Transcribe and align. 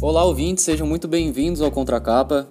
Olá, 0.00 0.24
ouvintes, 0.24 0.64
sejam 0.64 0.86
muito 0.86 1.06
bem-vindos 1.06 1.60
ao 1.60 1.70
Contracapa, 1.70 2.48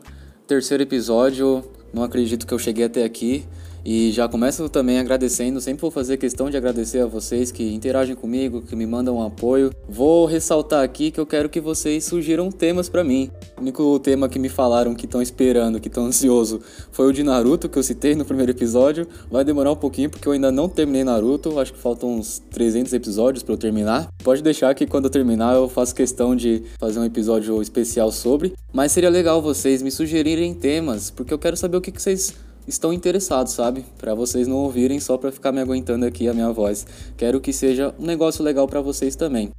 terceiro 0.48 0.84
episódio. 0.84 1.64
Não 1.94 2.04
acredito 2.04 2.46
que 2.46 2.54
eu 2.54 2.60
cheguei 2.60 2.86
até 2.86 3.04
aqui. 3.04 3.44
E 3.84 4.12
já 4.12 4.28
começo 4.28 4.68
também 4.70 5.00
agradecendo, 5.00 5.62
sempre 5.62 5.82
vou 5.82 5.92
fazer 5.92 6.18
questão 6.18 6.50
de 6.50 6.58
agradecer 6.58 7.00
a 7.00 7.06
vocês 7.06 7.52
que 7.52 7.74
interagem 7.74 8.16
comigo, 8.16 8.62
que 8.62 8.76
me 8.76 8.86
mandam 8.86 9.22
apoio. 9.22 9.72
Vou 9.88 10.26
ressaltar 10.26 10.84
aqui 10.84 11.12
que 11.12 11.20
eu 11.20 11.26
quero 11.26 11.50
que 11.50 11.62
vocês 11.62 12.04
sugiram 12.04 12.52
temas 12.52 12.90
para 12.90 13.04
mim. 13.04 13.32
O 13.58 13.62
único 13.62 14.00
tema 14.00 14.28
que 14.28 14.38
me 14.38 14.50
falaram 14.50 14.94
que 14.94 15.06
estão 15.06 15.22
esperando, 15.22 15.80
que 15.80 15.88
estão 15.88 16.06
ansioso, 16.06 16.62
foi 16.92 17.08
o 17.08 17.14
de 17.14 17.24
Naruto 17.24 17.70
que 17.70 17.78
eu 17.78 17.84
citei 17.84 18.16
no 18.16 18.26
primeiro 18.26 18.52
episódio. 18.52 19.08
Vai 19.32 19.44
demorar 19.44 19.72
um 19.72 19.76
pouquinho 19.76 20.10
porque 20.10 20.28
eu 20.28 20.34
ainda 20.34 20.52
não 20.52 20.68
terminei 20.68 21.04
Naruto, 21.04 21.60
acho 21.60 21.74
que 21.74 21.80
faltam 21.80 22.16
uns 22.18 22.42
300 22.52 22.94
episódios 22.94 23.44
para 23.44 23.54
eu 23.54 23.58
terminar. 23.58 24.10
Pode 24.24 24.44
deixar 24.44 24.74
que 24.76 24.86
quando 24.86 25.06
eu 25.06 25.12
terminar 25.12 25.56
eu 25.56 25.70
faço 25.70 25.96
questão 25.96 26.36
de 26.36 26.64
fazer 26.78 27.00
um 27.00 27.06
episódio 27.06 27.62
especial 27.62 28.12
sobre, 28.12 28.54
mas 28.74 28.92
seria 28.92 29.10
legal 29.10 29.42
vocês 29.42 29.82
me 29.82 29.92
sugerirem 29.92 30.54
temas, 30.54 31.10
porque 31.10 31.34
eu 31.34 31.40
quero 31.40 31.56
saber 31.56 31.78
o 31.78 31.82
que, 31.82 31.92
que 31.92 32.02
vocês 32.02 32.34
estão 32.70 32.94
interessados, 32.94 33.54
sabe? 33.54 33.84
Para 33.98 34.14
vocês 34.14 34.48
não 34.48 34.58
ouvirem 34.58 35.00
só 35.00 35.18
para 35.18 35.32
ficar 35.32 35.52
me 35.52 35.60
aguentando 35.60 36.06
aqui 36.06 36.30
a 36.30 36.34
minha 36.34 36.52
voz. 36.52 36.86
Quero 37.18 37.42
que 37.42 37.52
seja 37.52 37.94
um 38.00 38.06
negócio 38.06 38.44
legal 38.44 38.68
para 38.68 38.80
vocês 38.80 39.16
também. 39.16 39.50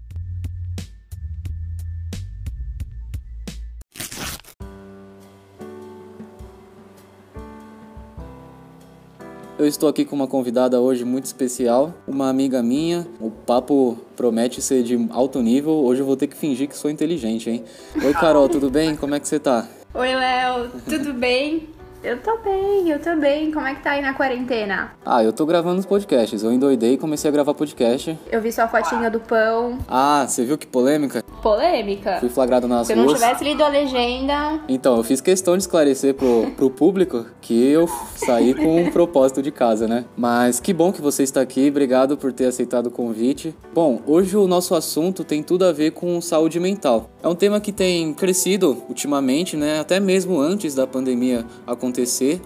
Eu 9.58 9.66
estou 9.66 9.90
aqui 9.90 10.06
com 10.06 10.16
uma 10.16 10.26
convidada 10.26 10.80
hoje 10.80 11.04
muito 11.04 11.26
especial, 11.26 11.92
uma 12.08 12.30
amiga 12.30 12.62
minha. 12.62 13.06
O 13.20 13.30
papo 13.30 13.98
promete 14.16 14.62
ser 14.62 14.82
de 14.82 14.96
alto 15.10 15.42
nível. 15.42 15.72
Hoje 15.72 16.00
eu 16.00 16.06
vou 16.06 16.16
ter 16.16 16.28
que 16.28 16.36
fingir 16.36 16.66
que 16.66 16.76
sou 16.78 16.90
inteligente, 16.90 17.50
hein? 17.50 17.64
Oi, 18.02 18.12
Carol, 18.14 18.48
tudo 18.48 18.70
bem? 18.70 18.96
Como 18.96 19.14
é 19.14 19.20
que 19.20 19.28
você 19.28 19.38
tá? 19.38 19.68
Oi, 19.92 20.14
Léo, 20.14 20.70
tudo 20.88 21.12
bem? 21.12 21.68
Eu 22.02 22.16
tô 22.18 22.38
bem, 22.38 22.88
eu 22.90 22.98
tô 22.98 23.14
bem. 23.16 23.52
Como 23.52 23.66
é 23.66 23.74
que 23.74 23.82
tá 23.82 23.90
aí 23.90 24.00
na 24.00 24.14
quarentena? 24.14 24.92
Ah, 25.04 25.22
eu 25.22 25.34
tô 25.34 25.44
gravando 25.44 25.80
os 25.80 25.84
podcasts. 25.84 26.42
Eu 26.42 26.50
endoidei 26.50 26.94
e 26.94 26.96
comecei 26.96 27.28
a 27.28 27.32
gravar 27.32 27.52
podcast. 27.52 28.18
Eu 28.32 28.40
vi 28.40 28.50
sua 28.50 28.66
fotinha 28.66 29.10
do 29.10 29.20
pão. 29.20 29.76
Ah, 29.86 30.24
você 30.26 30.42
viu 30.46 30.56
que 30.56 30.66
polêmica? 30.66 31.22
Polêmica? 31.42 32.16
Fui 32.18 32.30
flagrado 32.30 32.66
nas 32.66 32.86
Se 32.86 32.94
eu 32.94 32.96
ruas. 32.96 33.08
não 33.08 33.14
tivesse 33.14 33.44
lido 33.44 33.62
a 33.62 33.68
legenda. 33.68 34.60
Então, 34.66 34.96
eu 34.96 35.02
fiz 35.02 35.20
questão 35.20 35.58
de 35.58 35.62
esclarecer 35.62 36.14
pro, 36.14 36.50
pro 36.56 36.70
público 36.70 37.26
que 37.42 37.70
eu 37.70 37.86
saí 38.16 38.54
com 38.54 38.80
um 38.80 38.90
propósito 38.90 39.42
de 39.42 39.50
casa, 39.50 39.86
né? 39.86 40.06
Mas 40.16 40.58
que 40.58 40.72
bom 40.72 40.90
que 40.90 41.02
você 41.02 41.22
está 41.22 41.42
aqui, 41.42 41.68
obrigado 41.68 42.16
por 42.16 42.32
ter 42.32 42.46
aceitado 42.46 42.86
o 42.86 42.90
convite. 42.90 43.54
Bom, 43.74 44.00
hoje 44.06 44.38
o 44.38 44.46
nosso 44.46 44.74
assunto 44.74 45.22
tem 45.22 45.42
tudo 45.42 45.66
a 45.66 45.72
ver 45.72 45.90
com 45.90 46.18
saúde 46.22 46.58
mental. 46.58 47.10
É 47.22 47.28
um 47.28 47.34
tema 47.34 47.60
que 47.60 47.72
tem 47.72 48.14
crescido 48.14 48.82
ultimamente, 48.88 49.54
né? 49.54 49.80
Até 49.80 50.00
mesmo 50.00 50.40
antes 50.40 50.74
da 50.74 50.86
pandemia 50.86 51.44
acontecer, 51.66 51.89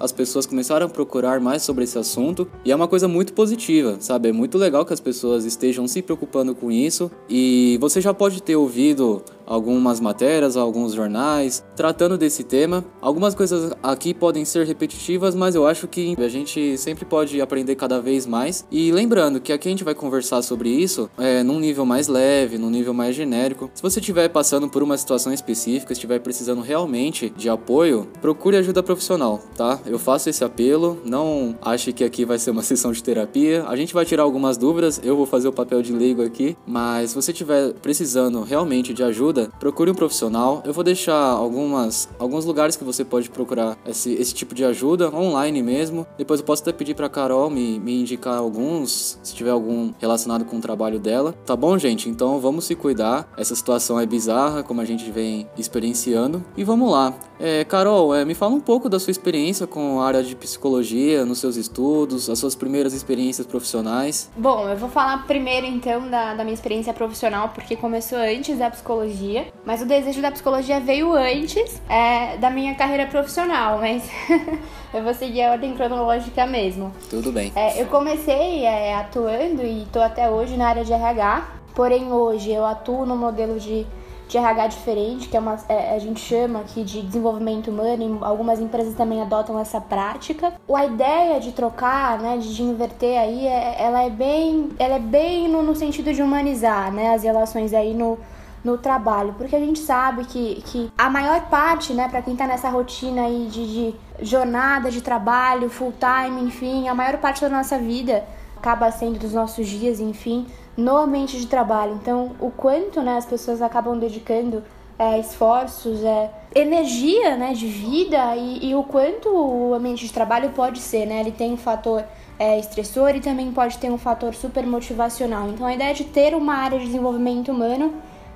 as 0.00 0.12
pessoas 0.12 0.46
começaram 0.46 0.86
a 0.86 0.88
procurar 0.88 1.40
mais 1.40 1.62
sobre 1.62 1.84
esse 1.84 1.98
assunto 1.98 2.48
e 2.64 2.72
é 2.72 2.76
uma 2.76 2.88
coisa 2.88 3.06
muito 3.06 3.32
positiva, 3.32 3.96
sabe? 4.00 4.28
É 4.28 4.32
muito 4.32 4.58
legal 4.58 4.84
que 4.84 4.92
as 4.92 5.00
pessoas 5.00 5.44
estejam 5.44 5.86
se 5.86 6.02
preocupando 6.02 6.54
com 6.54 6.70
isso 6.70 7.10
e 7.28 7.76
você 7.80 8.00
já 8.00 8.14
pode 8.14 8.42
ter 8.42 8.56
ouvido 8.56 9.22
algumas 9.46 10.00
matérias, 10.00 10.56
alguns 10.56 10.94
jornais 10.94 11.64
tratando 11.76 12.16
desse 12.16 12.44
tema. 12.44 12.84
Algumas 13.00 13.34
coisas 13.34 13.72
aqui 13.82 14.14
podem 14.14 14.44
ser 14.44 14.66
repetitivas, 14.66 15.34
mas 15.34 15.54
eu 15.54 15.66
acho 15.66 15.86
que 15.88 16.14
a 16.18 16.28
gente 16.28 16.76
sempre 16.78 17.04
pode 17.04 17.40
aprender 17.40 17.74
cada 17.74 18.00
vez 18.00 18.26
mais. 18.26 18.66
E 18.70 18.92
lembrando 18.92 19.40
que 19.40 19.52
aqui 19.52 19.68
a 19.68 19.70
gente 19.70 19.84
vai 19.84 19.94
conversar 19.94 20.42
sobre 20.42 20.68
isso 20.68 21.10
é, 21.18 21.42
num 21.42 21.58
nível 21.58 21.84
mais 21.84 22.08
leve, 22.08 22.58
num 22.58 22.70
nível 22.70 22.94
mais 22.94 23.14
genérico. 23.14 23.70
Se 23.74 23.82
você 23.82 24.00
estiver 24.00 24.28
passando 24.28 24.68
por 24.68 24.82
uma 24.82 24.96
situação 24.96 25.32
específica, 25.32 25.92
estiver 25.92 26.20
precisando 26.20 26.60
realmente 26.60 27.30
de 27.36 27.48
apoio, 27.48 28.08
procure 28.20 28.56
ajuda 28.56 28.82
profissional, 28.82 29.40
tá? 29.56 29.80
Eu 29.86 29.98
faço 29.98 30.28
esse 30.28 30.44
apelo, 30.44 30.98
não 31.04 31.56
ache 31.62 31.92
que 31.92 32.04
aqui 32.04 32.24
vai 32.24 32.38
ser 32.38 32.50
uma 32.50 32.62
sessão 32.64 32.92
de 32.92 33.02
terapia. 33.02 33.64
A 33.66 33.76
gente 33.76 33.94
vai 33.94 34.04
tirar 34.04 34.22
algumas 34.22 34.56
dúvidas, 34.56 35.00
eu 35.02 35.16
vou 35.16 35.26
fazer 35.26 35.48
o 35.48 35.52
papel 35.52 35.82
de 35.82 35.92
leigo 35.92 36.22
aqui, 36.22 36.56
mas 36.66 37.10
se 37.10 37.16
você 37.16 37.32
estiver 37.32 37.72
precisando 37.74 38.42
realmente 38.42 38.92
de 38.92 39.02
ajuda, 39.02 39.33
procure 39.58 39.90
um 39.90 39.94
profissional. 39.94 40.62
Eu 40.64 40.72
vou 40.72 40.84
deixar 40.84 41.14
algumas, 41.14 42.08
alguns 42.18 42.44
lugares 42.44 42.76
que 42.76 42.84
você 42.84 43.04
pode 43.04 43.30
procurar 43.30 43.76
esse, 43.86 44.12
esse 44.14 44.34
tipo 44.34 44.54
de 44.54 44.64
ajuda, 44.64 45.14
online 45.14 45.62
mesmo. 45.62 46.06
Depois 46.16 46.40
eu 46.40 46.46
posso 46.46 46.62
até 46.62 46.72
pedir 46.72 46.94
pra 46.94 47.08
Carol 47.08 47.50
me, 47.50 47.78
me 47.78 48.00
indicar 48.00 48.38
alguns, 48.38 49.18
se 49.22 49.34
tiver 49.34 49.50
algum 49.50 49.92
relacionado 49.98 50.44
com 50.44 50.56
o 50.56 50.60
trabalho 50.60 50.98
dela. 50.98 51.34
Tá 51.44 51.56
bom, 51.56 51.76
gente? 51.78 52.08
Então 52.08 52.40
vamos 52.40 52.64
se 52.64 52.74
cuidar. 52.74 53.28
Essa 53.36 53.54
situação 53.54 53.98
é 53.98 54.06
bizarra, 54.06 54.62
como 54.62 54.80
a 54.80 54.84
gente 54.84 55.10
vem 55.10 55.48
experienciando. 55.56 56.44
E 56.56 56.64
vamos 56.64 56.90
lá. 56.90 57.14
É, 57.38 57.64
Carol, 57.64 58.14
é, 58.14 58.24
me 58.24 58.34
fala 58.34 58.54
um 58.54 58.60
pouco 58.60 58.88
da 58.88 58.98
sua 58.98 59.10
experiência 59.10 59.66
com 59.66 60.00
a 60.00 60.06
área 60.06 60.22
de 60.22 60.36
psicologia, 60.36 61.24
nos 61.24 61.38
seus 61.38 61.56
estudos, 61.56 62.30
as 62.30 62.38
suas 62.38 62.54
primeiras 62.54 62.92
experiências 62.92 63.46
profissionais. 63.46 64.30
Bom, 64.36 64.68
eu 64.68 64.76
vou 64.76 64.88
falar 64.88 65.26
primeiro 65.26 65.66
então 65.66 66.08
da, 66.08 66.34
da 66.34 66.44
minha 66.44 66.54
experiência 66.54 66.92
profissional, 66.92 67.50
porque 67.50 67.76
começou 67.76 68.18
antes 68.18 68.58
da 68.58 68.70
psicologia, 68.70 69.23
mas 69.64 69.82
o 69.82 69.86
desejo 69.86 70.20
da 70.20 70.30
psicologia 70.30 70.80
veio 70.80 71.12
antes 71.12 71.80
é, 71.88 72.36
da 72.36 72.50
minha 72.50 72.74
carreira 72.74 73.06
profissional, 73.06 73.78
mas 73.78 74.08
eu 74.92 75.02
vou 75.02 75.14
seguir 75.14 75.42
a 75.42 75.52
ordem 75.52 75.74
cronológica 75.74 76.46
mesmo. 76.46 76.92
Tudo 77.08 77.32
bem. 77.32 77.52
É, 77.54 77.80
eu 77.80 77.86
comecei 77.86 78.64
é, 78.64 78.94
atuando 78.94 79.62
e 79.62 79.82
estou 79.82 80.02
até 80.02 80.28
hoje 80.28 80.56
na 80.56 80.68
área 80.68 80.84
de 80.84 80.92
RH, 80.92 81.48
porém 81.74 82.12
hoje 82.12 82.50
eu 82.50 82.64
atuo 82.64 83.06
no 83.06 83.16
modelo 83.16 83.58
de 83.58 83.86
de 84.28 84.38
RH 84.38 84.66
diferente, 84.68 85.28
que 85.28 85.36
é 85.36 85.40
uma, 85.40 85.56
é, 85.68 85.94
a 85.94 85.98
gente 85.98 86.20
chama 86.20 86.60
aqui 86.60 86.82
de 86.82 87.02
desenvolvimento 87.02 87.70
humano, 87.70 88.20
e 88.20 88.24
algumas 88.24 88.58
empresas 88.58 88.94
também 88.94 89.20
adotam 89.20 89.58
essa 89.58 89.80
prática. 89.80 90.54
A 90.72 90.86
ideia 90.86 91.38
de 91.38 91.52
trocar, 91.52 92.18
né, 92.18 92.38
de, 92.38 92.54
de 92.54 92.62
inverter 92.62 93.18
aí, 93.18 93.46
é, 93.46 93.76
ela 93.78 94.02
é 94.02 94.10
bem, 94.10 94.70
ela 94.78 94.96
é 94.96 95.00
bem 95.00 95.48
no, 95.48 95.62
no 95.62 95.74
sentido 95.74 96.12
de 96.12 96.22
humanizar, 96.22 96.92
né, 96.92 97.14
as 97.14 97.22
relações 97.22 97.74
aí 97.74 97.92
no, 97.92 98.18
no 98.64 98.78
trabalho, 98.78 99.34
porque 99.36 99.54
a 99.54 99.60
gente 99.60 99.78
sabe 99.78 100.24
que, 100.24 100.62
que 100.66 100.90
a 100.96 101.10
maior 101.10 101.42
parte, 101.48 101.92
né, 101.92 102.08
para 102.08 102.22
quem 102.22 102.34
tá 102.34 102.46
nessa 102.46 102.70
rotina 102.70 103.26
aí 103.26 103.46
de, 103.50 103.66
de 103.66 103.94
jornada 104.22 104.90
de 104.90 105.02
trabalho, 105.02 105.68
full 105.68 105.92
time, 105.92 106.42
enfim, 106.42 106.88
a 106.88 106.94
maior 106.94 107.18
parte 107.18 107.42
da 107.42 107.50
nossa 107.50 107.78
vida 107.78 108.24
acaba 108.56 108.90
sendo 108.90 109.18
dos 109.18 109.34
nossos 109.34 109.68
dias, 109.68 110.00
enfim, 110.00 110.46
no 110.74 110.96
ambiente 110.96 111.38
de 111.38 111.46
trabalho. 111.46 111.98
Então, 112.00 112.32
o 112.40 112.50
quanto 112.50 113.02
né, 113.02 113.18
as 113.18 113.26
pessoas 113.26 113.60
acabam 113.60 113.98
dedicando 113.98 114.64
é, 114.98 115.18
esforços, 115.18 116.02
é, 116.02 116.30
energia 116.54 117.36
né, 117.36 117.52
de 117.52 117.66
vida 117.66 118.34
e, 118.36 118.70
e, 118.70 118.74
o 118.74 118.82
quanto 118.82 119.28
o 119.28 119.74
ambiente 119.74 120.06
de 120.06 120.12
trabalho 120.12 120.50
pode 120.50 120.78
ser, 120.78 121.04
né? 121.04 121.20
Ele 121.20 121.32
tem 121.32 121.52
um 121.52 121.56
fator 121.56 122.04
é, 122.38 122.58
estressor 122.58 123.14
e 123.14 123.20
também 123.20 123.50
pode 123.52 123.76
ter 123.78 123.90
um 123.90 123.98
fator 123.98 124.34
super 124.34 124.64
motivacional. 124.64 125.48
Então, 125.48 125.66
a 125.66 125.74
ideia 125.74 125.92
de 125.92 126.04
ter 126.04 126.34
uma 126.34 126.54
área 126.54 126.78
de 126.78 126.86
desenvolvimento 126.86 127.50
humano 127.50 127.92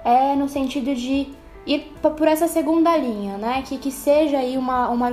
é 0.09 0.35
no 0.35 0.49
sentido 0.49 0.95
de 0.95 1.29
ir 1.67 1.93
por 2.01 2.27
essa 2.27 2.49
segunda 2.49 2.97
linha, 2.97 3.37
né? 3.37 3.63
Que, 3.67 3.77
que 3.77 3.91
seja 3.91 4.39
aí 4.39 4.57
uma, 4.57 4.89
uma 4.89 5.11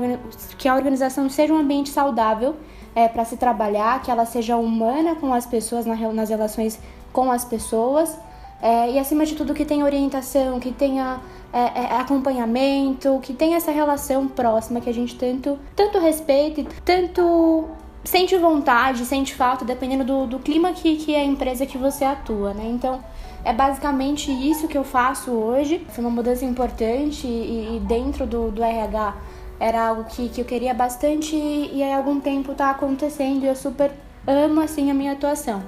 que 0.57 0.67
a 0.67 0.75
organização 0.75 1.29
seja 1.29 1.53
um 1.53 1.57
ambiente 1.57 1.89
saudável 1.89 2.55
é, 2.95 3.07
para 3.09 3.25
se 3.25 3.35
trabalhar, 3.35 4.01
que 4.01 4.09
ela 4.09 4.25
seja 4.25 4.55
humana 4.55 5.15
com 5.15 5.33
as 5.33 5.45
pessoas 5.45 5.85
na, 5.85 5.95
nas 6.13 6.29
relações 6.29 6.79
com 7.11 7.29
as 7.31 7.43
pessoas 7.43 8.17
é, 8.61 8.91
e 8.91 8.99
acima 8.99 9.25
de 9.25 9.35
tudo 9.35 9.53
que 9.53 9.65
tenha 9.65 9.83
orientação, 9.83 10.59
que 10.59 10.71
tenha 10.71 11.19
é, 11.51 11.59
é, 11.59 11.97
acompanhamento, 11.97 13.19
que 13.21 13.33
tenha 13.33 13.57
essa 13.57 13.71
relação 13.71 14.27
próxima 14.27 14.79
que 14.79 14.89
a 14.89 14.93
gente 14.93 15.15
tanto, 15.15 15.59
tanto 15.75 15.99
respeita 15.99 16.61
e 16.61 16.67
tanto 16.85 17.65
sente 18.03 18.37
vontade, 18.37 19.03
sente 19.05 19.33
falta, 19.33 19.65
dependendo 19.65 20.03
do, 20.03 20.27
do 20.27 20.39
clima 20.39 20.71
que, 20.71 20.95
que 20.95 21.13
é 21.13 21.19
a 21.19 21.23
empresa 21.23 21.65
que 21.65 21.77
você 21.77 22.05
atua, 22.05 22.53
né? 22.53 22.65
Então, 22.67 23.03
é 23.45 23.53
basicamente 23.53 24.31
isso 24.31 24.67
que 24.67 24.75
eu 24.75 24.83
faço 24.83 25.29
hoje. 25.29 25.85
Foi 25.89 26.03
uma 26.03 26.09
mudança 26.09 26.43
importante 26.43 27.27
e, 27.27 27.77
e 27.77 27.79
dentro 27.79 28.25
do, 28.25 28.49
do 28.49 28.63
RH 28.63 29.15
era 29.59 29.87
algo 29.87 30.03
que, 30.05 30.29
que 30.29 30.41
eu 30.41 30.45
queria 30.45 30.73
bastante 30.73 31.35
e, 31.35 31.77
e 31.77 31.83
há 31.83 31.95
algum 31.95 32.19
tempo 32.19 32.55
tá 32.55 32.71
acontecendo 32.71 33.43
e 33.43 33.47
eu 33.47 33.55
super 33.55 33.91
amo, 34.25 34.61
assim, 34.61 34.89
a 34.89 34.95
minha 34.95 35.11
atuação. 35.11 35.61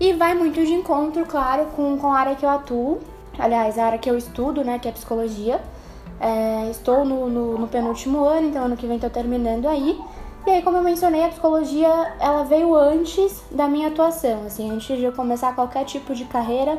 E 0.00 0.12
vai 0.12 0.34
muito 0.34 0.64
de 0.64 0.72
encontro, 0.72 1.24
claro, 1.24 1.66
com, 1.76 1.96
com 1.98 2.08
a 2.08 2.18
área 2.18 2.34
que 2.34 2.44
eu 2.44 2.50
atuo, 2.50 2.98
aliás, 3.38 3.78
a 3.78 3.86
área 3.86 3.98
que 3.98 4.10
eu 4.10 4.18
estudo, 4.18 4.64
né, 4.64 4.80
que 4.80 4.88
é 4.88 4.92
psicologia. 4.92 5.60
É, 6.18 6.68
estou 6.70 7.04
no, 7.04 7.30
no, 7.30 7.58
no, 7.58 7.68
penúltimo 7.68 8.24
ano, 8.24 8.48
então 8.48 8.64
ano 8.64 8.76
que 8.76 8.86
vem 8.86 8.96
estou 8.96 9.08
terminando 9.08 9.66
aí. 9.66 9.98
E 10.46 10.50
aí, 10.50 10.62
como 10.62 10.78
eu 10.78 10.82
mencionei, 10.82 11.24
a 11.24 11.28
psicologia 11.28 11.88
ela 12.18 12.42
veio 12.42 12.74
antes 12.74 13.42
da 13.50 13.68
minha 13.68 13.88
atuação, 13.88 14.42
assim, 14.46 14.70
antes 14.70 14.98
de 14.98 15.04
eu 15.04 15.12
começar 15.12 15.54
qualquer 15.54 15.84
tipo 15.84 16.14
de 16.14 16.24
carreira 16.24 16.78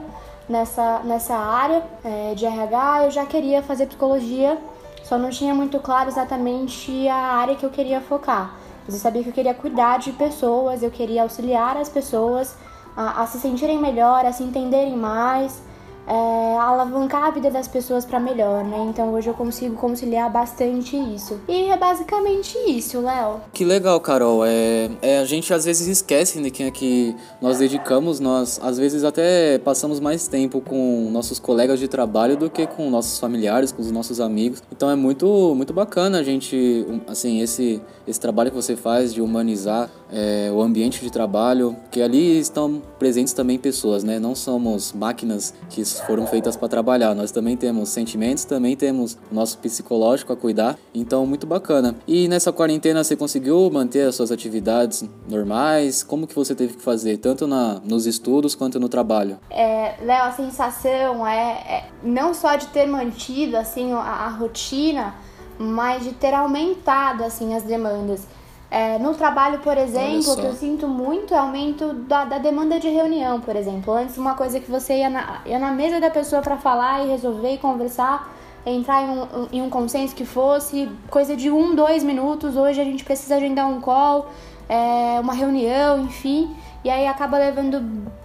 nessa, 0.52 1.00
nessa 1.00 1.36
área 1.36 1.82
é, 2.04 2.36
de 2.36 2.46
RH, 2.46 3.06
eu 3.06 3.12
já 3.12 3.26
queria 3.26 3.64
fazer 3.64 3.88
psicologia, 3.88 4.58
só 5.04 5.18
não 5.18 5.30
tinha 5.30 5.54
muito 5.54 5.80
claro 5.80 6.10
exatamente 6.10 7.08
a 7.08 7.16
área 7.16 7.56
que 7.56 7.66
eu 7.66 7.70
queria 7.70 8.02
focar. 8.02 8.56
Você 8.88 8.98
sabia 8.98 9.24
que 9.24 9.30
eu 9.30 9.34
queria 9.34 9.54
cuidar 9.54 10.00
de 10.00 10.12
pessoas, 10.12 10.84
eu 10.84 10.92
queria 10.92 11.24
auxiliar 11.24 11.78
as 11.78 11.88
pessoas 11.88 12.56
a, 12.96 13.24
a 13.24 13.28
se 13.28 13.40
sentirem 13.40 13.80
melhor, 13.80 14.26
a 14.26 14.34
se 14.34 14.44
entenderem 14.44 14.96
mais 14.96 15.62
é, 16.08 16.58
alavancar 16.58 17.26
a 17.26 17.32
vida 17.32 17.50
das 17.50 17.68
pessoas 17.68 18.06
para 18.06 18.20
melhor, 18.20 18.64
né? 18.64 18.86
Então 18.90 19.14
hoje 19.14 19.30
eu 19.30 19.34
consigo 19.34 19.76
conciliar 19.76 20.32
bastante 20.32 20.96
isso. 20.96 21.40
E 21.48 21.70
é 21.70 21.78
basicamente 21.78 22.58
isso, 22.68 23.02
Léo. 23.02 23.42
Que 23.54 23.64
legal, 23.64 24.00
Carol. 24.00 24.46
É, 24.46 24.90
é, 25.02 25.20
a 25.20 25.26
gente 25.26 25.54
às 25.54 25.66
vezes 25.66 25.88
esquece 25.88 26.38
de 26.38 26.44
né, 26.44 26.50
quem 26.50 26.66
é 26.66 26.72
que 26.72 27.16
nós 27.42 27.60
dedicamos, 27.60 28.20
nós 28.20 28.60
às 28.64 28.78
vezes 28.78 29.04
até 29.04 29.58
passamos 29.60 30.00
mais 30.00 30.28
tempo 30.28 30.62
com 30.62 31.10
nossos 31.12 31.40
colegas 31.40 31.80
de 31.80 31.88
trabalho 31.88 32.38
do 32.38 32.50
que 32.50 32.66
com 32.68 32.90
nossos 32.90 33.20
familiares, 33.20 33.72
com 33.72 33.82
os 33.82 33.92
nossos 33.92 34.20
amigos. 34.20 34.62
Então 34.72 34.90
é 34.90 34.96
muito, 34.96 35.54
muito 35.56 35.74
bacana 35.74 36.20
a 36.20 36.24
gente, 36.24 36.86
assim, 37.08 37.42
esse, 37.42 37.82
esse 38.08 38.20
trabalho 38.20 38.50
que 38.50 38.56
você 38.56 38.76
faz 38.76 39.14
de 39.14 39.22
humanizar 39.22 39.90
é, 40.12 40.52
o 40.52 40.62
ambiente 40.62 41.02
de 41.02 41.10
trabalho, 41.10 41.76
que 41.90 42.02
ali 42.02 42.40
estão 42.40 42.82
presentes 43.00 43.34
também 43.34 43.58
pessoas, 43.58 44.04
né? 44.04 44.20
Não 44.20 44.36
somos 44.36 44.92
máquinas 44.92 45.54
que 45.70 45.84
foram 45.86 46.28
feitas 46.28 46.56
para 46.56 46.68
trabalhar. 46.68 47.16
Nós 47.16 47.32
também 47.32 47.56
temos 47.56 47.90
sentimentos, 47.90 48.44
também 48.44 48.76
temos 48.76 49.18
o 49.32 49.36
nosso 49.36 49.58
psicológico 49.58 50.34
a 50.34 50.38
cuidar. 50.38 50.78
Então, 50.94 51.26
muito 51.26 51.48
bacana. 51.48 51.96
E 52.08 52.28
nessa 52.28 52.52
quarentena 52.52 53.04
você 53.04 53.16
conseguiu 53.16 53.70
manter 53.72 54.08
as 54.08 54.16
suas 54.16 54.32
atividades 54.32 55.04
normais? 55.28 56.04
Como 56.04 56.28
que 56.28 56.36
você 56.36 56.54
teve 56.54 56.76
que 56.76 56.82
fazer, 56.82 57.18
tanto 57.18 57.48
na, 57.48 57.80
nos 57.84 58.06
estudos 58.06 58.56
quanto 58.56 58.80
no 58.80 58.90
trabalho? 58.90 59.40
É, 59.50 59.96
Léo, 60.02 60.24
a 60.24 60.32
sensação 60.32 61.26
é, 61.26 61.52
é, 61.68 61.86
não 62.04 62.34
só 62.34 62.56
de 62.56 62.68
ter 62.68 62.86
mantido 62.86 63.56
assim 63.56 63.92
a, 63.94 63.98
a 63.98 64.30
rotina, 64.30 65.16
mas 65.58 66.04
de 66.04 66.12
ter 66.12 66.34
aumentado 66.34 67.24
assim 67.24 67.56
as 67.56 67.64
demandas. 67.64 68.28
É, 68.72 68.98
no 68.98 69.14
trabalho, 69.14 69.60
por 69.60 69.78
exemplo, 69.78 70.32
o 70.32 70.38
que 70.38 70.46
eu 70.46 70.54
sinto 70.54 70.88
muito 70.88 71.34
é 71.34 71.38
aumento 71.38 71.92
da, 71.92 72.24
da, 72.24 72.38
demanda 72.38 72.80
de 72.80 72.88
reunião, 72.88 73.42
por 73.42 73.54
exemplo. 73.54 73.94
Antes, 73.94 74.18
uma 74.18 74.34
coisa 74.34 74.62
que 74.62 74.72
você 74.72 75.00
ia 75.00 75.10
na, 75.10 75.42
ia 75.46 75.60
na 75.60 75.72
mesa 75.74 76.00
da 76.00 76.10
pessoa 76.10 76.42
para 76.42 76.56
falar 76.56 77.06
e 77.06 77.10
resolver 77.10 77.56
e 77.56 77.58
conversar, 77.58 78.34
entrar 78.66 79.04
em 79.04 79.10
um, 79.10 79.48
em 79.52 79.62
um 79.62 79.70
consenso 79.70 80.16
que 80.16 80.24
fosse 80.24 80.90
coisa 81.10 81.36
de 81.36 81.52
um, 81.52 81.76
dois 81.76 82.02
minutos. 82.02 82.56
Hoje 82.56 82.80
a 82.80 82.86
gente 82.86 83.04
precisa 83.04 83.36
agendar 83.36 83.68
um 83.68 83.82
call, 83.82 84.30
é, 84.70 85.20
uma 85.20 85.34
reunião, 85.34 86.00
enfim. 86.04 86.56
E 86.82 86.90
aí 86.90 87.06
acaba 87.06 87.38
levando 87.38 87.84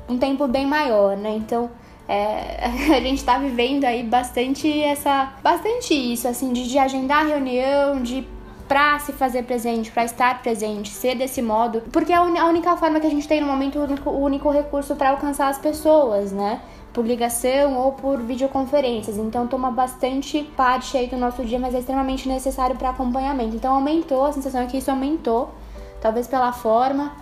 um 0.09 0.17
tempo 0.17 0.47
bem 0.47 0.65
maior, 0.65 1.17
né? 1.17 1.35
Então. 1.37 1.69
É, 2.09 2.67
a 2.95 3.01
gente 3.01 3.17
está 3.17 3.37
vivendo 3.37 3.83
aí 3.83 4.05
bastante 4.05 4.81
essa 4.81 5.33
bastante 5.43 5.93
isso 5.93 6.29
assim 6.29 6.53
de, 6.53 6.69
de 6.69 6.79
agendar 6.79 7.27
reunião 7.27 8.01
de 8.01 8.25
para 8.69 8.99
se 8.99 9.13
fazer 9.13 9.45
presente, 9.45 9.91
para 9.91 10.05
estar 10.05 10.43
presente, 10.43 10.91
ser 10.91 11.15
desse 11.15 11.41
modo, 11.41 11.83
porque 11.93 12.13
é 12.13 12.17
a 12.17 12.47
única 12.47 12.77
forma 12.77 12.99
que 12.99 13.07
a 13.07 13.11
gente 13.11 13.27
tem 13.27 13.41
no 13.41 13.47
momento, 13.47 13.79
o 13.79 13.85
único, 13.85 14.11
o 14.11 14.23
único 14.23 14.51
recurso 14.51 14.97
para 14.97 15.11
alcançar 15.11 15.49
as 15.49 15.59
pessoas, 15.59 16.33
né? 16.33 16.61
Por 16.93 17.07
ligação 17.07 17.77
ou 17.77 17.93
por 17.93 18.19
videoconferências. 18.21 19.19
Então 19.19 19.47
toma 19.47 19.71
bastante 19.71 20.43
parte 20.57 20.97
aí 20.97 21.07
do 21.07 21.17
nosso 21.17 21.45
dia, 21.45 21.59
mas 21.59 21.75
é 21.75 21.79
extremamente 21.79 22.29
necessário 22.29 22.75
para 22.77 22.91
acompanhamento. 22.91 23.55
Então 23.55 23.75
aumentou, 23.75 24.27
a 24.27 24.33
sensação 24.33 24.63
é 24.63 24.67
que 24.67 24.79
isso 24.79 24.91
aumentou, 24.91 25.51
talvez 26.01 26.27
pela 26.27 26.53
forma. 26.53 27.13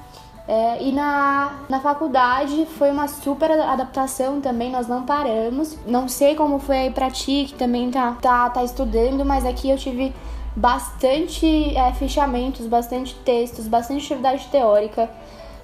É, 0.47 0.83
e 0.83 0.93
na, 0.93 1.55
na 1.71 1.81
faculdade 1.81 2.67
foi 2.79 2.91
uma 2.91 3.09
super 3.09 3.51
adaptação 3.51 4.41
também, 4.41 4.71
nós 4.71 4.87
não 4.87 5.03
paramos. 5.03 5.77
Não 5.87 6.09
sei 6.09 6.35
como 6.35 6.59
foi 6.59 6.77
aí 6.79 6.91
pra 6.91 7.11
ti, 7.11 7.47
que 7.49 7.55
também 7.55 7.91
tá, 7.91 8.17
tá, 8.21 8.49
tá 8.51 8.63
estudando, 8.63 9.25
mas 9.25 9.45
aqui 9.45 9.71
eu 9.71 9.77
tive 9.77 10.15
bastante 10.55 11.77
é, 11.77 11.93
fichamentos, 11.93 12.67
bastante 12.67 13.15
textos, 13.25 13.67
bastante 13.67 14.05
atividade 14.05 14.47
teórica. 14.49 15.11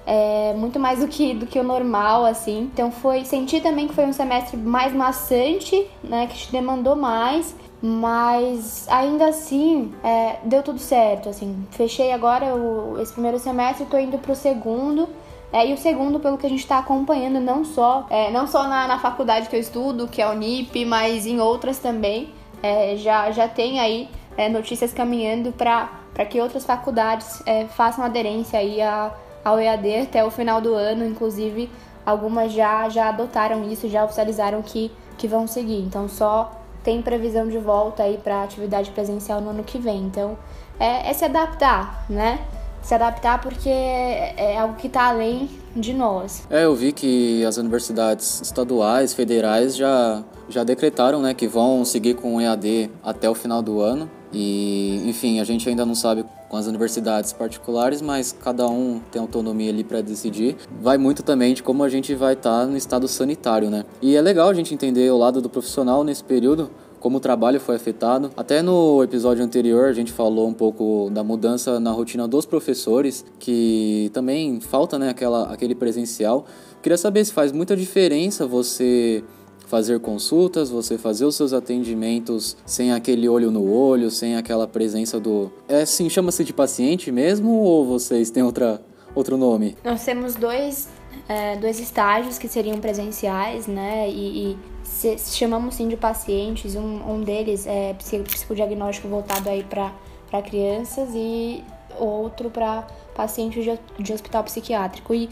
É, 0.05 0.53
muito 0.57 0.79
mais 0.79 0.99
do 0.99 1.07
que, 1.07 1.33
do 1.33 1.45
que 1.45 1.59
o 1.59 1.63
normal, 1.63 2.25
assim. 2.25 2.69
Então 2.73 2.91
foi. 2.91 3.23
Senti 3.23 3.61
também 3.61 3.87
que 3.87 3.93
foi 3.93 4.05
um 4.05 4.13
semestre 4.13 4.57
mais 4.57 4.93
maçante, 4.93 5.87
né? 6.03 6.27
Que 6.27 6.35
te 6.35 6.51
demandou 6.51 6.95
mais. 6.95 7.55
Mas 7.83 8.87
ainda 8.89 9.27
assim 9.27 9.93
é, 10.03 10.37
deu 10.43 10.61
tudo 10.61 10.79
certo. 10.79 11.29
Assim, 11.29 11.65
fechei 11.71 12.11
agora 12.11 12.55
o, 12.55 12.99
esse 12.99 13.11
primeiro 13.13 13.39
semestre, 13.39 13.85
tô 13.85 13.97
indo 13.97 14.17
pro 14.17 14.35
segundo. 14.35 15.07
É, 15.53 15.67
e 15.67 15.73
o 15.73 15.77
segundo, 15.77 16.19
pelo 16.19 16.37
que 16.37 16.45
a 16.45 16.49
gente 16.49 16.59
está 16.61 16.77
acompanhando, 16.79 17.39
não 17.39 17.65
só, 17.65 18.05
é, 18.09 18.31
não 18.31 18.47
só 18.47 18.67
na, 18.67 18.87
na 18.87 18.99
faculdade 18.99 19.49
que 19.49 19.55
eu 19.55 19.59
estudo, 19.59 20.07
que 20.07 20.21
é 20.21 20.25
a 20.25 20.31
Unip, 20.31 20.85
mas 20.85 21.25
em 21.25 21.39
outras 21.39 21.77
também. 21.77 22.29
É, 22.63 22.95
já, 22.95 23.31
já 23.31 23.47
tem 23.47 23.79
aí 23.79 24.07
é, 24.37 24.49
notícias 24.49 24.93
caminhando 24.93 25.51
para 25.51 26.25
que 26.29 26.39
outras 26.39 26.65
faculdades 26.65 27.41
é, 27.45 27.65
façam 27.65 28.03
aderência 28.03 28.59
aí 28.59 28.81
a, 28.81 29.11
ao 29.43 29.59
EAD 29.59 30.01
até 30.01 30.23
o 30.23 30.31
final 30.31 30.61
do 30.61 30.73
ano, 30.73 31.05
inclusive 31.05 31.69
algumas 32.05 32.51
já, 32.51 32.89
já 32.89 33.09
adotaram 33.09 33.69
isso, 33.69 33.87
já 33.87 34.03
oficializaram 34.03 34.61
que, 34.61 34.91
que 35.17 35.27
vão 35.27 35.47
seguir. 35.47 35.81
Então 35.81 36.07
só 36.07 36.51
tem 36.83 37.01
previsão 37.01 37.47
de 37.47 37.57
volta 37.57 38.03
aí 38.03 38.17
para 38.17 38.43
atividade 38.43 38.91
presencial 38.91 39.41
no 39.41 39.51
ano 39.51 39.63
que 39.63 39.77
vem. 39.77 39.99
Então 39.99 40.37
é, 40.79 41.09
é 41.09 41.13
se 41.13 41.25
adaptar, 41.25 42.05
né? 42.09 42.39
Se 42.81 42.95
adaptar 42.95 43.39
porque 43.39 43.69
é, 43.69 44.53
é 44.53 44.57
algo 44.57 44.75
que 44.75 44.87
está 44.87 45.09
além 45.09 45.47
de 45.75 45.93
nós. 45.93 46.47
É, 46.49 46.65
eu 46.65 46.75
vi 46.75 46.91
que 46.91 47.45
as 47.45 47.57
universidades 47.57 48.41
estaduais, 48.41 49.13
federais 49.13 49.75
já, 49.75 50.23
já 50.49 50.63
decretaram 50.63 51.21
né, 51.21 51.33
que 51.33 51.47
vão 51.47 51.85
seguir 51.85 52.15
com 52.15 52.37
o 52.37 52.41
EAD 52.41 52.89
até 53.03 53.29
o 53.29 53.35
final 53.35 53.61
do 53.61 53.79
ano. 53.79 54.09
E, 54.33 55.01
enfim, 55.05 55.39
a 55.39 55.43
gente 55.43 55.67
ainda 55.67 55.85
não 55.85 55.95
sabe 55.95 56.25
com 56.49 56.57
as 56.57 56.67
universidades 56.67 57.31
particulares, 57.33 58.01
mas 58.01 58.31
cada 58.31 58.67
um 58.67 58.99
tem 59.11 59.21
autonomia 59.21 59.69
ali 59.69 59.83
para 59.83 60.01
decidir. 60.01 60.57
Vai 60.81 60.97
muito 60.97 61.23
também 61.23 61.53
de 61.53 61.63
como 61.63 61.83
a 61.83 61.89
gente 61.89 62.13
vai 62.15 62.33
estar 62.33 62.61
tá 62.61 62.65
no 62.65 62.77
estado 62.77 63.07
sanitário, 63.07 63.69
né? 63.69 63.85
E 64.01 64.15
é 64.15 64.21
legal 64.21 64.49
a 64.49 64.53
gente 64.53 64.73
entender 64.73 65.11
o 65.11 65.17
lado 65.17 65.41
do 65.41 65.49
profissional 65.49 66.03
nesse 66.03 66.23
período, 66.23 66.69
como 66.99 67.17
o 67.17 67.19
trabalho 67.19 67.59
foi 67.59 67.75
afetado. 67.75 68.31
Até 68.37 68.61
no 68.61 69.03
episódio 69.03 69.43
anterior 69.43 69.89
a 69.89 69.93
gente 69.93 70.11
falou 70.11 70.47
um 70.47 70.53
pouco 70.53 71.09
da 71.11 71.23
mudança 71.23 71.79
na 71.79 71.91
rotina 71.91 72.27
dos 72.27 72.45
professores, 72.45 73.25
que 73.39 74.09
também 74.13 74.61
falta, 74.61 74.99
né, 74.99 75.09
aquela, 75.09 75.51
aquele 75.51 75.73
presencial. 75.73 76.45
Queria 76.81 76.97
saber 76.97 77.25
se 77.25 77.33
faz 77.33 77.51
muita 77.51 77.75
diferença 77.75 78.45
você 78.45 79.23
fazer 79.71 80.01
consultas, 80.01 80.69
você 80.69 80.97
fazer 80.97 81.23
os 81.23 81.33
seus 81.33 81.53
atendimentos 81.53 82.57
sem 82.65 82.91
aquele 82.91 83.29
olho 83.29 83.49
no 83.49 83.73
olho, 83.73 84.11
sem 84.11 84.35
aquela 84.35 84.67
presença 84.67 85.17
do. 85.17 85.49
É 85.65 85.83
assim, 85.83 86.09
chama-se 86.09 86.43
de 86.43 86.51
paciente 86.51 87.09
mesmo 87.09 87.51
ou 87.51 87.85
vocês 87.85 88.29
têm 88.29 88.43
outra, 88.43 88.81
outro 89.15 89.37
nome? 89.37 89.77
Nós 89.81 90.03
temos 90.03 90.35
dois, 90.35 90.89
é, 91.29 91.55
dois 91.55 91.79
estágios 91.79 92.37
que 92.37 92.49
seriam 92.49 92.79
presenciais, 92.81 93.65
né? 93.65 94.09
E, 94.09 94.51
e 94.51 94.57
se, 94.83 95.17
chamamos 95.37 95.75
sim 95.75 95.87
de 95.87 95.95
pacientes. 95.95 96.75
Um, 96.75 97.13
um 97.13 97.21
deles 97.21 97.65
é 97.65 97.95
psicodiagnóstico 98.27 99.07
voltado 99.07 99.47
aí 99.47 99.63
para 99.63 100.41
crianças 100.41 101.11
e 101.15 101.63
outro 101.97 102.49
para 102.49 102.85
pacientes 103.15 103.63
de, 103.63 103.79
de 104.03 104.11
hospital 104.11 104.43
psiquiátrico. 104.43 105.13
E 105.13 105.29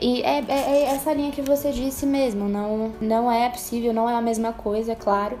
e 0.00 0.22
é, 0.22 0.40
é, 0.40 0.44
é, 0.48 0.82
essa 0.84 1.12
linha 1.12 1.30
que 1.30 1.40
você 1.40 1.72
disse 1.72 2.04
mesmo, 2.04 2.48
não, 2.48 2.92
não 3.00 3.32
é 3.32 3.48
possível, 3.48 3.92
não 3.92 4.08
é 4.08 4.14
a 4.14 4.20
mesma 4.20 4.52
coisa, 4.52 4.92
é 4.92 4.94
claro. 4.94 5.38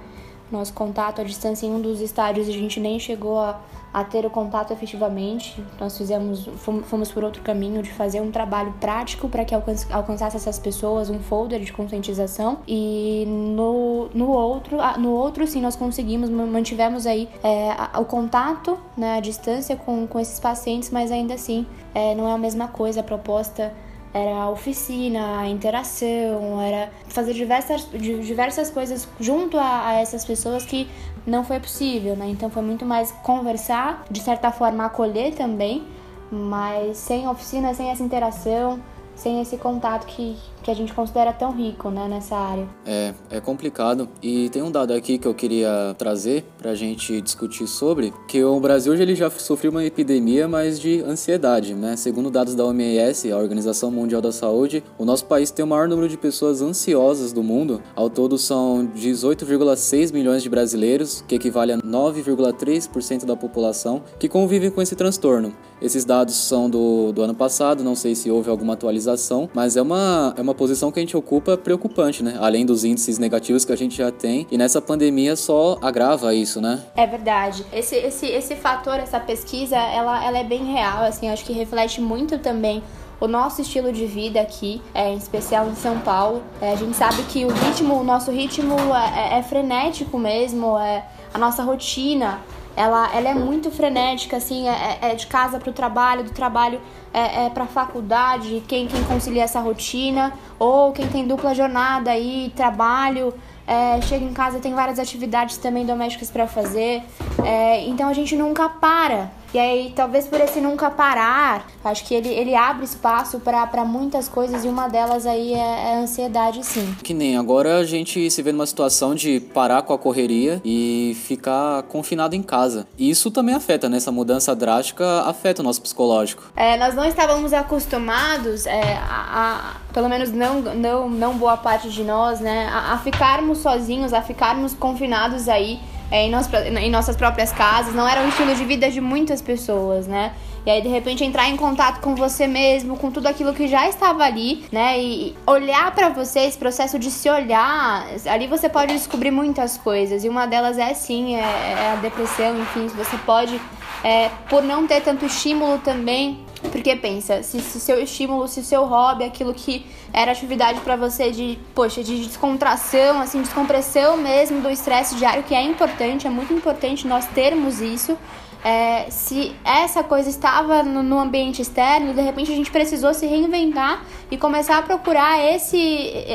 Nosso 0.50 0.72
contato 0.72 1.20
à 1.20 1.24
distância 1.24 1.66
em 1.66 1.70
um 1.70 1.80
dos 1.80 2.00
estádios 2.00 2.48
a 2.48 2.52
gente 2.52 2.80
nem 2.80 2.98
chegou 2.98 3.38
a, 3.38 3.60
a 3.92 4.02
ter 4.02 4.24
o 4.24 4.30
contato 4.30 4.72
efetivamente. 4.72 5.62
Nós 5.78 5.98
fizemos, 5.98 6.48
fomos 6.84 7.12
por 7.12 7.22
outro 7.22 7.42
caminho 7.42 7.82
de 7.82 7.92
fazer 7.92 8.22
um 8.22 8.30
trabalho 8.30 8.72
prático 8.80 9.28
para 9.28 9.44
que 9.44 9.54
alcançasse 9.54 10.36
essas 10.36 10.58
pessoas, 10.58 11.10
um 11.10 11.18
folder 11.18 11.60
de 11.60 11.70
conscientização. 11.70 12.60
E 12.66 13.26
no, 13.26 14.08
no 14.14 14.30
outro, 14.30 14.78
no 14.98 15.10
outro 15.10 15.46
sim 15.46 15.60
nós 15.60 15.76
conseguimos, 15.76 16.30
mantivemos 16.30 17.06
aí 17.06 17.28
é, 17.44 17.98
o 17.98 18.06
contato, 18.06 18.78
né, 18.96 19.18
a 19.18 19.20
distância 19.20 19.76
com, 19.76 20.06
com 20.06 20.18
esses 20.18 20.40
pacientes, 20.40 20.88
mas 20.88 21.12
ainda 21.12 21.34
assim 21.34 21.66
é, 21.94 22.14
não 22.14 22.26
é 22.26 22.32
a 22.32 22.38
mesma 22.38 22.68
coisa 22.68 23.00
a 23.00 23.02
proposta 23.02 23.70
era 24.12 24.42
a 24.42 24.50
oficina, 24.50 25.40
a 25.40 25.48
interação, 25.48 26.60
era 26.60 26.90
fazer 27.08 27.34
diversas, 27.34 27.88
diversas 27.90 28.70
coisas 28.70 29.08
junto 29.20 29.58
a, 29.58 29.88
a, 29.88 29.92
essas 29.94 30.24
pessoas 30.24 30.64
que 30.64 30.88
não 31.26 31.44
foi 31.44 31.60
possível, 31.60 32.16
né? 32.16 32.28
Então 32.28 32.48
foi 32.48 32.62
muito 32.62 32.84
mais 32.84 33.12
conversar, 33.22 34.04
de 34.10 34.20
certa 34.20 34.50
forma 34.50 34.84
acolher 34.84 35.34
também, 35.34 35.84
mas 36.30 36.96
sem 36.96 37.28
oficina, 37.28 37.74
sem 37.74 37.90
essa 37.90 38.02
interação, 38.02 38.80
sem 39.14 39.40
esse 39.40 39.56
contato 39.56 40.06
que, 40.06 40.36
que 40.68 40.72
a 40.72 40.74
gente 40.74 40.92
considera 40.92 41.32
tão 41.32 41.50
rico 41.50 41.88
né, 41.88 42.06
nessa 42.08 42.36
área. 42.36 42.68
É, 42.84 43.14
é 43.30 43.40
complicado. 43.40 44.06
E 44.22 44.50
tem 44.50 44.60
um 44.60 44.70
dado 44.70 44.92
aqui 44.92 45.16
que 45.16 45.26
eu 45.26 45.32
queria 45.32 45.94
trazer 45.96 46.44
para 46.58 46.72
a 46.72 46.74
gente 46.74 47.22
discutir 47.22 47.66
sobre, 47.66 48.12
que 48.28 48.44
o 48.44 48.60
Brasil 48.60 48.92
ele 48.92 49.14
já 49.14 49.30
sofreu 49.30 49.70
uma 49.70 49.82
epidemia, 49.82 50.46
mas 50.46 50.78
de 50.78 51.00
ansiedade. 51.00 51.72
Né? 51.72 51.96
Segundo 51.96 52.30
dados 52.30 52.54
da 52.54 52.66
OMS, 52.66 53.32
a 53.32 53.38
Organização 53.38 53.90
Mundial 53.90 54.20
da 54.20 54.30
Saúde, 54.30 54.84
o 54.98 55.06
nosso 55.06 55.24
país 55.24 55.50
tem 55.50 55.64
o 55.64 55.68
maior 55.68 55.88
número 55.88 56.06
de 56.06 56.18
pessoas 56.18 56.60
ansiosas 56.60 57.32
do 57.32 57.42
mundo. 57.42 57.82
Ao 57.96 58.10
todo 58.10 58.36
são 58.36 58.86
18,6 58.94 60.12
milhões 60.12 60.42
de 60.42 60.50
brasileiros, 60.50 61.24
que 61.26 61.36
equivale 61.36 61.72
a 61.72 61.78
9,3% 61.78 63.24
da 63.24 63.34
população, 63.34 64.02
que 64.18 64.28
convivem 64.28 64.70
com 64.70 64.82
esse 64.82 64.94
transtorno. 64.94 65.54
Esses 65.80 66.04
dados 66.04 66.34
são 66.34 66.68
do, 66.68 67.12
do 67.12 67.22
ano 67.22 67.34
passado, 67.34 67.84
não 67.84 67.94
sei 67.94 68.14
se 68.14 68.30
houve 68.30 68.50
alguma 68.50 68.72
atualização, 68.74 69.48
mas 69.54 69.76
é 69.76 69.82
uma, 69.82 70.34
é 70.36 70.42
uma 70.42 70.57
posição 70.58 70.90
que 70.90 70.98
a 70.98 71.02
gente 71.02 71.16
ocupa 71.16 71.56
preocupante, 71.56 72.22
né? 72.22 72.36
Além 72.40 72.66
dos 72.66 72.84
índices 72.84 73.16
negativos 73.18 73.64
que 73.64 73.72
a 73.72 73.76
gente 73.76 73.96
já 73.96 74.10
tem, 74.10 74.46
e 74.50 74.58
nessa 74.58 74.82
pandemia 74.82 75.36
só 75.36 75.78
agrava 75.80 76.34
isso, 76.34 76.60
né? 76.60 76.82
É 76.96 77.06
verdade. 77.06 77.64
Esse, 77.72 77.94
esse, 77.94 78.26
esse 78.26 78.56
fator, 78.56 78.96
essa 78.96 79.20
pesquisa, 79.20 79.76
ela, 79.76 80.22
ela 80.22 80.38
é 80.38 80.44
bem 80.44 80.64
real, 80.64 81.04
assim, 81.04 81.30
acho 81.30 81.44
que 81.44 81.52
reflete 81.52 82.00
muito 82.00 82.38
também 82.38 82.82
o 83.20 83.26
nosso 83.26 83.62
estilo 83.62 83.92
de 83.92 84.06
vida 84.06 84.40
aqui, 84.40 84.82
é, 84.94 85.12
em 85.12 85.16
especial 85.16 85.68
em 85.68 85.74
São 85.74 85.98
Paulo. 86.00 86.42
É, 86.60 86.72
a 86.72 86.76
gente 86.76 86.96
sabe 86.96 87.22
que 87.24 87.44
o 87.44 87.48
ritmo, 87.48 87.94
o 87.94 88.04
nosso 88.04 88.30
ritmo 88.30 88.74
é, 88.94 89.36
é, 89.36 89.38
é 89.38 89.42
frenético 89.42 90.18
mesmo, 90.18 90.78
é 90.78 91.04
a 91.32 91.38
nossa 91.38 91.62
rotina. 91.62 92.40
Ela, 92.76 93.10
ela 93.14 93.28
é 93.28 93.34
muito 93.34 93.70
frenética, 93.70 94.36
assim, 94.36 94.68
é, 94.68 94.98
é, 95.02 95.10
é 95.10 95.14
de 95.14 95.26
casa 95.26 95.58
para 95.58 95.70
o 95.70 95.72
trabalho, 95.72 96.22
do 96.24 96.30
trabalho 96.30 96.80
é, 97.12 97.46
é 97.46 97.50
para 97.50 97.64
a 97.64 97.66
faculdade, 97.66 98.62
quem, 98.68 98.86
quem 98.86 99.02
concilia 99.04 99.42
essa 99.42 99.60
rotina, 99.60 100.32
ou 100.58 100.92
quem 100.92 101.08
tem 101.08 101.26
dupla 101.26 101.54
jornada 101.54 102.10
aí, 102.10 102.52
trabalho, 102.54 103.34
é, 103.66 104.00
chega 104.00 104.24
em 104.24 104.32
casa 104.32 104.60
tem 104.60 104.74
várias 104.74 104.98
atividades 104.98 105.58
também 105.58 105.84
domésticas 105.84 106.30
para 106.30 106.46
fazer, 106.46 107.02
é, 107.44 107.86
então 107.86 108.08
a 108.08 108.12
gente 108.12 108.34
nunca 108.36 108.68
para. 108.68 109.30
E 109.52 109.58
aí, 109.58 109.92
talvez 109.96 110.26
por 110.26 110.40
esse 110.40 110.60
nunca 110.60 110.90
parar, 110.90 111.66
acho 111.82 112.04
que 112.04 112.14
ele, 112.14 112.28
ele 112.28 112.54
abre 112.54 112.84
espaço 112.84 113.40
para 113.40 113.84
muitas 113.84 114.28
coisas 114.28 114.64
e 114.64 114.68
uma 114.68 114.88
delas 114.88 115.24
aí 115.24 115.54
é, 115.54 115.56
é, 115.58 115.94
a 115.94 115.98
ansiedade, 116.00 116.64
sim. 116.64 116.94
Que 117.02 117.14
nem 117.14 117.36
agora 117.36 117.78
a 117.78 117.84
gente 117.84 118.30
se 118.30 118.42
vê 118.42 118.52
numa 118.52 118.66
situação 118.66 119.14
de 119.14 119.40
parar 119.40 119.82
com 119.82 119.94
a 119.94 119.98
correria 119.98 120.60
e 120.64 121.16
ficar 121.26 121.82
confinado 121.84 122.36
em 122.36 122.42
casa. 122.42 122.86
E 122.98 123.08
isso 123.08 123.30
também 123.30 123.54
afeta, 123.54 123.88
né? 123.88 123.96
Essa 123.96 124.12
mudança 124.12 124.54
drástica 124.54 125.22
afeta 125.22 125.62
o 125.62 125.64
nosso 125.64 125.80
psicológico. 125.80 126.42
É, 126.54 126.76
nós 126.76 126.94
não 126.94 127.04
estávamos 127.04 127.52
acostumados, 127.52 128.66
é, 128.66 128.96
a, 128.96 129.76
a, 129.88 129.92
pelo 129.94 130.08
menos 130.08 130.30
não, 130.30 130.60
não, 130.60 131.08
não 131.08 131.38
boa 131.38 131.56
parte 131.56 131.88
de 131.88 132.04
nós, 132.04 132.40
né? 132.40 132.68
a, 132.70 132.92
a 132.92 132.98
ficarmos 132.98 133.58
sozinhos, 133.58 134.12
a 134.12 134.20
ficarmos 134.20 134.74
confinados 134.74 135.48
aí 135.48 135.80
é, 136.10 136.26
em, 136.26 136.32
em 136.78 136.90
nossas 136.90 137.16
próprias 137.16 137.52
casas, 137.52 137.94
não 137.94 138.08
era 138.08 138.24
o 138.24 138.28
estilo 138.28 138.54
de 138.54 138.64
vida 138.64 138.90
de 138.90 139.00
muitas 139.00 139.42
pessoas, 139.42 140.06
né? 140.06 140.32
E 140.66 140.70
aí, 140.70 140.82
de 140.82 140.88
repente, 140.88 141.24
entrar 141.24 141.48
em 141.48 141.56
contato 141.56 142.00
com 142.00 142.14
você 142.14 142.46
mesmo, 142.46 142.96
com 142.96 143.10
tudo 143.10 143.26
aquilo 143.26 143.54
que 143.54 143.66
já 143.66 143.88
estava 143.88 144.24
ali, 144.24 144.66
né? 144.70 145.00
E 145.00 145.34
olhar 145.46 145.94
para 145.94 146.10
você, 146.10 146.40
esse 146.40 146.58
processo 146.58 146.98
de 146.98 147.10
se 147.10 147.30
olhar, 147.30 148.06
ali 148.26 148.46
você 148.46 148.68
pode 148.68 148.92
descobrir 148.92 149.30
muitas 149.30 149.78
coisas. 149.78 150.24
E 150.24 150.28
uma 150.28 150.46
delas 150.46 150.76
é, 150.76 150.92
sim, 150.92 151.36
é, 151.36 151.40
é 151.40 151.92
a 151.92 151.96
depressão, 151.96 152.60
enfim, 152.60 152.86
você 152.88 153.16
pode, 153.24 153.58
é, 154.04 154.30
por 154.50 154.62
não 154.62 154.86
ter 154.86 155.00
tanto 155.00 155.24
estímulo 155.24 155.78
também, 155.78 156.44
porque 156.70 156.94
pensa, 156.96 157.42
se, 157.42 157.60
se 157.60 157.80
seu 157.80 157.98
estímulo, 158.02 158.46
se 158.46 158.62
seu 158.62 158.84
hobby, 158.84 159.24
aquilo 159.24 159.54
que 159.54 159.86
era 160.12 160.32
atividade 160.32 160.80
para 160.80 160.96
você 160.96 161.30
de, 161.30 161.58
poxa, 161.74 162.02
de 162.02 162.24
descontração, 162.24 163.20
assim, 163.20 163.40
descompressão 163.42 164.16
mesmo 164.16 164.60
do 164.60 164.70
estresse 164.70 165.14
diário, 165.16 165.42
que 165.42 165.54
é 165.54 165.62
importante, 165.62 166.26
é 166.26 166.30
muito 166.30 166.52
importante 166.52 167.06
nós 167.06 167.26
termos 167.26 167.80
isso. 167.80 168.16
É, 168.64 169.08
se 169.08 169.54
essa 169.64 170.02
coisa 170.02 170.28
estava 170.28 170.82
no, 170.82 171.00
no, 171.00 171.18
ambiente 171.20 171.62
externo, 171.62 172.12
de 172.12 172.20
repente 172.20 172.50
a 172.50 172.56
gente 172.56 172.72
precisou 172.72 173.14
se 173.14 173.24
reinventar 173.24 174.04
e 174.30 174.36
começar 174.36 174.78
a 174.78 174.82
procurar 174.82 175.38
esse, 175.54 175.78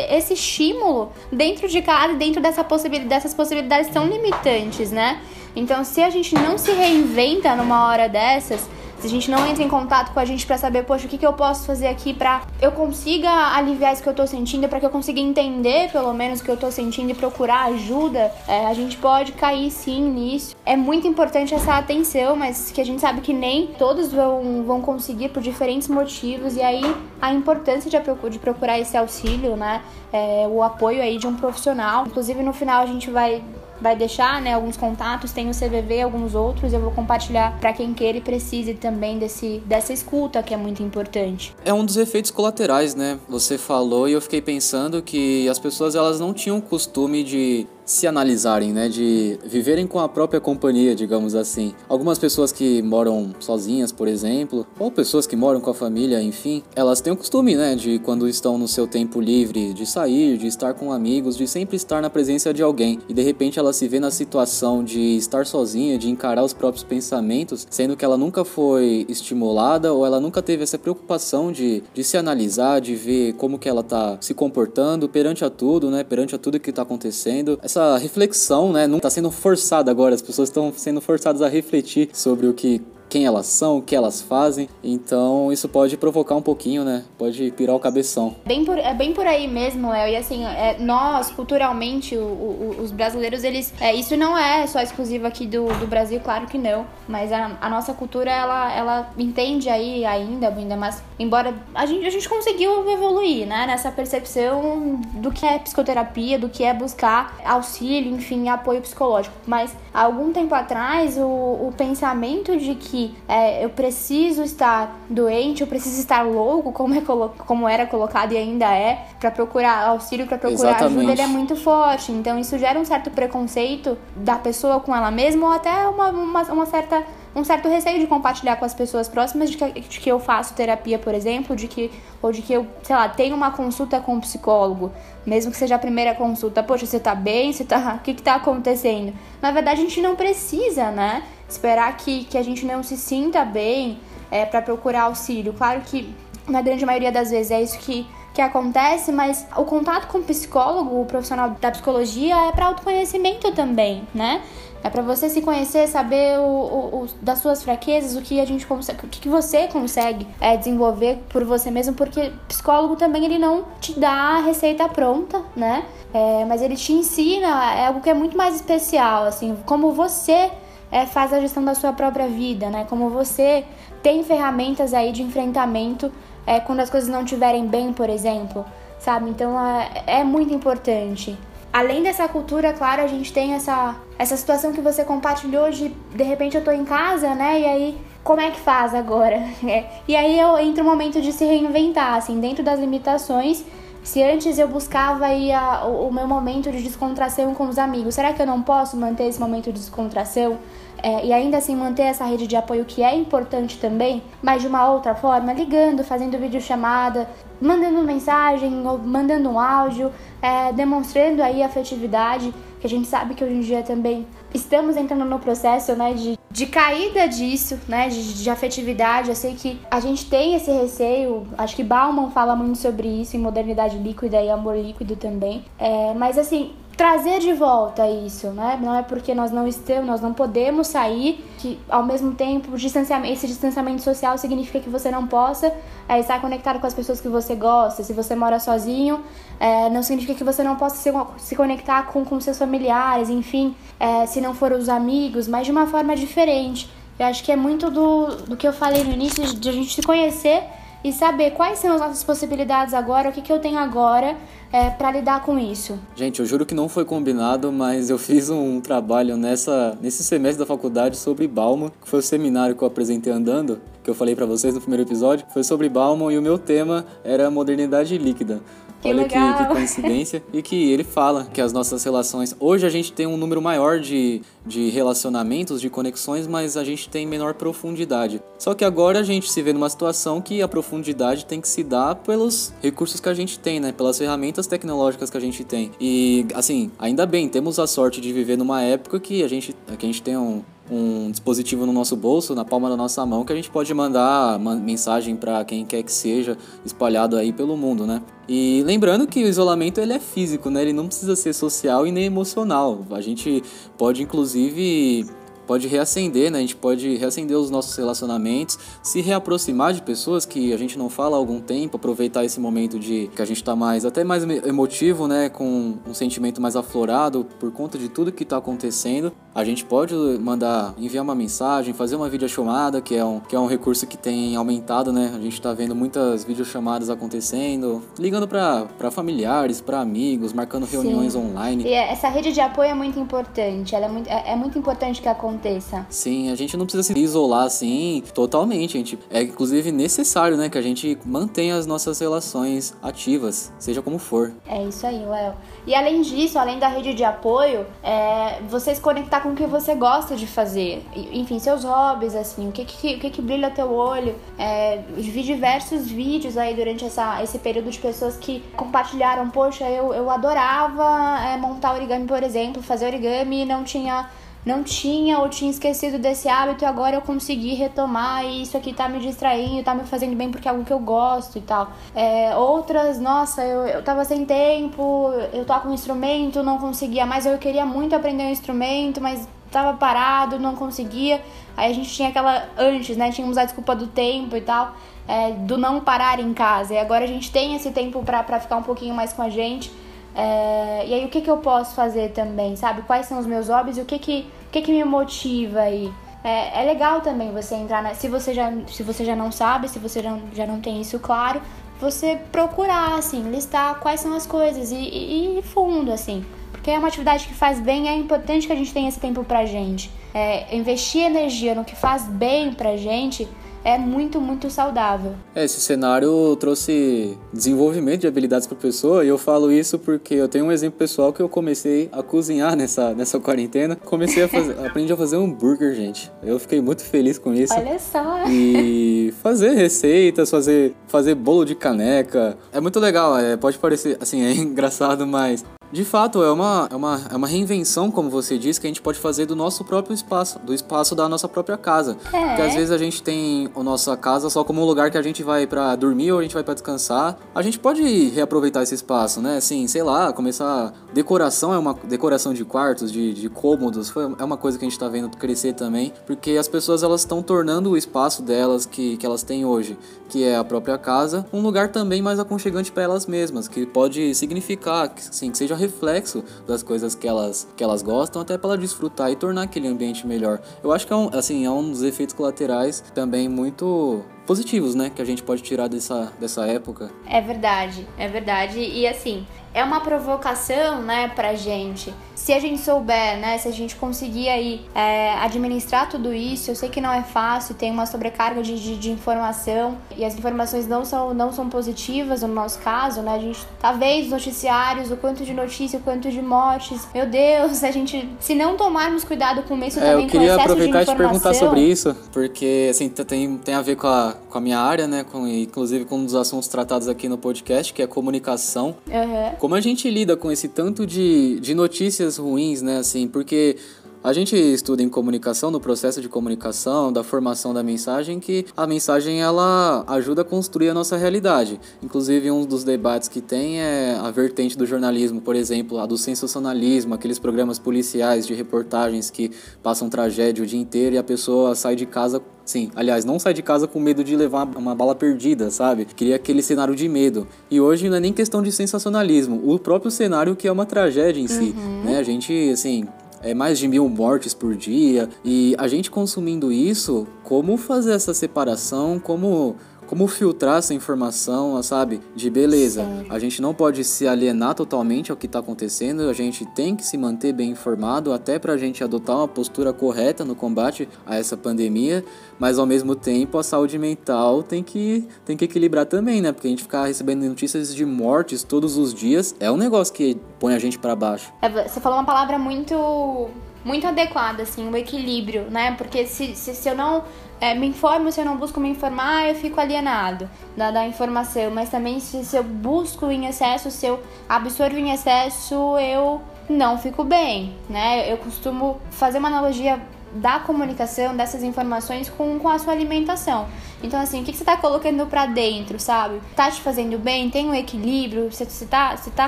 esse 0.10 0.34
estímulo 0.34 1.12
dentro 1.30 1.68
de 1.68 1.82
casa, 1.82 2.14
dentro 2.14 2.42
dessa 2.42 2.64
possibilidade, 2.64 3.10
dessas 3.10 3.34
possibilidades 3.34 3.90
tão 3.90 4.08
limitantes, 4.08 4.90
né? 4.90 5.22
Então, 5.54 5.84
se 5.84 6.02
a 6.02 6.10
gente 6.10 6.34
não 6.34 6.58
se 6.58 6.72
reinventa 6.72 7.56
numa 7.56 7.88
hora 7.88 8.08
dessas, 8.08 8.68
se 9.04 9.08
a 9.08 9.10
gente 9.10 9.30
não 9.30 9.46
entra 9.46 9.62
em 9.62 9.68
contato 9.68 10.14
com 10.14 10.20
a 10.22 10.24
gente 10.24 10.46
para 10.48 10.58
saber, 10.58 10.84
poxa, 10.84 11.08
o 11.08 11.10
que, 11.10 11.18
que 11.18 11.28
eu 11.28 11.34
posso 11.34 11.66
fazer 11.66 11.88
aqui 11.88 12.14
para 12.14 12.44
eu 12.62 12.72
consiga 12.72 13.30
aliviar 13.54 13.92
isso 13.92 14.02
que 14.02 14.08
eu 14.08 14.14
tô 14.14 14.26
sentindo, 14.26 14.70
para 14.70 14.80
que 14.80 14.86
eu 14.86 14.90
consiga 14.90 15.20
entender 15.20 15.92
pelo 15.92 16.14
menos 16.14 16.40
o 16.40 16.44
que 16.44 16.50
eu 16.50 16.56
tô 16.56 16.72
sentindo 16.72 17.12
e 17.12 17.14
procurar 17.14 17.66
ajuda, 17.66 18.32
é, 18.48 18.66
a 18.66 18.74
gente 18.74 18.96
pode 18.96 19.34
cair 19.34 19.70
sim 19.72 20.02
nisso. 20.02 20.56
É 20.66 20.78
muito 20.78 21.06
importante 21.06 21.54
essa 21.54 21.78
atenção, 21.78 22.38
mas 22.38 22.72
que 22.72 22.80
a 22.80 22.86
gente 22.86 23.02
sabe 23.02 23.20
que 23.20 23.34
nem 23.34 23.68
todos 23.68 24.14
vão, 24.14 24.64
vão 24.64 24.80
conseguir 24.80 25.30
por 25.30 25.44
diferentes 25.44 25.90
motivos, 25.90 26.56
e 26.56 26.62
aí 26.62 26.84
a 27.22 27.34
importância 27.34 27.92
de, 27.92 28.30
de 28.30 28.40
procurar 28.40 28.80
esse 28.80 28.96
auxílio, 28.96 29.58
né? 29.58 29.82
É, 30.14 30.48
o 30.50 30.64
apoio 30.64 31.02
aí 31.02 31.18
de 31.18 31.28
um 31.28 31.36
profissional. 31.36 32.06
Inclusive 32.08 32.42
no 32.42 32.54
final 32.54 32.82
a 32.82 32.86
gente 32.86 33.12
vai 33.12 33.44
vai 33.84 33.98
deixar, 33.98 34.42
né, 34.42 34.54
alguns 34.54 34.78
contatos, 34.78 35.34
tem 35.34 35.50
o 35.50 35.52
CVV, 35.52 36.02
alguns 36.02 36.34
outros, 36.34 36.72
eu 36.72 36.80
vou 36.80 36.92
compartilhar 36.92 37.60
para 37.60 37.74
quem 37.74 37.94
queira 37.94 38.18
e 38.18 38.22
precise 38.22 38.74
também 38.74 39.20
desse 39.20 39.62
dessa 39.66 39.92
escuta 39.92 40.42
que 40.42 40.54
é 40.54 40.58
muito 40.58 40.82
importante. 40.82 41.54
É 41.66 41.74
um 41.74 41.86
dos 41.86 41.98
efeitos 41.98 42.32
colaterais, 42.32 42.96
né? 42.96 43.20
Você 43.28 43.58
falou 43.58 44.08
e 44.08 44.14
eu 44.14 44.22
fiquei 44.22 44.42
pensando 44.42 45.02
que 45.02 45.48
as 45.50 45.60
pessoas 45.60 45.96
elas 45.96 46.20
não 46.20 46.34
tinham 46.34 46.62
costume 46.62 47.24
de 47.24 47.68
se 47.86 48.08
analisarem, 48.08 48.72
né, 48.72 48.88
de 48.90 49.38
viverem 49.46 49.86
com 49.88 50.00
a 50.00 50.08
própria 50.08 50.40
companhia, 50.40 50.96
digamos 50.96 51.36
assim. 51.36 51.74
Algumas 51.88 52.18
pessoas 52.18 52.52
que 52.52 52.82
moram 52.82 53.34
sozinhas, 53.40 53.92
por 53.92 54.08
exemplo, 54.08 54.66
ou 54.80 54.92
pessoas 54.92 55.28
que 55.28 55.36
moram 55.36 55.60
com 55.60 55.70
a 55.70 55.74
família, 55.74 56.22
enfim, 56.22 56.64
elas 56.76 57.02
têm 57.02 57.14
o 57.14 57.18
costume, 57.18 57.56
né, 57.56 57.76
de 57.76 58.00
quando 58.00 58.28
estão 58.28 58.58
no 58.58 58.68
seu 58.68 58.88
tempo 58.88 59.20
livre, 59.20 59.74
de 59.74 59.86
sair, 59.86 60.38
de 60.38 60.48
estar 60.48 60.74
com 60.74 60.92
amigos, 60.92 61.38
de 61.38 61.48
sempre 61.48 61.76
estar 61.76 62.02
na 62.02 62.10
presença 62.10 62.54
de 62.54 62.64
alguém. 62.64 63.00
E 63.08 63.14
de 63.14 63.22
repente 63.22 63.60
ela 63.60 63.74
se 63.74 63.88
vê 63.88 64.00
na 64.00 64.12
situação 64.12 64.84
de 64.84 65.18
estar 65.18 65.46
sozinha, 65.46 65.98
de 65.98 66.10
encarar 66.10 66.44
os 66.44 66.54
próprios 66.54 66.84
pensamentos, 66.84 67.68
sendo 67.70 67.98
que 67.98 68.06
ela 68.06 68.18
nunca 68.18 68.46
foi 68.46 69.06
estimulada 69.10 69.94
ou 69.94 70.06
ela 70.06 70.20
nunca 70.20 70.42
teve 70.42 70.64
essa 70.64 70.78
preocupação 70.78 71.52
de, 71.52 71.84
de 71.94 72.04
se 72.04 72.18
analisar, 72.18 72.80
de 72.80 72.96
ver 72.96 73.34
como 73.34 73.60
que 73.60 73.68
ela 73.68 73.84
tá 73.84 74.18
se 74.22 74.34
comportando 74.34 75.10
perante 75.10 75.44
a 75.44 75.50
tudo, 75.50 75.90
né, 75.90 76.04
perante 76.04 76.36
a 76.36 76.38
tudo 76.38 76.60
que 76.60 76.72
tá 76.72 76.82
acontecendo 76.82 77.60
essa 77.74 77.98
reflexão, 77.98 78.72
né, 78.72 78.86
não 78.86 78.98
está 78.98 79.10
sendo 79.10 79.32
forçada 79.32 79.90
agora, 79.90 80.14
as 80.14 80.22
pessoas 80.22 80.50
estão 80.50 80.72
sendo 80.76 81.02
forçadas 81.02 81.42
a 81.42 81.48
refletir 81.48 82.10
sobre 82.14 82.46
o 82.46 82.54
que 82.54 82.82
quem 83.14 83.28
elas 83.28 83.46
são, 83.46 83.78
o 83.78 83.82
que 83.84 83.96
elas 83.96 84.24
fazem. 84.24 84.68
Então 84.84 85.52
isso 85.52 85.70
pode 85.70 85.96
provocar 85.98 86.34
um 86.34 86.42
pouquinho, 86.42 86.84
né? 86.84 87.04
Pode 87.16 87.52
pirar 87.52 87.76
o 87.76 87.80
cabeção. 87.80 88.36
Bem 88.44 88.66
por, 88.66 88.76
é 88.76 88.92
bem 88.92 89.14
por 89.14 89.28
aí 89.28 89.48
mesmo, 89.48 89.92
Léo. 89.92 90.12
E 90.12 90.16
assim, 90.16 90.44
é, 90.44 90.78
nós, 90.80 91.30
culturalmente, 91.30 92.18
o, 92.18 92.24
o, 92.24 92.76
os 92.82 92.90
brasileiros, 92.90 93.44
eles. 93.44 93.72
É, 93.80 93.94
isso 93.94 94.18
não 94.18 94.36
é 94.36 94.66
só 94.66 94.82
exclusivo 94.82 95.28
aqui 95.28 95.46
do, 95.46 95.68
do 95.80 95.86
Brasil, 95.86 96.20
claro 96.22 96.48
que 96.48 96.58
não. 96.58 96.88
Mas 97.08 97.32
a, 97.32 97.56
a 97.62 97.70
nossa 97.70 97.94
cultura, 97.94 98.32
ela, 98.32 98.76
ela 98.76 99.14
entende 99.16 99.70
aí 99.70 100.04
ainda, 100.04 100.48
ainda 100.48 100.76
mais. 100.76 101.04
Embora 101.20 101.54
a 101.76 101.86
gente, 101.86 102.04
a 102.08 102.10
gente 102.10 102.28
conseguiu 102.28 102.90
evoluir, 102.90 103.46
né? 103.46 103.68
Nessa 103.68 103.92
percepção 103.92 105.00
do 105.22 105.32
que 105.32 105.46
é 105.46 105.60
psicoterapia, 105.60 106.40
do 106.40 106.50
que 106.50 106.64
é 106.64 106.74
buscar 106.74 107.38
auxílio, 107.46 108.12
enfim, 108.16 108.50
apoio 108.50 108.82
psicológico. 108.82 109.36
Mas 109.46 109.76
há 109.94 110.02
algum 110.02 110.34
tempo 110.34 110.56
atrás, 110.56 111.16
o, 111.16 111.22
o 111.22 111.74
pensamento 111.78 112.58
de 112.58 112.74
que 112.74 113.03
é, 113.28 113.64
eu 113.64 113.70
preciso 113.70 114.44
estar 114.44 115.00
doente, 115.10 115.62
eu 115.62 115.68
preciso 115.68 116.00
estar 116.00 116.22
louco, 116.22 116.72
como, 116.72 116.94
é 116.94 117.02
como 117.46 117.68
era 117.68 117.86
colocado 117.86 118.34
e 118.34 118.38
ainda 118.38 118.66
é, 118.74 119.06
para 119.20 119.32
procurar 119.32 119.88
auxílio, 119.88 120.28
para 120.28 120.38
procurar 120.38 120.72
Exatamente. 120.72 120.98
ajuda, 120.98 121.12
ele 121.12 121.22
é 121.22 121.28
muito 121.28 121.56
forte. 121.56 122.12
Então 122.12 122.38
isso 122.38 122.58
gera 122.58 122.80
um 122.80 122.86
certo 122.86 123.10
preconceito 123.12 123.98
da 124.16 124.36
pessoa 124.36 124.80
com 124.80 124.96
ela 124.96 125.12
mesma 125.12 125.48
ou 125.48 125.54
até 125.54 125.88
uma, 125.88 126.10
uma, 126.10 126.42
uma 126.44 126.66
certa 126.66 127.04
um 127.36 127.44
certo 127.44 127.68
receio 127.68 128.00
de 128.00 128.08
compartilhar 128.08 128.56
com 128.58 128.66
as 128.66 128.74
pessoas 128.74 129.08
próximas 129.08 129.50
de 129.50 129.58
que, 129.58 129.80
de 129.82 130.00
que 130.00 130.10
eu 130.10 130.20
faço 130.20 130.54
terapia, 130.54 131.00
por 131.00 131.16
exemplo, 131.16 131.56
de 131.56 131.68
que, 131.68 131.92
ou 132.22 132.32
de 132.32 132.42
que 132.42 132.54
eu, 132.54 132.68
sei 132.84 132.96
lá, 132.96 133.10
tenho 133.10 133.36
uma 133.36 133.52
consulta 133.52 134.00
com 134.00 134.16
um 134.16 134.20
psicólogo, 134.20 134.92
mesmo 135.26 135.52
que 135.52 135.58
seja 135.58 135.76
a 135.76 135.80
primeira 135.80 136.14
consulta. 136.14 136.62
Poxa, 136.62 136.86
você 136.86 137.00
tá 137.00 137.16
bem? 137.16 137.52
Você 137.52 137.64
tá. 137.64 137.96
O 138.00 138.04
que, 138.04 138.14
que 138.14 138.22
tá 138.22 138.36
acontecendo? 138.36 139.14
Na 139.42 139.52
verdade, 139.52 139.82
a 139.82 139.84
gente 139.84 140.00
não 140.02 140.16
precisa, 140.16 140.92
né? 140.92 141.24
Esperar 141.54 141.96
que, 141.98 142.26
que 142.26 142.38
a 142.38 142.44
gente 142.44 142.66
não 142.66 142.82
se 142.84 142.98
sinta 142.98 143.46
bem 143.46 144.00
é, 144.32 144.46
para 144.46 144.62
procurar 144.62 145.04
auxílio. 145.04 145.54
Claro 145.54 145.82
que 145.82 146.14
na 146.48 146.62
grande 146.62 146.86
maioria 146.86 147.12
das 147.12 147.30
vezes 147.30 147.52
é 147.52 147.62
isso 147.62 147.78
que 147.80 148.08
que 148.34 148.42
acontece, 148.42 149.12
mas 149.12 149.46
o 149.56 149.64
contato 149.64 150.08
com 150.08 150.18
o 150.18 150.24
psicólogo, 150.24 151.02
o 151.02 151.06
profissional 151.06 151.52
da 151.62 151.70
psicologia, 151.70 152.36
é 152.48 152.52
para 152.52 152.66
autoconhecimento 152.66 153.52
também, 153.52 154.08
né? 154.14 154.42
É 154.84 154.90
para 154.90 155.02
você 155.02 155.30
se 155.30 155.42
conhecer, 155.42 155.88
saber 155.88 156.40
o, 156.40 156.44
o, 156.44 157.04
o, 157.04 157.08
das 157.22 157.40
suas 157.40 157.64
fraquezas, 157.64 158.18
o 158.18 158.22
que 158.22 158.42
a 158.42 158.46
gente 158.46 158.68
consegue, 158.68 159.06
o 159.06 159.08
que 159.08 159.30
você 159.30 159.68
consegue 159.68 160.28
é, 160.42 160.58
desenvolver 160.58 161.20
por 161.30 161.46
você 161.46 161.72
mesmo, 161.72 161.94
porque 161.94 162.34
psicólogo 162.50 162.98
também 162.98 163.24
ele 163.24 163.40
não 163.40 163.64
te 163.80 163.98
dá 163.98 164.10
a 164.12 164.40
receita 164.42 164.90
pronta, 164.90 165.42
né? 165.56 165.86
É, 166.14 166.44
mas 166.46 166.62
ele 166.62 166.76
te 166.76 166.92
ensina 166.92 167.76
é 167.76 167.88
algo 167.88 168.02
que 168.02 168.10
é 168.10 168.14
muito 168.14 168.36
mais 168.36 168.56
especial, 168.56 169.24
assim, 169.24 169.58
como 169.66 169.94
você 169.94 170.52
é, 170.94 171.08
faz 171.08 171.34
a 171.34 171.40
gestão 171.40 171.66
da 171.66 171.74
sua 171.74 171.92
própria 171.92 172.28
vida, 172.28 172.70
né? 172.70 172.86
Como 172.88 173.10
você 173.10 173.66
tem 174.04 174.24
ferramentas 174.24 174.94
aí 174.94 175.12
de 175.12 175.24
enfrentamento 175.24 176.12
é, 176.46 176.60
quando 176.60 176.82
as 176.82 176.90
coisas 176.90 177.10
não 177.10 177.24
estiverem 177.24 177.66
bem, 177.66 177.92
por 177.92 178.08
exemplo, 178.12 178.64
sabe? 179.00 179.28
Então 179.32 179.60
é, 179.60 180.04
é 180.06 180.24
muito 180.24 180.54
importante. 180.54 181.36
além 181.74 182.04
dessa 182.04 182.28
cultura, 182.28 182.72
claro, 182.74 183.02
a 183.02 183.08
gente 183.08 183.34
tem 183.34 183.54
essa, 183.56 183.96
essa 184.20 184.38
situação 184.38 184.72
que 184.72 184.82
você 184.82 185.04
compartilhou 185.04 185.72
de 185.72 185.90
de 185.90 186.24
repente 186.24 186.56
eu 186.56 186.64
tô 186.64 186.70
em 186.72 186.86
casa, 186.86 187.34
né? 187.34 187.60
E 187.62 187.66
aí, 187.66 187.98
como 188.24 188.40
é 188.40 188.52
que 188.52 188.60
faz 188.60 188.94
agora? 188.94 189.42
É. 189.68 189.86
E 190.08 190.16
aí 190.16 190.40
eu 190.40 190.60
entro 190.60 190.84
o 190.84 190.86
momento 190.86 191.20
de 191.20 191.34
se 191.34 191.44
reinventar, 191.44 192.14
assim, 192.14 192.40
dentro 192.40 192.64
das 192.64 192.80
limitações. 192.80 193.66
Se 194.04 194.22
antes 194.22 194.60
eu 194.60 194.68
buscava 194.68 195.26
aí 195.26 195.52
a, 195.52 195.86
o, 195.86 196.10
o 196.10 196.14
meu 196.14 196.28
momento 196.28 196.70
de 196.72 196.84
descontração 196.84 197.56
com 197.56 197.68
os 197.68 197.80
amigos, 197.80 198.14
será 198.14 198.34
que 198.34 198.42
eu 198.42 198.46
não 198.46 198.62
posso 198.62 198.96
manter 198.98 199.24
esse 199.24 199.40
momento 199.40 199.72
de 199.72 199.80
descontração? 199.80 200.60
É, 201.04 201.26
e 201.26 201.34
ainda 201.34 201.58
assim 201.58 201.76
manter 201.76 202.04
essa 202.04 202.24
rede 202.24 202.48
de 202.48 202.56
apoio 202.56 202.86
que 202.86 203.04
é 203.04 203.14
importante 203.14 203.78
também, 203.78 204.24
mas 204.42 204.62
de 204.62 204.70
uma 204.70 204.90
outra 204.90 205.14
forma, 205.14 205.52
ligando, 205.52 206.02
fazendo 206.02 206.38
videochamada, 206.38 207.28
mandando 207.60 208.02
mensagem, 208.04 208.72
mandando 209.04 209.50
um 209.50 209.60
áudio, 209.60 210.14
é, 210.42 210.72
demonstrando 210.72 211.44
aí 211.44 211.62
afetividade, 211.62 212.54
que 212.80 212.88
a 212.88 212.90
gente 212.90 213.08
sabe 213.08 213.34
que 213.34 213.44
hoje 213.44 213.54
em 213.54 213.60
dia 213.62 213.82
também 213.84 214.28
estamos 214.54 214.98
entrando 214.98 215.26
no 215.26 215.40
processo, 215.40 215.94
né, 215.94 216.14
de, 216.14 216.38
de 216.52 216.66
caída 216.68 217.28
disso, 217.28 217.80
né, 217.88 218.10
de, 218.10 218.42
de 218.42 218.50
afetividade. 218.50 219.30
Eu 219.30 219.36
sei 219.36 219.56
que 219.56 219.80
a 219.90 220.00
gente 220.00 220.30
tem 220.30 220.56
esse 220.56 220.70
receio, 220.72 221.48
acho 221.58 221.76
que 221.76 221.84
Bauman 221.84 222.30
fala 222.32 222.56
muito 222.56 222.78
sobre 222.78 223.08
isso 223.08 223.36
em 223.36 223.40
Modernidade 223.40 223.98
Líquida 223.98 224.42
e 224.42 224.50
Amor 224.50 224.76
Líquido 224.76 225.16
também. 225.16 225.64
É, 225.80 226.14
mas 226.14 226.38
assim, 226.38 226.74
trazer 226.96 227.40
de 227.40 227.54
volta 227.54 228.08
isso, 228.08 228.48
né? 228.52 228.80
Não 228.82 228.96
é 228.96 229.02
porque 229.02 229.34
nós 229.34 229.52
não 229.52 229.68
estamos, 229.68 230.06
nós 230.06 230.22
não 230.22 230.34
podemos 230.34 230.88
sair, 230.88 231.44
que 231.58 231.80
ao 231.90 232.04
mesmo 232.04 232.34
tempo 232.34 232.78
distanciamento, 232.78 233.34
esse 233.34 233.48
distanciamento 233.48 234.02
social 234.02 234.38
significa 234.38 234.80
que 234.80 234.90
você 234.90 235.10
não 235.10 235.26
possa 235.28 235.74
é, 236.08 236.20
estar 236.20 236.40
conectado 236.40 236.80
com 236.80 236.86
as 236.86 236.94
pessoas 236.94 237.20
que 237.20 237.28
você 237.28 237.56
gosta. 237.56 238.04
Se 238.04 238.14
você 238.14 238.36
mora 238.36 238.60
sozinho, 238.60 239.24
é, 239.60 239.90
não 239.90 240.04
significa 240.04 240.36
que 240.36 240.44
você 240.44 240.64
não 240.64 240.76
possa 240.76 240.98
se, 240.98 241.12
se 241.38 241.56
conectar 241.56 242.04
com, 242.08 242.24
com 242.24 242.40
seus 242.40 242.58
familiares, 242.58 243.30
enfim, 243.30 243.76
é, 244.00 244.26
se 244.26 244.40
não 244.40 244.54
for 244.54 244.72
os 244.72 244.88
amigos, 244.88 245.48
mas 245.48 245.66
de 245.66 245.72
uma 245.72 245.88
forma 245.88 246.16
diferente. 246.16 246.90
Eu 247.18 247.28
acho 247.28 247.44
que 247.44 247.52
é 247.52 247.56
muito 247.56 247.90
do, 247.90 248.28
do 248.48 248.58
que 248.58 248.68
eu 248.68 248.74
falei 248.74 249.04
no 249.04 249.12
início, 249.12 249.44
de 249.56 249.70
a 249.70 249.72
gente 249.72 249.94
se 249.94 250.02
conhecer 250.02 250.64
e 251.04 251.12
saber 251.12 251.52
quais 251.52 251.80
são 251.80 251.94
as 251.94 252.02
nossas 252.02 252.24
possibilidades 252.24 252.94
agora, 252.94 253.30
o 253.30 253.32
que, 253.32 253.42
que 253.42 253.52
eu 253.52 253.60
tenho 253.60 253.78
agora 253.78 254.38
é, 254.72 254.90
para 254.90 255.12
lidar 255.12 255.44
com 255.44 255.60
isso. 255.60 256.00
Gente, 256.16 256.40
eu 256.40 256.46
juro 256.46 256.66
que 256.66 256.74
não 256.74 256.88
foi 256.88 257.06
combinado, 257.06 257.72
mas 257.72 258.10
eu 258.10 258.18
fiz 258.18 258.50
um 258.50 258.80
trabalho 258.80 259.38
nessa, 259.38 259.98
nesse 260.02 260.24
semestre 260.24 260.60
da 260.60 260.66
faculdade 260.66 261.18
sobre 261.18 261.48
Bauman, 261.48 261.92
que 262.02 262.10
foi 262.10 262.20
o 262.20 262.24
seminário 262.24 262.76
que 262.76 262.82
eu 262.82 262.88
apresentei 262.88 263.32
andando, 263.32 263.82
que 264.04 264.10
eu 264.10 264.16
falei 264.16 264.36
para 264.36 264.46
vocês 264.46 264.74
no 264.74 264.82
primeiro 264.82 265.04
episódio, 265.04 265.46
foi 265.54 265.64
sobre 265.64 265.90
Bauman 265.90 266.32
e 266.32 266.38
o 266.38 266.42
meu 266.42 266.58
tema 266.58 267.06
era 267.24 267.52
modernidade 267.52 268.18
líquida. 268.18 268.62
Que 269.04 269.10
Olha 269.10 269.26
que, 269.26 269.36
que, 269.36 269.66
coincidência. 269.66 270.42
e 270.54 270.62
que 270.62 270.94
ele 270.94 271.04
fala 271.04 271.44
que 271.54 271.60
as 271.60 271.74
nossas 271.74 272.02
relações. 272.06 272.56
Hoje 272.58 272.88
a 272.88 272.90
gente 272.90 273.12
tem 273.12 273.28
um 273.28 273.36
número 273.36 273.62
maior 273.62 274.00
de, 274.00 274.42
de 274.66 274.90
relacionamentos, 274.92 275.82
de 275.82 275.90
conexões, 275.90 276.48
mas 276.48 276.78
a 276.78 276.86
gente 276.86 277.10
tem 277.10 277.28
menor 277.28 277.54
profundidade. 277.54 278.42
Só 278.58 278.74
que 278.74 278.86
agora 278.86 279.20
a 279.20 279.24
gente 279.24 279.52
se 279.52 279.62
vê 279.62 279.74
numa 279.74 279.90
situação 279.90 280.40
que 280.40 280.62
a 280.62 280.70
profundidade 280.70 281.46
tem 281.46 281.60
que 281.60 281.68
se 281.68 281.84
dar 281.84 282.16
pelos 282.16 282.74
recursos 282.82 283.20
que 283.20 283.28
a 283.28 283.34
gente 283.34 283.60
tem, 283.60 283.78
né? 283.78 283.92
Pelas 283.92 284.18
ferramentas 284.18 284.68
tecnológicas 284.68 285.30
que 285.30 285.36
a 285.36 285.42
gente 285.42 285.66
tem. 285.66 285.92
E, 286.00 286.46
assim, 286.54 286.90
ainda 286.98 287.26
bem, 287.26 287.50
temos 287.50 287.80
a 287.80 287.86
sorte 287.86 288.22
de 288.22 288.32
viver 288.32 288.58
numa 288.58 288.82
época 288.84 289.20
que 289.20 289.44
a 289.44 289.50
gente, 289.50 289.76
que 290.00 290.06
a 290.06 290.08
gente 290.08 290.22
tem 290.22 290.38
um, 290.38 290.64
um 290.90 291.32
dispositivo 291.32 291.86
no 291.86 291.94
nosso 291.94 292.16
bolso, 292.16 292.54
na 292.54 292.66
palma 292.66 292.90
da 292.90 292.98
nossa 292.98 293.26
mão, 293.26 293.46
que 293.46 293.54
a 293.54 293.56
gente 293.56 293.70
pode 293.70 293.94
mandar 293.94 294.58
uma 294.58 294.76
mensagem 294.76 295.36
para 295.36 295.64
quem 295.64 295.86
quer 295.86 296.04
que 296.04 296.12
seja, 296.12 296.58
espalhado 296.86 297.38
aí 297.38 297.54
pelo 297.54 297.78
mundo, 297.78 298.06
né? 298.06 298.22
E 298.48 298.84
lembrando 298.86 299.26
que 299.26 299.44
o 299.44 299.48
isolamento 299.48 300.00
ele 300.00 300.14
é 300.14 300.20
físico, 300.20 300.70
né? 300.70 300.82
Ele 300.82 300.94
não 300.94 301.08
precisa 301.08 301.36
ser 301.36 301.54
social 301.54 302.06
e 302.06 302.12
nem 302.12 302.26
emocional. 302.26 303.06
A 303.12 303.22
gente 303.22 303.64
pode 303.98 304.22
inclusive 304.22 305.26
pode 305.66 305.88
reacender, 305.88 306.52
né? 306.52 306.60
A 306.60 306.62
gente 306.62 306.76
pode 306.76 307.16
reacender 307.16 307.58
os 307.58 307.70
nossos 307.70 307.96
relacionamentos, 307.96 308.78
se 309.02 309.22
reaproximar 309.22 309.94
de 309.94 310.02
pessoas 310.02 310.46
que 310.46 310.74
a 310.74 310.78
gente 310.78 310.98
não 310.98 311.10
fala 311.10 311.36
há 311.36 311.40
algum 311.40 311.60
tempo, 311.60 311.98
aproveitar 311.98 312.44
esse 312.44 312.60
momento 312.60 313.00
de 313.00 313.30
que 313.36 313.42
a 313.42 313.46
gente 313.46 313.58
está 313.58 313.76
mais 313.76 314.06
até 314.06 314.24
mais 314.24 314.44
emotivo, 314.44 315.28
né, 315.28 315.50
com 315.50 315.96
um 316.08 316.14
sentimento 316.14 316.62
mais 316.62 316.76
aflorado 316.76 317.46
por 317.60 317.72
conta 317.72 317.98
de 317.98 318.10
tudo 318.10 318.32
que 318.32 318.44
está 318.44 318.58
acontecendo. 318.58 319.32
A 319.56 319.64
gente 319.64 319.86
pode 319.86 320.16
mandar, 320.40 320.96
enviar 320.98 321.24
uma 321.24 321.36
mensagem, 321.36 321.94
fazer 321.94 322.16
uma 322.16 322.28
videochamada, 322.28 323.02
que 323.02 323.16
é 323.16 323.24
um 323.24 323.40
que 323.40 323.56
é 323.56 323.60
um 323.60 323.68
recurso 323.68 324.08
que 324.08 324.18
tem 324.18 324.56
aumentado, 324.56 325.12
né? 325.12 325.32
A 325.36 325.40
gente 325.40 325.54
está 325.54 325.74
vendo 325.74 325.94
muitas 325.94 326.44
videochamadas 326.44 327.10
acontecendo, 327.10 328.02
ligando 328.18 328.48
para 328.48 329.12
familiares, 329.12 329.80
para 329.80 330.00
amigos, 330.00 330.54
marcando 330.54 330.86
reuniões 330.86 331.34
Sim. 331.34 331.40
online. 331.40 331.84
E 331.84 331.94
essa 331.94 332.30
rede 332.30 332.52
de 332.52 332.62
apoio 332.62 332.90
é 332.90 332.94
muito 332.94 333.20
importante. 333.20 333.94
Ela 333.94 334.06
é 334.06 334.10
muito, 334.10 334.28
é, 334.28 334.52
é 334.54 334.56
muito 334.56 334.78
importante 334.78 335.22
que 335.22 335.28
aconteça. 335.28 336.06
Sim, 336.10 336.50
a 336.52 336.56
gente 336.56 336.76
não 336.76 336.86
precisa 336.86 337.04
se 337.04 337.20
isolar 337.20 337.66
assim 337.66 338.24
totalmente. 338.34 338.98
A 338.98 339.00
gente, 339.00 339.20
é 339.30 339.44
inclusive 339.44 339.92
necessário, 339.92 340.58
né, 340.58 340.70
que 340.70 340.78
a 340.78 340.82
gente 340.82 341.18
mantenha 341.26 341.76
as 341.76 341.86
nossas 341.86 342.20
relações 342.20 342.96
ativas, 343.02 343.72
seja 343.78 344.02
como 344.02 344.18
for. 344.18 344.52
É 344.68 344.84
isso 344.84 345.06
aí, 345.06 345.24
Léo. 345.26 345.54
E 345.86 345.94
além 345.94 346.22
disso, 346.22 346.58
além 346.58 346.80
da 346.80 346.88
rede 346.88 347.14
de 347.14 347.24
apoio, 347.24 347.86
é 348.04 348.62
você 348.70 348.96
se 348.96 349.02
conectar 349.02 349.42
com 349.42 349.50
o 349.50 349.56
que 349.56 349.66
você 349.66 349.96
gosta 349.96 350.36
de 350.36 350.48
fazer. 350.48 351.04
Enfim, 351.32 351.60
seus 351.60 351.84
hobbies, 351.84 352.36
assim, 352.36 352.70
o 352.70 352.72
que 352.72 352.86
que, 352.86 353.16
o 353.16 353.20
que, 353.20 353.30
que 353.30 353.42
brilha 353.42 353.70
teu 353.70 353.92
olho. 353.92 354.36
É, 354.58 355.02
vi 355.16 355.44
diversos 355.44 356.08
vídeos 356.08 356.58
aí 356.58 356.74
durante 356.74 357.04
essa, 357.06 357.44
esse 357.44 357.60
período 357.60 357.90
de 357.90 358.00
pessoas 358.00 358.38
que 358.38 358.64
compartilharam, 358.76 359.50
poxa, 359.50 359.90
eu, 359.90 360.14
eu 360.14 360.30
adorava 360.30 361.40
é, 361.46 361.58
montar 361.58 361.94
origami, 361.94 362.26
por 362.26 362.42
exemplo, 362.44 362.82
fazer 362.82 363.08
origami 363.08 363.62
e 363.62 363.66
não 363.66 363.84
tinha 363.84 364.30
não 364.66 364.84
tinha 364.84 365.40
ou 365.40 365.50
tinha 365.50 365.70
esquecido 365.70 366.18
desse 366.18 366.48
hábito 366.48 366.84
e 366.84 366.88
agora 366.88 367.16
eu 367.16 367.22
consegui 367.22 367.74
retomar 367.74 368.46
e 368.46 368.62
isso 368.62 368.78
aqui 368.78 368.94
tá 368.94 369.10
me 369.10 369.20
distraindo, 369.20 369.84
tá 369.84 369.94
me 369.94 370.04
fazendo 370.04 370.36
bem 370.36 370.50
porque 370.50 370.68
é 370.68 370.72
algo 370.72 370.86
que 370.86 370.94
eu 370.94 371.00
gosto 371.00 371.58
e 371.58 371.62
tal. 371.62 371.92
É, 372.16 372.56
outras, 372.56 373.20
nossa, 373.20 373.64
eu, 373.64 373.86
eu 373.86 374.04
tava 374.04 374.24
sem 374.24 374.46
tempo, 374.46 375.32
eu 375.52 375.66
toco 375.66 375.88
um 375.88 375.94
instrumento, 375.94 376.64
não 376.64 376.78
conseguia 376.78 377.26
mais, 377.26 377.46
eu 377.46 377.58
queria 377.58 377.86
muito 377.86 378.16
aprender 378.16 378.44
um 378.44 378.52
instrumento, 378.52 379.20
mas 379.20 379.48
tava 379.70 379.98
parado, 379.98 380.60
não 380.60 380.76
conseguia. 380.76 381.42
Aí 381.76 381.92
a 381.92 381.94
gente 381.94 382.10
tinha 382.14 382.30
aquela, 382.30 382.70
antes, 382.78 383.18
né, 383.18 383.32
tínhamos 383.32 383.58
a 383.58 383.66
desculpa 383.66 383.96
do 383.96 384.08
tempo 384.08 384.56
e 384.56 384.62
tal, 384.62 384.96
é, 385.28 385.52
do 385.52 385.78
não 385.78 386.00
parar 386.00 386.40
em 386.40 386.54
casa. 386.54 386.94
E 386.94 386.98
agora 386.98 387.24
a 387.24 387.28
gente 387.28 387.52
tem 387.52 387.76
esse 387.76 387.92
tempo 387.92 388.24
pra, 388.24 388.44
pra 388.44 388.60
ficar 388.60 388.78
um 388.78 388.84
pouquinho 388.84 389.16
mais 389.16 389.34
com 389.34 389.42
a 389.42 389.50
gente. 389.50 389.92
É, 390.36 391.06
e 391.06 391.14
aí 391.14 391.26
o 391.26 391.30
que, 391.30 391.42
que 391.42 391.50
eu 391.50 391.58
posso 391.58 391.94
fazer 391.96 392.32
também, 392.32 392.76
sabe? 392.76 393.04
Quais 393.04 393.26
são 393.28 393.40
os 393.40 393.46
meus 393.46 393.70
hobbies 393.70 393.98
e 393.98 394.02
o 394.02 394.06
que 394.06 394.18
que, 394.18 394.48
o 394.68 394.72
que, 394.72 394.82
que 394.82 394.92
me 394.92 395.04
motiva 395.04 395.82
aí? 395.82 396.12
É, 396.44 396.82
é 396.82 396.86
legal 396.86 397.22
também 397.22 397.52
você 397.52 397.76
entrar 397.76 398.04
na. 398.04 398.14
Se 398.16 398.28
você 398.28 398.54
já, 398.54 398.72
se 398.88 399.02
você 399.04 399.24
já 399.24 399.36
não 399.36 399.52
sabe, 399.52 399.88
se 399.88 400.00
você 400.00 400.22
já, 400.22 400.38
já 400.54 400.66
não 400.66 400.82
tem 400.82 401.00
isso 401.00 401.18
claro, 401.20 401.62
você 402.00 402.38
procurar, 402.52 403.18
assim, 403.18 403.50
listar 403.50 404.00
quais 404.00 404.20
são 404.20 404.34
as 404.36 404.46
coisas 404.46 404.92
e, 404.92 405.62
fundo, 405.74 406.12
assim. 406.12 406.44
Porque 406.72 406.92
é 406.92 407.00
uma 407.00 407.08
atividade 407.08 407.48
que 407.48 407.54
faz 407.54 407.80
bem, 407.80 408.10
é 408.10 408.16
importante 408.16 408.68
que 408.68 408.74
a 408.74 408.76
gente 408.76 408.94
tenha 408.94 409.08
esse 409.08 409.20
tempo 409.20 409.44
pra 409.46 409.66
gente. 409.66 410.12
É, 410.34 410.76
investir 410.76 411.24
energia 411.24 411.74
no 411.74 411.86
que 411.86 411.96
faz 411.96 412.24
bem 412.24 412.74
pra 412.74 412.98
gente 412.98 413.48
é 413.84 413.98
muito, 413.98 414.40
muito 414.40 414.70
saudável. 414.70 415.34
É, 415.56 415.64
esse 415.64 415.80
cenário 415.82 416.56
trouxe 416.56 417.38
desenvolvimento 417.52 418.22
de 418.22 418.28
habilidades 418.28 418.66
para 418.66 418.78
a 418.78 418.82
pessoa 418.82 419.26
e 419.26 419.28
eu 419.28 419.38
falo 419.38 419.72
isso 419.72 420.00
porque 420.00 420.36
eu 420.36 420.48
tenho 420.48 420.66
um 420.66 420.72
exemplo 420.72 420.98
pessoal 420.98 421.34
que 421.34 421.42
eu 421.42 421.50
comecei 421.50 422.10
a 422.12 422.24
cozinhar 422.24 422.76
nessa, 422.76 423.14
nessa 423.14 423.40
quarentena. 423.40 423.96
Comecei 423.96 424.44
a 424.44 424.48
fazer, 424.48 424.78
aprendi 424.86 425.12
a 425.12 425.18
fazer 425.18 425.38
hambúrguer, 425.38 425.94
gente. 425.94 426.32
Eu 426.42 426.60
fiquei 426.60 426.82
muito 426.82 427.04
feliz 427.04 427.38
com 427.38 427.54
isso. 427.54 427.74
Olha 427.74 428.00
só! 428.00 428.46
E 428.50 429.34
fazer 429.42 429.72
receitas, 429.72 430.50
fazer, 430.50 430.96
fazer 431.08 431.36
bolo 431.36 431.66
de 431.66 431.76
caneca. 431.76 432.58
É 432.72 432.80
muito 432.80 433.00
legal, 433.00 433.38
é, 433.38 433.58
pode 433.58 433.78
parecer, 433.78 434.18
assim, 434.22 434.44
é 434.44 434.52
engraçado, 434.56 435.28
mas 435.28 435.64
de 435.94 436.04
fato, 436.04 436.42
é 436.42 436.52
uma, 436.52 436.90
é, 436.92 436.96
uma, 436.96 437.22
é 437.30 437.36
uma 437.36 437.48
reinvenção, 437.48 438.10
como 438.10 438.28
você 438.28 438.58
disse, 438.58 438.82
que 438.82 438.88
a 438.88 438.90
gente 438.90 439.00
pode 439.00 439.20
fazer 439.20 439.46
do 439.46 439.56
nosso 439.56 439.86
próprio 439.86 440.12
espaço, 440.12 440.58
do 440.58 440.74
espaço 440.74 441.14
da 441.14 441.30
nossa 441.30 441.48
própria 441.48 441.78
casa. 441.78 442.18
É. 442.34 442.48
Porque 442.48 442.62
às 442.64 442.74
vezes 442.74 442.90
a 442.90 442.98
gente 442.98 443.22
tem 443.22 443.70
a 443.76 443.84
nossa 443.84 444.18
casa 444.18 444.50
só 444.50 444.64
como 444.64 444.82
um 444.82 444.86
lugar 444.86 445.12
que 445.12 445.20
a 445.20 445.22
gente 445.22 445.44
vai 445.44 445.68
para 445.68 445.96
dormir 445.96 446.32
ou 446.32 446.40
a 446.40 446.42
gente 446.42 446.56
vai 446.56 446.64
para 446.64 446.74
descansar. 446.74 447.38
A 447.54 447.62
gente 447.62 447.78
pode 447.78 448.02
reaproveitar 448.30 448.82
esse 448.82 448.96
espaço, 448.96 449.40
né? 449.40 449.58
Assim, 449.58 449.86
sei 449.86 450.02
lá, 450.02 450.34
começar. 450.34 450.92
Decoração 451.14 451.72
é 451.72 451.78
uma 451.78 451.94
decoração 452.06 452.56
de 452.56 452.66
quartos, 452.66 453.12
de, 453.12 453.32
de 453.32 453.48
cômodos, 453.48 454.10
foi, 454.10 454.24
é 454.24 454.44
uma 454.44 454.58
coisa 454.58 454.80
que 454.80 454.86
a 454.86 454.90
gente 454.90 454.98
tá 454.98 455.08
vendo 455.08 455.30
crescer 455.38 455.74
também. 455.74 456.12
Porque 456.26 456.58
as 456.58 456.68
pessoas 456.68 457.04
elas 457.04 457.22
estão 457.22 457.44
tornando 457.44 457.92
o 457.92 457.98
espaço 457.98 458.42
delas 458.42 458.88
que, 458.88 459.16
que 459.18 459.26
elas 459.28 459.44
têm 459.44 459.64
hoje, 459.64 459.96
que 460.28 460.44
é 460.44 460.56
a 460.56 460.64
própria 460.64 460.98
casa, 460.98 461.46
um 461.54 461.62
lugar 461.62 461.90
também 461.90 462.20
mais 462.20 462.40
aconchegante 462.40 462.92
para 462.92 463.04
elas 463.04 463.28
mesmas, 463.28 463.68
que 463.68 463.86
pode 463.86 464.34
significar, 464.34 465.14
assim, 465.30 465.52
que 465.52 465.58
seja 465.60 465.83
reflexo 465.84 466.44
das 466.68 466.82
coisas 466.82 467.16
que 467.16 467.28
elas, 467.28 467.68
que 467.76 467.84
elas 467.84 468.02
gostam, 468.02 468.42
até 468.42 468.58
para 468.58 468.72
ela 468.72 468.78
desfrutar 468.78 469.32
e 469.32 469.36
tornar 469.36 469.64
aquele 469.64 469.88
ambiente 469.88 470.26
melhor. 470.26 470.60
Eu 470.84 470.92
acho 470.92 471.06
que 471.06 471.14
é 471.14 471.16
um, 471.16 471.30
assim, 471.34 471.66
é 471.66 471.70
um 471.70 471.90
dos 471.90 472.04
efeitos 472.04 472.34
colaterais 472.34 473.02
também 473.14 473.48
muito 473.48 474.24
positivos, 474.46 474.94
né, 474.94 475.10
que 475.10 475.22
a 475.22 475.26
gente 475.26 475.42
pode 475.42 475.62
tirar 475.62 475.88
dessa, 475.88 476.34
dessa 476.40 476.66
época. 476.66 477.10
É 477.26 477.40
verdade, 477.40 478.08
é 478.18 478.28
verdade. 478.28 478.80
E 478.80 479.08
assim, 479.08 479.48
é 479.74 479.84
uma 479.84 480.02
provocação, 480.02 481.02
né, 481.02 481.30
pra 481.30 481.56
gente. 481.56 482.14
Se 482.44 482.52
a 482.52 482.60
gente 482.60 482.82
souber, 482.82 483.40
né, 483.40 483.58
se 483.58 483.70
a 483.70 483.72
gente 483.72 483.96
conseguir 483.96 484.50
aí 484.50 484.82
é, 484.94 485.34
administrar 485.36 486.10
tudo 486.10 486.34
isso, 486.34 486.70
eu 486.70 486.76
sei 486.76 486.90
que 486.90 487.00
não 487.00 487.10
é 487.14 487.24
fácil, 487.24 487.74
tem 487.74 487.90
uma 487.90 488.06
sobrecarga 488.06 488.62
de, 488.62 488.78
de, 488.78 488.98
de, 488.98 489.12
informação 489.12 489.98
e 490.18 490.26
as 490.26 490.38
informações 490.38 490.86
não 490.86 491.06
são, 491.06 491.34
não 491.34 491.54
são 491.54 491.70
positivas 491.70 492.42
no 492.42 492.50
nosso 492.50 492.80
caso, 492.80 493.22
né, 493.22 493.36
a 493.36 493.40
gente 493.40 493.66
tá 493.80 493.94
vendo 493.94 494.26
os 494.26 494.32
noticiários, 494.32 495.10
o 495.10 495.16
quanto 495.16 495.46
de 495.46 495.54
notícia, 495.54 495.98
o 495.98 496.02
quanto 496.02 496.30
de 496.30 496.42
mortes, 496.42 497.08
meu 497.16 497.26
Deus, 497.26 497.82
a 497.82 497.92
gente, 497.92 498.28
se 498.42 498.54
não 498.54 498.76
tomarmos 498.76 499.24
cuidado 499.24 499.64
com 499.64 499.82
isso 499.82 500.00
é, 500.00 500.02
também 500.02 500.26
eu 500.26 500.30
queria 500.30 500.56
com 500.56 500.62
aproveitar 500.64 501.04
e 501.04 501.06
te 501.06 501.16
perguntar 501.16 501.54
sobre 501.54 501.80
isso, 501.80 502.14
porque, 502.34 502.88
assim, 502.90 503.08
tem, 503.08 503.58
tem 503.58 503.74
a 503.74 503.82
ver 503.82 503.96
com 503.96 504.08
a, 504.08 504.36
com 504.50 504.58
a 504.58 504.62
minha 504.62 504.80
área, 504.80 505.08
né, 505.08 505.24
com, 505.32 505.48
inclusive 505.48 506.04
com 506.04 506.18
um 506.18 506.26
dos 506.26 506.36
assuntos 506.36 506.68
tratados 506.68 507.08
aqui 507.08 507.30
no 507.30 507.38
podcast, 507.38 507.94
que 507.94 508.02
é 508.02 508.08
comunicação. 508.08 508.98
Uhum. 509.08 509.56
Como 509.60 509.76
a 509.76 509.80
gente 509.80 510.10
lida 510.10 510.36
com 510.36 510.52
esse 510.52 510.68
tanto 510.68 511.08
de, 511.08 511.58
de 511.62 511.74
notícias 511.74 512.33
ruins, 512.38 512.82
né? 512.82 512.98
Assim, 512.98 513.28
porque 513.28 513.78
a 514.24 514.32
gente 514.32 514.56
estuda 514.56 515.04
em 515.04 515.10
comunicação, 515.10 515.70
no 515.70 515.80
processo 515.80 516.22
de 516.22 516.30
comunicação, 516.30 517.12
da 517.12 517.24
formação 517.24 517.74
da 517.74 517.84
mensagem, 517.84 518.40
que 518.40 518.66
a 518.76 518.88
mensagem 518.88 519.42
ela 519.42 520.06
ajuda 520.08 520.44
a 520.44 520.46
construir 520.46 520.90
a 520.90 520.94
nossa 520.94 521.18
realidade. 521.18 521.80
Inclusive, 522.02 522.50
um 522.50 522.66
dos 522.66 522.84
debates 522.84 523.28
que 523.28 523.42
tem 523.42 523.82
é 523.82 524.18
a 524.22 524.32
vertente 524.32 524.78
do 524.78 524.86
jornalismo, 524.86 525.42
por 525.42 525.56
exemplo, 525.56 526.00
a 526.00 526.06
do 526.06 526.18
sensacionalismo, 526.18 527.14
aqueles 527.14 527.38
programas 527.38 527.78
policiais 527.78 528.48
de 528.48 528.54
reportagens 528.54 529.30
que 529.30 529.52
passam 529.82 530.10
tragédia 530.10 530.64
o 530.64 530.68
dia 530.68 530.80
inteiro 530.80 531.16
e 531.16 531.18
a 531.18 531.24
pessoa 531.24 531.76
sai 531.76 531.96
de 531.96 532.06
casa 532.06 532.42
Sim, 532.66 532.90
aliás, 532.96 533.26
não 533.26 533.38
sai 533.40 533.54
de 533.54 533.62
casa 533.62 533.88
com 533.88 534.00
medo 534.00 534.24
de 534.24 534.38
levar 534.38 534.66
uma 534.78 534.96
bala 534.96 535.14
perdida, 535.14 535.70
sabe? 535.70 536.06
Queria 536.06 536.38
aquele 536.38 536.64
cenário 536.64 536.96
de 536.96 537.10
medo. 537.10 537.46
E 537.70 537.82
hoje 537.82 538.10
não 538.10 538.16
é 538.16 538.20
nem 538.22 538.32
questão 538.32 538.64
de 538.64 538.72
sensacionalismo, 538.72 539.62
o 539.70 539.78
próprio 539.78 540.10
cenário 540.10 540.56
que 540.56 540.66
é 540.66 540.72
uma 540.72 540.86
tragédia 540.86 541.42
em 541.42 541.48
si, 541.48 541.76
uhum. 541.76 542.04
né? 542.06 542.18
A 542.18 542.24
gente, 542.24 542.70
assim, 542.72 543.06
é 543.44 543.54
mais 543.54 543.78
de 543.78 543.88
mil 543.88 544.08
mortes 544.08 544.54
por 544.54 544.76
dia. 544.76 545.30
E 545.44 545.76
a 545.78 545.88
gente 545.88 546.10
consumindo 546.10 546.72
isso, 546.72 547.28
como 547.44 547.78
fazer 547.78 548.14
essa 548.14 548.34
separação? 548.34 549.20
Como 549.20 549.76
como 550.08 550.28
filtrar 550.28 550.78
essa 550.78 550.94
informação, 550.94 551.82
sabe? 551.82 552.22
De 552.36 552.50
beleza. 552.50 553.04
Sim. 553.04 553.26
A 553.30 553.40
gente 553.40 553.62
não 553.62 553.74
pode 553.74 554.04
se 554.04 554.28
alienar 554.28 554.76
totalmente 554.76 555.32
ao 555.32 555.38
que 555.38 555.46
está 555.46 555.60
acontecendo, 555.60 556.30
a 556.30 556.34
gente 556.34 556.66
tem 556.66 556.96
que 556.96 557.06
se 557.06 557.18
manter 557.18 557.54
bem 557.54 557.72
informado 557.72 558.32
até 558.34 558.60
para 558.60 558.74
a 558.74 558.78
gente 558.78 559.04
adotar 559.04 559.38
uma 559.38 559.48
postura 559.48 559.94
correta 559.94 560.44
no 560.46 560.56
combate 560.56 561.08
a 561.26 561.36
essa 561.36 561.58
pandemia, 561.58 562.24
mas 562.60 562.78
ao 562.78 562.86
mesmo 562.86 563.16
tempo 563.16 563.58
a 563.58 563.64
saúde 563.64 563.98
mental 563.98 564.64
tem 564.64 564.84
que, 564.84 565.28
tem 565.46 565.58
que 565.58 565.66
equilibrar 565.66 566.06
também, 566.06 566.42
né? 566.42 566.52
Porque 566.52 566.68
a 566.68 566.70
gente 566.70 566.84
ficar 566.84 567.06
recebendo 567.06 567.44
notícias 567.44 567.94
de 567.94 568.06
mortes 568.06 568.64
todos 568.64 568.98
os 568.98 569.14
dias 569.14 569.56
é 569.60 569.72
um 569.72 569.78
negócio 569.78 570.14
que 570.14 570.38
põe 570.60 570.74
a 570.74 570.80
gente 570.80 571.00
para 571.00 571.16
baixo. 571.16 571.52
É, 571.62 571.88
você 571.88 572.00
falou 572.00 572.18
uma 572.18 572.26
palavra 572.26 572.58
muito 572.58 573.50
muito 573.84 574.08
adequada, 574.08 574.64
assim, 574.64 574.90
o 574.90 574.96
equilíbrio, 574.96 575.68
né? 575.70 575.94
Porque 575.98 576.26
se, 576.26 576.56
se, 576.56 576.74
se 576.74 576.90
eu 576.90 576.96
não 576.96 577.24
é, 577.60 577.74
me 577.74 577.88
informo, 577.88 578.32
se 578.32 578.42
eu 578.42 578.46
não 578.46 578.58
busco 578.58 578.80
me 578.80 578.90
informar, 578.90 579.48
eu 579.48 579.56
fico 579.56 579.80
alienado 579.80 580.50
da, 580.76 580.92
da 580.92 581.06
informação. 581.06 581.72
Mas 581.72 581.90
também 581.90 582.20
se, 582.20 582.44
se 582.44 582.56
eu 582.56 582.64
busco 582.64 583.30
em 583.32 583.46
excesso, 583.46 583.92
se 583.92 584.06
eu 584.06 584.22
absorvo 584.48 584.98
em 584.98 585.12
excesso, 585.12 585.98
eu 585.98 586.42
não 586.70 586.98
fico 586.98 587.24
bem, 587.24 587.76
né? 587.90 588.32
Eu 588.32 588.38
costumo 588.38 589.00
fazer 589.12 589.38
uma 589.38 589.48
analogia 589.48 590.02
da 590.34 590.60
comunicação, 590.60 591.36
dessas 591.36 591.62
informações 591.64 592.30
com, 592.30 592.58
com 592.60 592.70
a 592.70 592.80
sua 592.80 592.94
alimentação. 592.94 593.68
Então, 594.04 594.20
assim, 594.20 594.42
o 594.42 594.44
que, 594.44 594.54
você 594.54 594.64
está 594.64 594.76
colocando 594.76 595.26
para 595.26 595.46
dentro, 595.46 595.98
sabe? 595.98 596.42
Tá 596.56 596.70
te 596.70 596.82
fazendo 596.82 597.18
bem? 597.18 597.50
Tem 597.50 597.70
um 597.70 597.74
equilíbrio? 597.74 598.52
Você, 598.52 598.66
você, 598.66 598.86
tá, 598.86 599.16
você 599.16 599.32
tá 599.32 599.48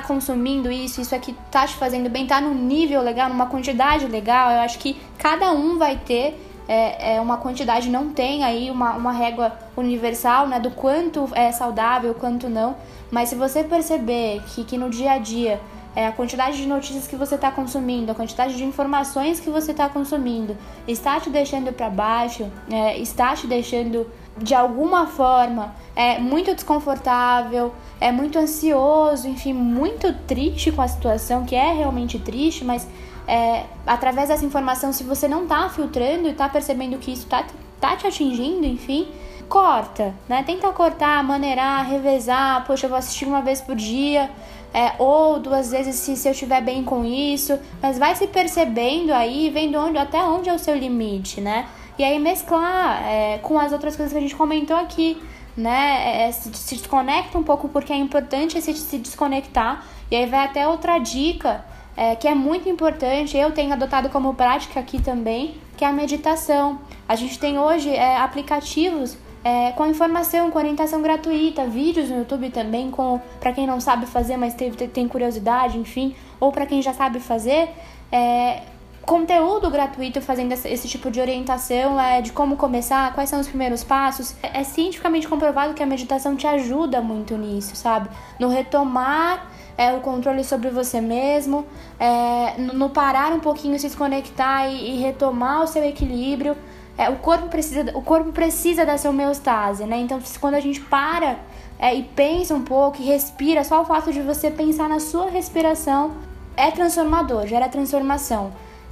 consumindo 0.00 0.72
isso? 0.72 1.00
Isso 1.00 1.14
aqui 1.14 1.36
tá 1.50 1.66
te 1.66 1.74
fazendo 1.74 2.08
bem? 2.08 2.26
Tá 2.26 2.40
num 2.40 2.54
nível 2.54 3.02
legal, 3.02 3.28
numa 3.28 3.46
quantidade 3.46 4.06
legal? 4.06 4.50
Eu 4.50 4.60
acho 4.60 4.78
que 4.78 4.96
cada 5.18 5.52
um 5.52 5.76
vai 5.76 5.96
ter 5.96 6.40
é, 6.66 7.16
é, 7.16 7.20
uma 7.20 7.36
quantidade, 7.36 7.88
não 7.88 8.08
tem 8.10 8.42
aí 8.42 8.70
uma, 8.70 8.94
uma 8.94 9.12
régua 9.12 9.52
universal, 9.76 10.48
né, 10.48 10.58
do 10.58 10.70
quanto 10.70 11.28
é 11.34 11.52
saudável, 11.52 12.14
quanto 12.14 12.48
não. 12.48 12.76
Mas 13.10 13.28
se 13.28 13.34
você 13.34 13.62
perceber 13.62 14.42
que, 14.48 14.64
que 14.64 14.76
no 14.76 14.90
dia 14.90 15.12
a 15.12 15.18
dia 15.18 15.60
é, 15.94 16.06
a 16.06 16.12
quantidade 16.12 16.58
de 16.58 16.66
notícias 16.66 17.06
que 17.06 17.16
você 17.16 17.36
está 17.36 17.50
consumindo, 17.50 18.12
a 18.12 18.14
quantidade 18.14 18.56
de 18.56 18.64
informações 18.64 19.40
que 19.40 19.48
você 19.48 19.70
está 19.70 19.88
consumindo 19.88 20.56
está 20.86 21.18
te 21.18 21.30
deixando 21.30 21.72
para 21.72 21.88
baixo, 21.88 22.50
é, 22.70 22.98
está 22.98 23.34
te 23.34 23.46
deixando 23.46 24.06
de 24.38 24.54
alguma 24.54 25.06
forma 25.06 25.74
é 25.94 26.18
muito 26.18 26.54
desconfortável, 26.54 27.74
é 28.00 28.12
muito 28.12 28.38
ansioso, 28.38 29.26
enfim, 29.26 29.52
muito 29.52 30.12
triste 30.26 30.70
com 30.70 30.82
a 30.82 30.88
situação, 30.88 31.44
que 31.44 31.54
é 31.54 31.72
realmente 31.72 32.18
triste, 32.18 32.64
mas 32.64 32.86
é, 33.26 33.64
através 33.86 34.28
dessa 34.28 34.44
informação, 34.44 34.92
se 34.92 35.02
você 35.02 35.26
não 35.26 35.46
tá 35.46 35.68
filtrando 35.68 36.28
e 36.28 36.34
tá 36.34 36.48
percebendo 36.48 36.98
que 36.98 37.12
isso 37.12 37.26
tá, 37.26 37.44
tá 37.80 37.96
te 37.96 38.06
atingindo, 38.06 38.66
enfim, 38.66 39.08
corta, 39.48 40.14
né? 40.28 40.42
Tenta 40.44 40.68
cortar, 40.72 41.22
maneirar, 41.24 41.88
revezar. 41.88 42.64
Poxa, 42.66 42.86
eu 42.86 42.90
vou 42.90 42.98
assistir 42.98 43.24
uma 43.24 43.40
vez 43.40 43.60
por 43.60 43.74
dia, 43.74 44.30
é, 44.72 44.92
ou 44.98 45.40
duas 45.40 45.70
vezes 45.70 45.96
se, 45.96 46.16
se 46.16 46.28
eu 46.28 46.32
estiver 46.32 46.60
bem 46.60 46.84
com 46.84 47.04
isso. 47.04 47.58
Mas 47.82 47.98
vai 47.98 48.14
se 48.14 48.26
percebendo 48.26 49.12
aí, 49.12 49.50
vendo 49.50 49.78
onde, 49.78 49.98
até 49.98 50.22
onde 50.22 50.48
é 50.48 50.52
o 50.52 50.58
seu 50.58 50.76
limite, 50.76 51.40
né? 51.40 51.66
E 51.98 52.04
aí 52.04 52.18
mesclar 52.18 53.02
é, 53.06 53.38
com 53.38 53.58
as 53.58 53.72
outras 53.72 53.96
coisas 53.96 54.12
que 54.12 54.18
a 54.18 54.22
gente 54.22 54.36
comentou 54.36 54.76
aqui, 54.76 55.20
né? 55.56 56.26
É, 56.26 56.32
se, 56.32 56.52
se 56.54 56.76
desconecta 56.76 57.38
um 57.38 57.42
pouco 57.42 57.68
porque 57.68 57.92
é 57.92 57.96
importante 57.96 58.60
se, 58.60 58.74
se 58.74 58.98
desconectar. 58.98 59.84
E 60.10 60.16
aí 60.16 60.26
vai 60.26 60.44
até 60.44 60.68
outra 60.68 60.98
dica 60.98 61.64
é, 61.96 62.14
que 62.14 62.28
é 62.28 62.34
muito 62.34 62.68
importante, 62.68 63.36
eu 63.36 63.50
tenho 63.52 63.72
adotado 63.72 64.10
como 64.10 64.34
prática 64.34 64.78
aqui 64.78 65.00
também, 65.00 65.54
que 65.76 65.84
é 65.84 65.88
a 65.88 65.92
meditação. 65.92 66.78
A 67.08 67.16
gente 67.16 67.38
tem 67.38 67.58
hoje 67.58 67.90
é, 67.90 68.18
aplicativos 68.18 69.16
é, 69.42 69.72
com 69.72 69.86
informação, 69.86 70.50
com 70.50 70.58
orientação 70.58 71.00
gratuita, 71.00 71.66
vídeos 71.66 72.10
no 72.10 72.18
YouTube 72.18 72.50
também, 72.50 72.90
com 72.90 73.20
para 73.40 73.52
quem 73.52 73.66
não 73.66 73.80
sabe 73.80 74.04
fazer, 74.04 74.36
mas 74.36 74.52
tem, 74.54 74.70
tem 74.72 75.08
curiosidade, 75.08 75.78
enfim, 75.78 76.14
ou 76.38 76.52
para 76.52 76.66
quem 76.66 76.82
já 76.82 76.92
sabe 76.92 77.18
fazer, 77.18 77.70
é, 78.12 78.62
conteúdo 79.06 79.70
gratuito 79.70 80.20
fazendo 80.20 80.52
esse, 80.52 80.88
tipo 80.88 81.12
de 81.12 81.20
orientação 81.20 81.98
é, 81.98 82.20
de 82.20 82.32
como 82.32 82.56
começar, 82.56 83.14
quais 83.14 83.30
são 83.30 83.38
os 83.38 83.46
primeiros 83.46 83.84
passos. 83.84 84.34
É, 84.42 84.60
é 84.60 84.64
cientificamente 84.64 85.28
comprovado 85.28 85.72
que 85.74 85.82
a 85.82 85.86
meditação 85.86 86.34
te 86.34 86.46
ajuda 86.46 87.00
muito 87.00 87.38
nisso, 87.38 87.76
sabe? 87.76 88.08
No 88.38 88.48
retomar 88.48 89.46
é, 89.78 89.92
o 89.92 90.00
controle 90.00 90.42
sobre 90.42 90.70
você 90.70 91.00
mesmo, 91.00 91.64
é, 92.00 92.58
no 92.58 92.90
parar 92.90 93.32
um 93.32 93.38
pouquinho, 93.38 93.78
se 93.78 93.86
desconectar 93.86 94.68
e, 94.68 94.96
e 94.96 95.00
retomar 95.00 95.62
o 95.62 95.66
seu 95.68 95.84
equilíbrio. 95.84 96.56
É, 96.98 97.08
o, 97.08 97.16
corpo 97.16 97.48
precisa, 97.48 97.92
o 97.94 98.02
corpo 98.02 98.32
precisa 98.32 98.84
dessa 98.84 99.08
homeostase, 99.08 99.84
né? 99.84 99.98
Então, 99.98 100.18
quando 100.40 100.54
a 100.54 100.60
gente 100.60 100.80
para 100.80 101.36
é, 101.78 101.94
e 101.94 102.02
pensa 102.02 102.54
um 102.54 102.62
pouco 102.62 103.00
e 103.00 103.04
respira, 103.04 103.62
só 103.62 103.82
o 103.82 103.84
fato 103.84 104.12
de 104.12 104.20
você 104.20 104.50
pensar 104.50 104.88
na 104.88 104.98
sua 104.98 105.30
respiração 105.30 106.12
é 106.56 106.72
transformador, 106.72 107.46
gera 107.46 107.68
transformação. 107.68 108.50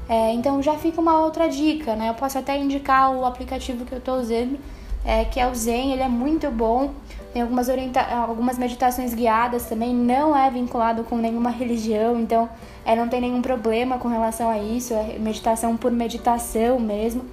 É, 0.09 0.33
então, 0.33 0.62
já 0.62 0.75
fica 0.75 1.01
uma 1.01 1.21
outra 1.21 1.49
dica, 1.49 1.97
né? 1.97 2.11
Eu 2.11 2.14
posso 2.14 2.38
até 2.38 2.59
indicar 2.59 3.14
o 3.14 3.25
aplicativo 3.25 3.85
que 3.85 3.93
eu 3.93 3.99
estou 3.99 4.19
usando, 4.19 4.59
é, 5.05 5.25
que 5.25 5.40
é 5.40 5.47
o 5.47 5.55
Zen, 5.55 5.93
ele 5.93 6.03
é 6.03 6.09
muito 6.09 6.51
bom. 6.51 6.90
Tem 7.33 7.43
algumas, 7.43 7.69
orienta 7.69 8.01
algumas 8.01 8.57
meditações 8.57 9.12
guiadas 9.12 9.67
também, 9.67 9.93
não 9.93 10.37
é 10.37 10.49
vinculado 10.51 11.03
com 11.03 11.17
nenhuma 11.17 11.51
religião, 11.51 12.21
então 12.21 12.49
é, 12.85 12.95
não 12.95 13.09
tem 13.09 13.21
nenhum 13.21 13.43
problema 13.43 13.99
com 13.99 14.07
relação 14.07 14.49
a 14.49 14.59
isso, 14.59 14.95
é 14.95 15.19
meditação 15.19 15.77
por 15.77 15.90
meditação 15.90 16.79
mesmo. 16.79 17.25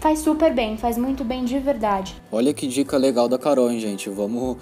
Faz 0.00 0.20
super 0.20 0.54
bem, 0.54 0.78
faz 0.78 0.96
muito 0.96 1.22
bem 1.22 1.44
de 1.44 1.58
verdade. 1.58 2.16
Olha 2.32 2.54
que 2.54 2.66
dica 2.66 2.96
legal 2.96 3.28
da 3.28 3.38
Carol, 3.38 3.70
hein, 3.70 3.78
gente. 3.78 4.08
Vamos 4.08 4.56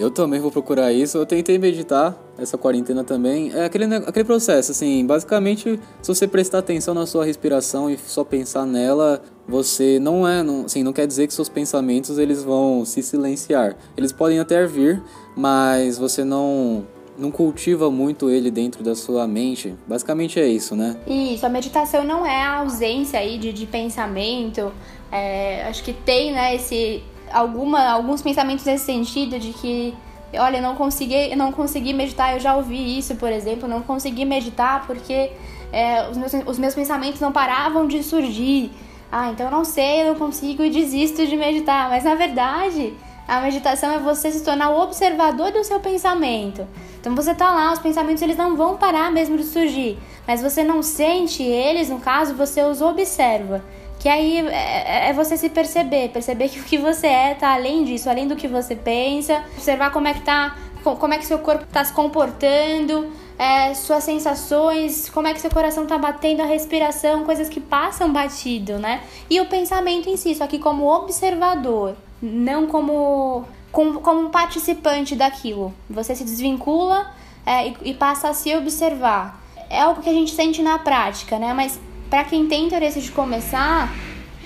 eu 0.00 0.10
também 0.10 0.40
vou 0.40 0.50
procurar 0.50 0.90
isso. 0.94 1.18
Eu 1.18 1.26
tentei 1.26 1.58
meditar 1.58 2.18
essa 2.38 2.56
quarentena 2.56 3.04
também. 3.04 3.52
É 3.52 3.66
aquele, 3.66 3.84
aquele 3.94 4.24
processo, 4.24 4.72
assim, 4.72 5.04
basicamente, 5.04 5.78
se 6.00 6.08
você 6.08 6.26
prestar 6.26 6.60
atenção 6.60 6.94
na 6.94 7.04
sua 7.04 7.22
respiração 7.22 7.90
e 7.90 7.98
só 7.98 8.24
pensar 8.24 8.64
nela, 8.64 9.22
você 9.46 9.98
não 10.00 10.26
é, 10.26 10.42
não, 10.42 10.64
assim, 10.64 10.82
não 10.82 10.94
quer 10.94 11.06
dizer 11.06 11.26
que 11.26 11.34
seus 11.34 11.50
pensamentos 11.50 12.16
eles 12.16 12.42
vão 12.42 12.82
se 12.86 13.02
silenciar. 13.02 13.76
Eles 13.94 14.10
podem 14.10 14.40
até 14.40 14.66
vir, 14.66 15.02
mas 15.36 15.98
você 15.98 16.24
não 16.24 16.86
não 17.18 17.30
cultiva 17.30 17.90
muito 17.90 18.30
ele 18.30 18.50
dentro 18.50 18.82
da 18.82 18.94
sua 18.94 19.28
mente. 19.28 19.74
Basicamente 19.86 20.40
é 20.40 20.48
isso, 20.48 20.74
né? 20.74 20.96
Isso, 21.06 21.44
a 21.44 21.50
meditação 21.50 22.02
não 22.02 22.24
é 22.24 22.42
a 22.42 22.60
ausência 22.60 23.20
aí 23.20 23.36
de, 23.36 23.52
de 23.52 23.66
pensamento. 23.66 24.72
É, 25.12 25.64
acho 25.64 25.84
que 25.84 25.92
tem, 25.92 26.32
né, 26.32 26.54
esse 26.54 27.02
alguma, 27.32 27.88
alguns 27.90 28.22
pensamentos 28.22 28.64
nesse 28.64 28.84
sentido 28.84 29.38
de 29.38 29.52
que, 29.52 29.94
olha, 30.34 30.60
não 30.60 30.74
consegui, 30.74 31.34
não 31.36 31.52
consegui 31.52 31.92
meditar, 31.92 32.34
eu 32.34 32.40
já 32.40 32.56
ouvi 32.56 32.98
isso, 32.98 33.16
por 33.16 33.30
exemplo, 33.30 33.68
não 33.68 33.82
consegui 33.82 34.24
meditar 34.24 34.86
porque 34.86 35.32
é, 35.72 36.08
os, 36.08 36.16
meus, 36.16 36.32
os 36.46 36.58
meus 36.58 36.74
pensamentos 36.74 37.20
não 37.20 37.32
paravam 37.32 37.86
de 37.86 38.02
surgir. 38.02 38.70
Ah, 39.10 39.30
então 39.30 39.46
eu 39.46 39.52
não 39.52 39.64
sei, 39.64 40.02
eu 40.02 40.06
não 40.08 40.14
consigo 40.14 40.62
e 40.62 40.70
desisto 40.70 41.26
de 41.26 41.36
meditar. 41.36 41.88
Mas 41.88 42.04
na 42.04 42.14
verdade, 42.14 42.94
A 43.30 43.42
meditação 43.42 43.92
é 43.92 43.98
você 44.00 44.28
se 44.32 44.42
tornar 44.42 44.70
o 44.70 44.80
observador 44.80 45.52
do 45.52 45.62
seu 45.62 45.78
pensamento. 45.78 46.66
Então 46.98 47.14
você 47.14 47.32
tá 47.32 47.52
lá, 47.52 47.72
os 47.72 47.78
pensamentos 47.78 48.20
eles 48.22 48.36
não 48.36 48.56
vão 48.56 48.76
parar 48.76 49.08
mesmo 49.12 49.36
de 49.36 49.44
surgir, 49.44 49.96
mas 50.26 50.42
você 50.42 50.64
não 50.64 50.82
sente 50.82 51.40
eles, 51.40 51.88
no 51.88 52.00
caso, 52.00 52.34
você 52.34 52.60
os 52.64 52.82
observa. 52.82 53.62
Que 54.00 54.08
aí 54.08 54.38
é, 54.48 55.06
é, 55.06 55.08
é 55.10 55.12
você 55.12 55.36
se 55.36 55.48
perceber, 55.48 56.08
perceber 56.08 56.48
que 56.48 56.58
o 56.58 56.64
que 56.64 56.78
você 56.78 57.06
é 57.06 57.34
tá 57.34 57.54
além 57.54 57.84
disso, 57.84 58.10
além 58.10 58.26
do 58.26 58.34
que 58.34 58.48
você 58.48 58.74
pensa, 58.74 59.44
observar 59.52 59.92
como 59.92 60.08
é 60.08 60.14
que 60.14 60.22
tá, 60.22 60.56
como 60.82 61.14
é 61.14 61.18
que 61.18 61.26
seu 61.26 61.38
corpo 61.38 61.64
tá 61.70 61.84
se 61.84 61.92
comportando, 61.92 63.12
é, 63.38 63.72
suas 63.74 64.02
sensações, 64.02 65.08
como 65.10 65.28
é 65.28 65.34
que 65.34 65.40
seu 65.40 65.50
coração 65.50 65.86
tá 65.86 65.98
batendo, 65.98 66.40
a 66.40 66.46
respiração, 66.46 67.24
coisas 67.24 67.48
que 67.48 67.60
passam 67.60 68.12
batido, 68.12 68.78
né? 68.78 69.02
E 69.28 69.40
o 69.40 69.46
pensamento 69.46 70.08
em 70.08 70.16
si, 70.16 70.34
só 70.34 70.46
que 70.46 70.58
como 70.58 70.86
observador 70.86 71.94
não 72.22 72.66
como, 72.66 73.44
como, 73.72 74.00
como 74.00 74.20
um 74.20 74.30
participante 74.30 75.14
daquilo. 75.16 75.72
Você 75.88 76.14
se 76.14 76.24
desvincula 76.24 77.10
é, 77.46 77.68
e, 77.68 77.76
e, 77.84 77.94
passa 77.94 78.28
a 78.28 78.34
se 78.34 78.54
observar. 78.54 79.40
É 79.68 79.80
algo 79.82 80.02
que 80.02 80.10
a 80.10 80.12
gente 80.12 80.32
sente 80.32 80.62
na 80.62 80.78
prática, 80.78 81.38
né? 81.38 81.54
Mas 81.54 81.80
para 82.10 82.24
quem 82.24 82.46
tem 82.46 82.66
interesse 82.66 83.00
de 83.00 83.10
começar, 83.12 83.90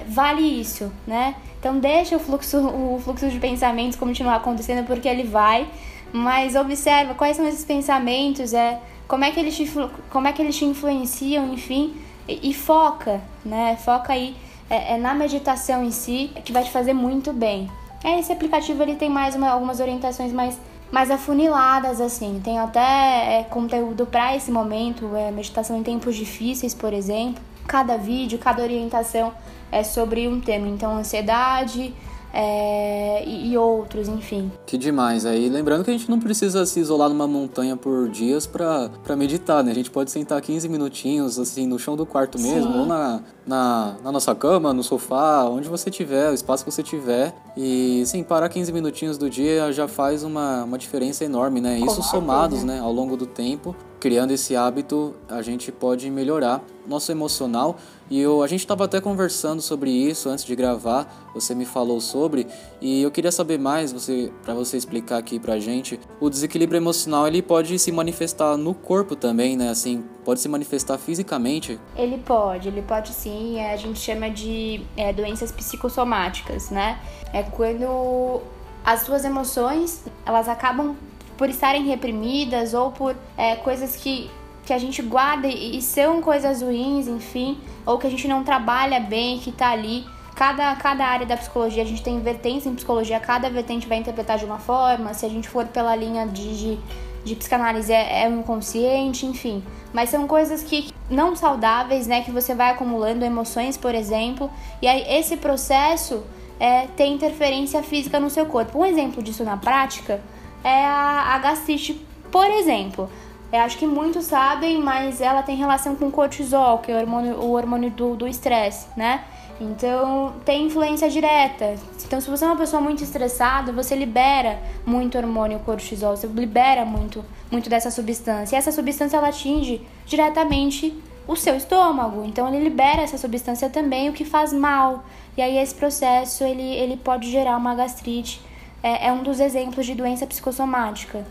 vale 0.07 0.42
isso, 0.42 0.92
né? 1.07 1.35
Então 1.59 1.79
deixa 1.79 2.14
o 2.14 2.20
fluxo, 2.20 2.59
o 2.59 3.00
fluxo 3.03 3.29
de 3.29 3.40
pensamentos 3.40 3.96
continuar 3.96 4.37
acontecendo 4.37 4.87
porque 4.87 5.09
ele 5.09 5.24
vai, 5.24 5.66
mas 6.12 6.55
observa 6.55 7.14
quais 7.14 7.37
são 7.37 7.48
esses 7.48 7.64
pensamentos, 7.64 8.53
é 8.53 8.79
como 9.09 9.24
é 9.24 9.31
que 9.31 9.40
eles 9.40 9.57
te, 9.57 9.70
como 10.11 10.29
é 10.29 10.33
que 10.33 10.42
eles 10.42 10.57
te 10.57 10.66
influenciam, 10.66 11.53
enfim, 11.55 11.94
e, 12.29 12.50
e 12.50 12.55
foca, 12.55 13.22
né? 13.44 13.79
Foca 13.83 14.12
aí 14.12 14.37
é, 14.68 14.94
é, 14.94 14.98
na 14.98 15.14
meditação 15.14 15.83
em 15.83 15.90
si 15.90 16.31
que 16.44 16.53
vai 16.53 16.64
te 16.64 16.70
fazer 16.70 16.92
muito 16.92 17.33
bem. 17.33 17.70
É, 18.03 18.18
esse 18.18 18.31
aplicativo 18.31 18.83
ele 18.83 18.96
tem 18.96 19.09
mais 19.09 19.35
uma, 19.35 19.48
algumas 19.48 19.81
orientações 19.81 20.33
mais, 20.33 20.59
mais 20.92 21.11
afuniladas, 21.11 21.98
assim. 21.98 22.40
Tem 22.44 22.59
até 22.59 23.40
é, 23.40 23.46
conteúdo 23.48 24.05
para 24.05 24.37
esse 24.37 24.50
momento, 24.50 25.16
é, 25.16 25.31
meditação 25.31 25.79
em 25.79 25.83
tempos 25.83 26.14
difíceis, 26.14 26.74
por 26.74 26.92
exemplo. 26.92 27.42
Cada 27.66 27.96
vídeo, 27.96 28.38
cada 28.38 28.62
orientação 28.62 29.33
é 29.70 29.83
sobre 29.83 30.29
um 30.29 30.40
tema. 30.40 30.68
Então, 30.68 30.96
ansiedade, 30.96 31.94
é, 32.37 33.22
e, 33.24 33.53
e, 33.53 33.57
outros, 33.57 34.09
enfim. 34.09 34.50
Que 34.66 34.77
demais. 34.77 35.24
Aí 35.24 35.48
lembrando 35.48 35.85
que 35.85 35.90
a 35.90 35.92
gente 35.92 36.11
não 36.11 36.18
precisa 36.18 36.66
se 36.66 36.81
isolar 36.81 37.09
numa 37.09 37.29
montanha 37.29 37.77
por 37.77 38.09
dias 38.09 38.44
para 38.44 38.90
meditar, 39.16 39.62
né? 39.62 39.70
A 39.70 39.74
gente 39.74 39.88
pode 39.88 40.11
sentar 40.11 40.40
15 40.40 40.68
minutinhos, 40.68 41.38
assim, 41.38 41.64
no 41.64 41.79
chão 41.79 41.94
do 41.94 42.05
quarto 42.05 42.37
mesmo, 42.37 42.72
Sim. 42.72 42.79
ou 42.81 42.87
na, 42.87 43.20
na, 43.46 43.94
na, 44.03 44.11
nossa 44.11 44.35
cama, 44.35 44.74
no 44.74 44.83
sofá, 44.83 45.44
onde 45.44 45.68
você 45.68 45.92
tiver, 45.92 46.29
o 46.31 46.35
espaço 46.35 46.64
que 46.64 46.72
você 46.72 46.83
tiver. 46.83 47.33
E, 47.57 48.03
sim, 48.05 48.24
parar 48.24 48.48
15 48.48 48.72
minutinhos 48.72 49.16
do 49.16 49.31
dia 49.31 49.72
já 49.72 49.87
faz 49.87 50.24
uma, 50.24 50.64
uma 50.64 50.77
diferença 50.77 51.24
enorme, 51.24 51.61
né? 51.61 51.79
Isso 51.79 52.03
somados, 52.03 52.64
né, 52.64 52.81
ao 52.81 52.92
longo 52.92 53.16
do 53.16 53.27
tempo, 53.27 53.77
criando 54.05 54.33
esse 54.33 54.55
hábito, 54.55 55.14
a 55.31 55.40
gente 55.40 55.73
pode 55.73 56.11
melhorar 56.11 56.62
nosso 56.87 57.11
emocional. 57.11 57.79
E 58.11 58.21
eu, 58.21 58.43
a 58.43 58.47
gente 58.47 58.61
estava 58.61 58.85
até 58.85 59.01
conversando 59.01 59.62
sobre 59.62 59.90
isso 59.90 60.29
antes 60.29 60.45
de 60.45 60.55
gravar, 60.55 61.31
você 61.33 61.55
me 61.55 61.64
falou 61.64 62.03
sobre, 62.03 62.47
e 62.83 63.01
eu 63.01 63.11
queria 63.11 63.33
saber 63.33 63.59
mais 63.59 63.95
você 63.95 64.31
para 64.43 64.53
você 64.53 64.77
explicar 64.77 65.17
aqui 65.17 65.40
pra 65.40 65.59
gente. 65.59 65.99
O 66.21 66.29
desequilíbrio 66.29 66.77
emocional, 66.77 67.27
ele 67.27 67.40
pode 67.40 67.79
se 67.79 67.90
manifestar 67.90 68.59
no 68.59 68.75
corpo 68.75 69.17
também, 69.17 69.57
né? 69.57 69.71
Assim, 69.71 70.05
pode 70.23 70.38
se 70.40 70.51
manifestar 70.51 70.99
fisicamente? 70.99 71.81
Ele 71.97 72.19
pode, 72.19 72.69
ele 72.69 72.83
pode 72.83 73.09
sim, 73.09 73.59
é, 73.59 73.73
a 73.73 73.77
gente 73.79 73.99
chama 73.99 74.29
de 74.29 74.83
é, 74.99 75.14
doenças 75.14 75.51
psicossomáticas, 75.51 76.69
né? 76.69 77.01
É 77.33 77.43
quando 77.43 78.43
as 78.85 79.01
suas 79.01 79.25
emoções, 79.25 80.05
elas 80.27 80.47
acabam 80.47 80.95
por 81.37 81.49
estarem 81.49 81.85
reprimidas 81.87 82.75
ou 82.75 82.90
por 82.90 83.16
é, 83.37 83.57
coisas 83.57 83.97
que, 83.97 84.31
que 84.64 84.73
a 84.73 84.79
gente 84.79 85.03
guarda 85.03 85.47
e, 85.47 85.79
e 85.79 85.83
são 85.83 86.20
coisas 86.20 86.62
ruins, 86.62 87.09
enfim, 87.09 87.59
ou 87.85 87.99
que 87.99 88.07
a 88.07 88.11
gente 88.11 88.29
não 88.29 88.44
trabalha 88.44 89.01
bem, 89.01 89.38
que 89.38 89.53
tá 89.53 89.70
ali. 89.70 90.07
Cada, 90.35 90.75
cada 90.77 91.07
área 91.07 91.25
da 91.25 91.37
psicologia, 91.37 91.83
a 91.83 91.87
gente 91.87 92.03
tem 92.03 92.18
vertentes 92.18 92.66
em 92.66 92.75
psicologia, 92.75 93.20
cada 93.20 93.49
vertente 93.49 93.87
vai 93.87 93.99
interpretar 93.99 94.37
de 94.37 94.44
uma 94.44 94.59
forma. 94.59 95.14
Se 95.14 95.25
a 95.25 95.29
gente 95.29 95.49
for 95.49 95.64
pela 95.66 95.94
linha 95.94 96.27
de, 96.27 96.59
de, 96.59 96.79
de 97.25 97.37
psicanálise, 97.37 97.92
é, 97.92 98.25
é 98.25 98.29
um 98.29 98.40
inconsciente, 98.40 99.27
enfim. 99.27 99.62
Mas 99.92 100.11
são 100.11 100.27
coisas 100.27 100.64
que 100.64 100.92
não 101.09 101.37
saudáveis, 101.37 102.09
né? 102.09 102.23
Que 102.23 102.33
você 102.33 102.53
vai 102.53 102.70
acumulando 102.70 103.25
emoções, 103.25 103.77
por 103.77 103.94
exemplo. 103.94 104.51
E 104.83 104.88
aí 104.88 105.05
esse 105.09 105.37
processo 105.37 106.25
é, 106.59 106.88
tem 106.97 107.14
interferência 107.14 107.81
física 107.81 108.18
no 108.18 108.29
seu 108.29 108.47
corpo. 108.47 108.81
Um 108.81 108.85
exemplo 108.85 109.23
disso 109.23 109.44
na 109.44 109.57
prática 109.57 110.20
é 110.64 110.85
a, 110.85 111.38
gastrite, 111.38 112.05
por 112.33 112.46
exemplo. 112.46 113.09
Eu 113.53 113.61
acho 113.61 113.79
que 113.79 113.87
muitos 113.87 114.24
sabem, 114.24 114.81
mas 114.83 115.20
ela 115.20 115.42
tem 115.42 115.55
relação 115.55 115.94
com 115.94 116.11
cortisol, 116.11 116.79
que 116.79 116.90
é 116.90 116.96
o 116.96 116.98
hormônio, 116.98 117.37
o 117.37 117.53
hormônio 117.53 117.90
do 117.90 118.27
estresse, 118.27 118.88
né? 118.96 119.24
Então, 119.61 120.35
tem 120.44 120.66
influência 120.66 121.09
direta. 121.09 121.77
Então, 122.05 122.20
se 122.20 122.29
você 122.29 122.44
é 122.44 122.48
uma 122.48 122.57
pessoa 122.57 122.83
muito 122.83 123.05
estressada, 123.05 123.70
você 123.70 123.94
libera 123.94 124.59
muito 124.85 125.16
hormônio 125.16 125.61
cortisol, 125.61 126.16
você 126.16 126.27
libera 126.27 126.85
muito, 126.85 127.24
muito 127.50 127.70
dessa 127.70 127.90
substância. 127.90 128.57
E 128.57 128.59
essa 128.59 128.72
substância 128.72 129.16
ela 129.16 129.29
atinge 129.29 129.87
diretamente 130.05 130.92
o 131.27 131.37
seu 131.37 131.55
estômago. 131.55 132.24
Então, 132.24 132.48
ele 132.48 132.64
libera 132.64 133.03
essa 133.03 133.16
substância 133.16 133.70
também, 133.70 134.11
o 134.11 134.12
que 134.12 134.24
faz 134.24 134.53
mal. 134.53 135.05
E 135.37 135.42
aí, 135.42 135.57
esse 135.59 135.74
processo 135.74 136.42
ele, 136.42 136.74
ele 136.74 136.96
pode 136.96 137.31
gerar 137.31 137.57
uma 137.57 137.77
gastrite 137.77 138.42
é, 138.85 139.09
é 139.09 139.12
um 139.12 139.23
dos 139.23 139.40
exemplos 139.40 139.87
de 139.87 139.94
doença 139.94 140.27
psicossomática. 140.27 141.27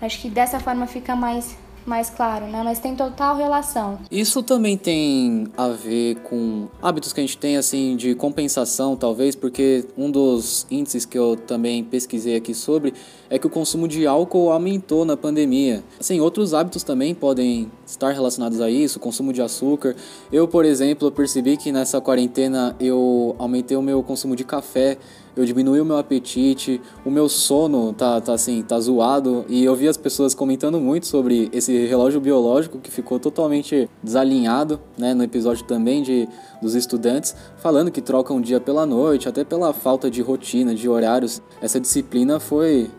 Acho 0.00 0.22
que 0.22 0.30
dessa 0.30 0.58
forma 0.58 0.86
fica 0.86 1.14
mais 1.14 1.54
mais 1.84 2.10
claro, 2.10 2.46
né? 2.46 2.62
Mas 2.64 2.80
tem 2.80 2.96
total 2.96 3.36
relação. 3.36 4.00
Isso 4.10 4.42
também 4.42 4.76
tem 4.76 5.46
a 5.56 5.68
ver 5.68 6.16
com 6.16 6.66
hábitos 6.82 7.12
que 7.12 7.20
a 7.20 7.22
gente 7.22 7.38
tem, 7.38 7.56
assim, 7.56 7.94
de 7.94 8.12
compensação, 8.16 8.96
talvez, 8.96 9.36
porque 9.36 9.84
um 9.96 10.10
dos 10.10 10.66
índices 10.68 11.04
que 11.04 11.16
eu 11.16 11.36
também 11.36 11.84
pesquisei 11.84 12.34
aqui 12.34 12.52
sobre 12.54 12.92
é 13.30 13.38
que 13.38 13.46
o 13.46 13.50
consumo 13.50 13.86
de 13.86 14.04
álcool 14.04 14.50
aumentou 14.50 15.04
na 15.04 15.16
pandemia. 15.16 15.84
Assim, 16.00 16.18
outros 16.18 16.52
hábitos 16.54 16.82
também 16.82 17.14
podem 17.14 17.70
estar 17.86 18.10
relacionados 18.10 18.60
a 18.60 18.68
isso, 18.68 18.98
consumo 18.98 19.32
de 19.32 19.40
açúcar. 19.40 19.94
Eu, 20.32 20.48
por 20.48 20.64
exemplo, 20.64 21.12
percebi 21.12 21.56
que 21.56 21.70
nessa 21.70 22.00
quarentena 22.00 22.74
eu 22.80 23.36
aumentei 23.38 23.76
o 23.76 23.82
meu 23.82 24.02
consumo 24.02 24.34
de 24.34 24.42
café 24.42 24.98
eu 25.36 25.44
diminui 25.44 25.80
o 25.80 25.84
meu 25.84 25.98
apetite, 25.98 26.80
o 27.04 27.10
meu 27.10 27.28
sono 27.28 27.92
tá, 27.92 28.20
tá 28.20 28.32
assim, 28.32 28.62
tá 28.62 28.80
zoado. 28.80 29.44
E 29.48 29.62
eu 29.62 29.76
vi 29.76 29.86
as 29.86 29.96
pessoas 29.96 30.34
comentando 30.34 30.80
muito 30.80 31.06
sobre 31.06 31.50
esse 31.52 31.86
relógio 31.86 32.20
biológico 32.20 32.78
que 32.78 32.90
ficou 32.90 33.20
totalmente 33.20 33.88
desalinhado, 34.02 34.80
né? 34.96 35.12
No 35.12 35.22
episódio 35.22 35.64
também 35.66 36.02
de, 36.02 36.26
dos 36.62 36.74
estudantes, 36.74 37.36
falando 37.58 37.90
que 37.90 38.00
trocam 38.00 38.38
um 38.38 38.40
dia 38.40 38.58
pela 38.58 38.86
noite, 38.86 39.28
até 39.28 39.44
pela 39.44 39.74
falta 39.74 40.10
de 40.10 40.22
rotina, 40.22 40.74
de 40.74 40.88
horários. 40.88 41.42
Essa 41.60 41.78
disciplina 41.78 42.40
foi 42.40 42.90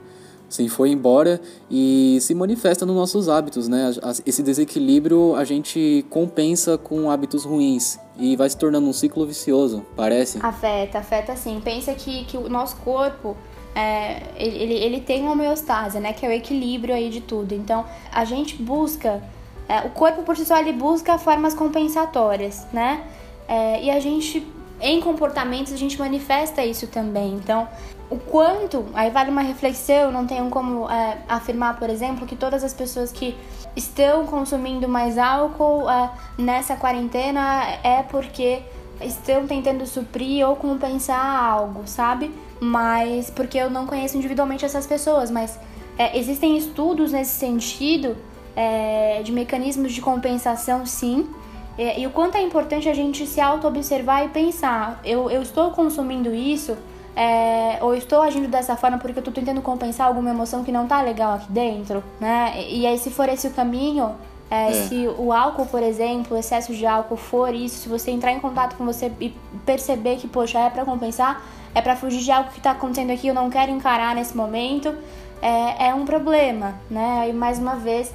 Sim, 0.50 0.70
foi 0.70 0.92
embora 0.92 1.42
e 1.70 2.18
se 2.22 2.34
manifesta 2.34 2.86
nos 2.86 2.96
nossos 2.96 3.28
hábitos, 3.28 3.68
né? 3.68 3.92
Esse 4.26 4.42
desequilíbrio 4.42 5.36
a 5.36 5.44
gente 5.44 6.06
compensa 6.10 6.78
com 6.78 7.12
hábitos 7.12 7.44
ruins 7.44 8.00
e 8.18 8.36
vai 8.36 8.50
se 8.50 8.58
tornando 8.58 8.88
um 8.88 8.94
ciclo 8.94 9.26
vicioso, 9.26 9.86
parece? 9.96 10.40
Afeta, 10.42 11.00
afeta 11.00 11.36
sim. 11.36 11.60
Pensa 11.64 11.94
que, 11.94 12.24
que 12.26 12.38
o 12.38 12.48
nosso 12.48 12.78
corpo 12.78 13.36
é, 13.76 14.24
ele, 14.38 14.74
ele 14.74 15.02
tem 15.02 15.22
uma 15.22 15.34
homeostase, 15.34 16.00
né? 16.00 16.14
Que 16.14 16.26
é 16.26 16.30
o 16.30 16.32
equilíbrio 16.32 16.96
aí 16.96 17.10
de 17.10 17.20
tudo. 17.20 17.54
Então 17.54 17.86
a 18.12 18.24
gente 18.24 18.56
busca, 18.56 19.22
é, 19.68 19.82
o 19.82 19.90
corpo 19.90 20.24
por 20.24 20.38
si 20.38 20.46
só 20.46 20.58
ele 20.58 20.72
busca 20.72 21.18
formas 21.18 21.54
compensatórias, 21.54 22.66
né? 22.72 23.04
É, 23.50 23.84
e 23.84 23.92
a 23.92 24.00
gente 24.00 24.48
em 24.80 25.02
comportamentos 25.02 25.74
a 25.74 25.78
gente 25.78 25.98
manifesta 26.00 26.64
isso 26.64 26.88
também. 26.88 27.34
Então, 27.34 27.68
o 28.10 28.18
quanto, 28.18 28.86
aí 28.94 29.10
vale 29.10 29.30
uma 29.30 29.42
reflexão, 29.42 30.12
não 30.12 30.26
tenho 30.26 30.50
como 30.50 30.90
é, 30.90 31.18
afirmar, 31.28 31.78
por 31.78 31.90
exemplo, 31.90 32.26
que 32.26 32.36
todas 32.36 32.64
as 32.64 32.74
pessoas 32.74 33.12
que 33.12 33.36
estão 33.76 34.26
consumindo 34.26 34.88
mais 34.88 35.18
álcool 35.18 35.90
é, 35.90 36.10
nessa 36.38 36.76
quarentena 36.78 37.64
é 37.84 38.04
porque 38.04 38.62
estão 39.02 39.46
tentando 39.46 39.86
suprir 39.86 40.48
ou 40.48 40.56
compensar 40.56 41.20
algo, 41.20 41.84
sabe? 41.86 42.32
Mas 42.60 43.30
porque 43.30 43.58
eu 43.58 43.70
não 43.70 43.86
conheço 43.86 44.18
individualmente 44.18 44.64
essas 44.64 44.88
pessoas, 44.88 45.30
mas 45.30 45.60
é, 45.98 46.18
existem 46.18 46.58
estudos 46.58 47.12
nesse 47.12 47.36
sentido 47.36 48.16
é, 48.56 49.22
de 49.22 49.32
mecanismos 49.34 49.92
de 49.92 50.02
compensação, 50.02 50.86
sim. 50.86 51.30
E, 51.78 52.02
e 52.02 52.08
o 52.08 52.10
quanto 52.10 52.38
é 52.38 52.42
importante 52.42 52.88
a 52.88 52.94
gente 52.94 53.28
se 53.28 53.42
auto-observar 53.42 54.26
e 54.26 54.30
pensar: 54.30 55.00
eu, 55.04 55.30
eu 55.30 55.42
estou 55.42 55.72
consumindo 55.72 56.34
isso 56.34 56.78
é, 57.18 57.80
ou 57.82 57.96
estou 57.96 58.22
agindo 58.22 58.48
dessa 58.48 58.76
forma 58.76 59.00
porque 59.00 59.18
eu 59.18 59.22
estou 59.22 59.34
tentando 59.34 59.60
compensar 59.60 60.06
alguma 60.06 60.30
emoção 60.30 60.64
que 60.64 60.72
não 60.72 60.84
está 60.84 61.02
legal 61.02 61.34
aqui 61.34 61.52
dentro, 61.52 62.04
né? 62.20 62.54
E, 62.70 62.86
aí, 62.86 62.96
se 63.00 63.10
for 63.10 63.28
esse 63.28 63.48
o 63.48 63.52
caminho, 63.52 64.16
é, 64.52 64.68
é. 64.68 64.72
se 64.72 65.10
o 65.18 65.34
álcool, 65.34 65.66
por 65.66 65.82
exemplo, 65.82 66.38
o 66.38 66.40
excesso 66.40 66.76
de 66.76 66.86
álcool 66.86 67.18
for 67.18 67.56
isso, 67.56 67.78
se 67.78 67.90
você 67.90 68.12
entrar 68.12 68.34
em 68.34 68.40
contato 68.40 68.76
com 68.76 68.86
você 68.86 69.12
e 69.20 69.34
perceber 69.66 70.18
que, 70.18 70.28
poxa, 70.28 70.60
é 70.60 70.70
para 70.70 70.86
compensar, 70.86 71.44
é 71.74 71.82
para 71.82 71.96
fugir 71.96 72.20
de 72.20 72.32
algo 72.32 72.52
que 72.52 72.60
está 72.60 72.70
acontecendo 72.70 73.10
aqui, 73.10 73.28
eu 73.28 73.34
não 73.34 73.50
quero 73.50 73.72
encarar 73.72 74.14
nesse 74.14 74.38
momento, 74.38 74.94
é, 75.42 75.88
é 75.88 75.96
um 75.96 76.06
problema, 76.06 76.76
né? 76.88 77.28
E 77.28 77.34
mais 77.34 77.58
uma 77.58 77.78
vez, 77.78 78.14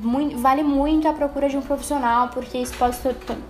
muito, 0.00 0.38
vale 0.38 0.62
muito 0.62 1.08
a 1.08 1.12
procura 1.12 1.48
de 1.48 1.56
um 1.56 1.60
profissional, 1.60 2.28
porque 2.28 2.56
isso 2.56 2.74
pode, 2.78 2.96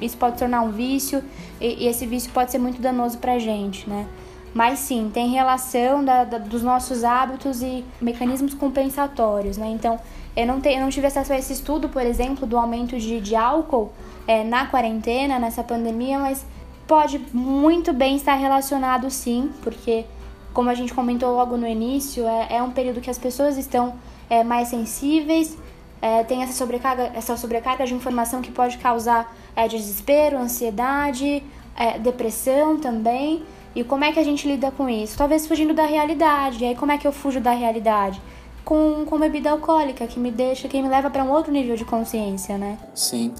isso 0.00 0.16
pode 0.16 0.38
tornar 0.38 0.62
um 0.62 0.70
vício 0.70 1.22
e, 1.60 1.84
e 1.84 1.88
esse 1.88 2.06
vício 2.06 2.32
pode 2.32 2.50
ser 2.50 2.58
muito 2.58 2.80
danoso 2.80 3.18
pra 3.18 3.38
gente, 3.38 3.86
né? 3.86 4.06
Mas 4.54 4.78
sim, 4.78 5.10
tem 5.12 5.30
relação 5.30 6.04
da, 6.04 6.22
da, 6.22 6.38
dos 6.38 6.62
nossos 6.62 7.02
hábitos 7.02 7.60
e 7.60 7.84
mecanismos 8.00 8.54
compensatórios, 8.54 9.56
né? 9.56 9.66
Então, 9.68 9.98
eu 10.36 10.46
não, 10.46 10.60
te, 10.60 10.68
eu 10.68 10.80
não 10.80 10.88
tive 10.88 11.08
acesso 11.08 11.32
a 11.32 11.38
esse 11.38 11.52
estudo, 11.52 11.88
por 11.88 12.02
exemplo, 12.02 12.46
do 12.46 12.56
aumento 12.56 12.96
de, 12.96 13.20
de 13.20 13.34
álcool 13.34 13.92
é, 14.28 14.44
na 14.44 14.66
quarentena, 14.66 15.40
nessa 15.40 15.64
pandemia, 15.64 16.20
mas 16.20 16.46
pode 16.86 17.18
muito 17.32 17.92
bem 17.92 18.14
estar 18.14 18.34
relacionado 18.34 19.10
sim, 19.10 19.50
porque, 19.62 20.04
como 20.52 20.70
a 20.70 20.74
gente 20.74 20.94
comentou 20.94 21.34
logo 21.34 21.56
no 21.56 21.66
início, 21.66 22.24
é, 22.26 22.56
é 22.56 22.62
um 22.62 22.70
período 22.70 23.00
que 23.00 23.10
as 23.10 23.18
pessoas 23.18 23.56
estão 23.56 23.94
é, 24.30 24.44
mais 24.44 24.68
sensíveis, 24.68 25.56
é, 26.00 26.22
tem 26.22 26.42
essa 26.42 26.52
sobrecarga, 26.52 27.10
essa 27.14 27.36
sobrecarga 27.36 27.86
de 27.86 27.94
informação 27.94 28.40
que 28.40 28.52
pode 28.52 28.78
causar 28.78 29.34
é, 29.56 29.66
desespero, 29.66 30.38
ansiedade, 30.38 31.42
é, 31.76 31.98
depressão 31.98 32.78
também. 32.78 33.42
E 33.74 33.82
como 33.82 34.04
é 34.04 34.12
que 34.12 34.20
a 34.20 34.24
gente 34.24 34.46
lida 34.46 34.70
com 34.70 34.88
isso? 34.88 35.18
Talvez 35.18 35.46
fugindo 35.46 35.74
da 35.74 35.84
realidade. 35.84 36.62
E 36.62 36.66
aí 36.66 36.74
como 36.74 36.92
é 36.92 36.98
que 36.98 37.06
eu 37.06 37.12
fujo 37.12 37.40
da 37.40 37.50
realidade? 37.50 38.20
Com, 38.64 39.04
com 39.04 39.18
bebida 39.18 39.50
alcoólica, 39.50 40.06
que 40.06 40.18
me 40.18 40.30
deixa, 40.30 40.68
que 40.68 40.80
me 40.80 40.88
leva 40.88 41.10
para 41.10 41.22
um 41.24 41.30
outro 41.30 41.52
nível 41.52 41.76
de 41.76 41.84
consciência, 41.84 42.56
né? 42.56 42.78
Sim. 42.94 43.34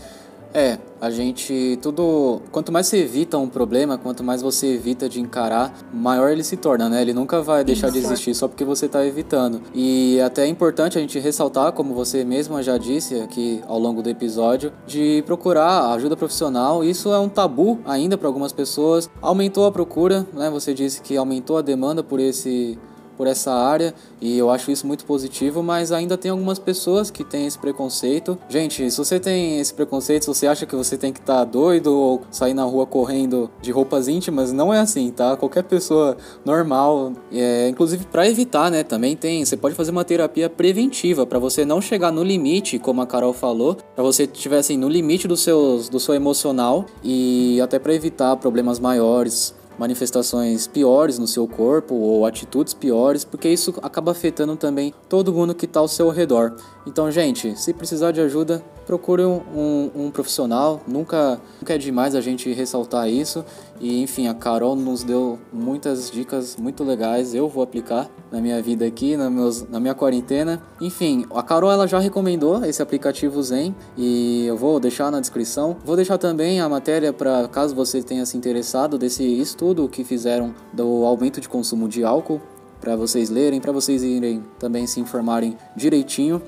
É, 0.54 0.78
a 1.00 1.10
gente 1.10 1.76
tudo, 1.82 2.40
quanto 2.52 2.70
mais 2.70 2.86
você 2.86 2.98
evita 2.98 3.36
um 3.36 3.48
problema, 3.48 3.98
quanto 3.98 4.22
mais 4.22 4.40
você 4.40 4.68
evita 4.68 5.08
de 5.08 5.20
encarar, 5.20 5.76
maior 5.92 6.30
ele 6.30 6.44
se 6.44 6.56
torna, 6.56 6.88
né? 6.88 7.02
Ele 7.02 7.12
nunca 7.12 7.42
vai 7.42 7.64
deixar 7.64 7.88
Isso. 7.88 7.98
de 7.98 8.06
existir 8.06 8.34
só 8.36 8.46
porque 8.46 8.64
você 8.64 8.86
está 8.86 9.04
evitando. 9.04 9.60
E 9.74 10.20
até 10.20 10.44
é 10.44 10.46
importante 10.46 10.96
a 10.96 11.00
gente 11.00 11.18
ressaltar, 11.18 11.72
como 11.72 11.92
você 11.92 12.24
mesma 12.24 12.62
já 12.62 12.78
disse 12.78 13.20
aqui 13.20 13.60
ao 13.66 13.80
longo 13.80 14.00
do 14.00 14.08
episódio, 14.08 14.72
de 14.86 15.24
procurar 15.26 15.92
ajuda 15.92 16.16
profissional. 16.16 16.84
Isso 16.84 17.12
é 17.12 17.18
um 17.18 17.28
tabu 17.28 17.80
ainda 17.84 18.16
para 18.16 18.28
algumas 18.28 18.52
pessoas. 18.52 19.10
Aumentou 19.20 19.66
a 19.66 19.72
procura, 19.72 20.24
né? 20.32 20.48
Você 20.50 20.72
disse 20.72 21.02
que 21.02 21.16
aumentou 21.16 21.58
a 21.58 21.62
demanda 21.62 22.00
por 22.00 22.20
esse 22.20 22.78
por 23.16 23.26
essa 23.26 23.52
área 23.52 23.94
e 24.20 24.38
eu 24.38 24.50
acho 24.50 24.70
isso 24.70 24.86
muito 24.86 25.04
positivo, 25.04 25.62
mas 25.62 25.92
ainda 25.92 26.16
tem 26.16 26.30
algumas 26.30 26.58
pessoas 26.58 27.10
que 27.10 27.24
têm 27.24 27.46
esse 27.46 27.58
preconceito. 27.58 28.38
Gente, 28.48 28.90
se 28.90 28.96
você 28.96 29.20
tem 29.20 29.60
esse 29.60 29.72
preconceito, 29.72 30.22
se 30.22 30.28
você 30.28 30.46
acha 30.46 30.66
que 30.66 30.74
você 30.74 30.96
tem 30.96 31.12
que 31.12 31.20
estar 31.20 31.38
tá 31.38 31.44
doido 31.44 31.94
ou 31.94 32.22
sair 32.30 32.54
na 32.54 32.64
rua 32.64 32.86
correndo 32.86 33.50
de 33.60 33.70
roupas 33.70 34.08
íntimas, 34.08 34.52
não 34.52 34.72
é 34.72 34.80
assim, 34.80 35.10
tá? 35.10 35.36
Qualquer 35.36 35.64
pessoa 35.64 36.16
normal, 36.44 37.12
é, 37.32 37.68
inclusive 37.68 38.06
para 38.06 38.28
evitar, 38.28 38.70
né? 38.70 38.82
Também 38.82 39.16
tem, 39.16 39.44
você 39.44 39.56
pode 39.56 39.74
fazer 39.74 39.90
uma 39.90 40.04
terapia 40.04 40.48
preventiva 40.48 41.26
para 41.26 41.38
você 41.38 41.64
não 41.64 41.80
chegar 41.80 42.10
no 42.10 42.22
limite, 42.22 42.78
como 42.78 43.02
a 43.02 43.06
Carol 43.06 43.32
falou, 43.32 43.76
para 43.94 44.04
você 44.04 44.24
estiver 44.24 44.58
assim 44.58 44.76
no 44.76 44.88
limite 44.88 45.28
do 45.28 45.36
seus 45.36 45.88
do 45.88 46.00
seu 46.00 46.14
emocional 46.14 46.86
e 47.02 47.60
até 47.60 47.78
para 47.78 47.94
evitar 47.94 48.36
problemas 48.36 48.78
maiores 48.78 49.54
manifestações 49.78 50.66
piores 50.66 51.18
no 51.18 51.26
seu 51.26 51.46
corpo 51.46 51.94
ou 51.94 52.26
atitudes 52.26 52.74
piores, 52.74 53.24
porque 53.24 53.48
isso 53.48 53.74
acaba 53.82 54.12
afetando 54.12 54.56
também 54.56 54.94
todo 55.08 55.32
mundo 55.32 55.54
que 55.54 55.64
está 55.66 55.80
ao 55.80 55.88
seu 55.88 56.08
redor. 56.10 56.54
Então, 56.86 57.10
gente, 57.10 57.58
se 57.58 57.72
precisar 57.72 58.12
de 58.12 58.20
ajuda, 58.20 58.62
procure 58.86 59.24
um, 59.24 59.40
um, 59.54 59.90
um, 59.96 60.10
profissional. 60.10 60.80
Nunca, 60.86 61.40
nunca 61.60 61.74
é 61.74 61.78
demais 61.78 62.14
a 62.14 62.20
gente 62.20 62.52
ressaltar 62.52 63.08
isso. 63.08 63.44
E 63.80 64.02
enfim, 64.02 64.28
a 64.28 64.34
Carol 64.34 64.76
nos 64.76 65.02
deu 65.02 65.38
muitas 65.52 66.10
dicas 66.10 66.56
muito 66.56 66.84
legais. 66.84 67.34
Eu 67.34 67.48
vou 67.48 67.62
aplicar 67.62 68.08
na 68.30 68.40
minha 68.40 68.60
vida 68.62 68.84
aqui, 68.84 69.16
na, 69.16 69.28
meus, 69.28 69.68
na 69.68 69.80
minha 69.80 69.94
quarentena. 69.94 70.62
Enfim, 70.80 71.26
a 71.34 71.42
Carol 71.42 71.70
ela 71.70 71.86
já 71.86 71.98
recomendou 71.98 72.64
esse 72.64 72.82
aplicativo 72.82 73.42
Zen 73.42 73.74
e 73.96 74.46
eu 74.46 74.56
vou 74.56 74.78
deixar 74.78 75.10
na 75.10 75.20
descrição. 75.20 75.76
Vou 75.84 75.96
deixar 75.96 76.18
também 76.18 76.60
a 76.60 76.68
matéria 76.68 77.12
para 77.12 77.48
caso 77.48 77.74
você 77.74 78.02
tenha 78.02 78.24
se 78.24 78.36
interessado 78.36 78.98
desse 78.98 79.24
estudo 79.24 79.88
que 79.88 80.04
fizeram 80.04 80.54
do 80.72 81.04
aumento 81.04 81.40
de 81.40 81.48
consumo 81.48 81.88
de 81.88 82.04
álcool 82.04 82.40
para 82.80 82.96
vocês 82.96 83.30
lerem, 83.30 83.60
para 83.60 83.72
vocês 83.72 84.02
irem 84.02 84.44
também 84.58 84.86
se 84.86 85.00
informarem 85.00 85.56
direitinho. 85.74 86.42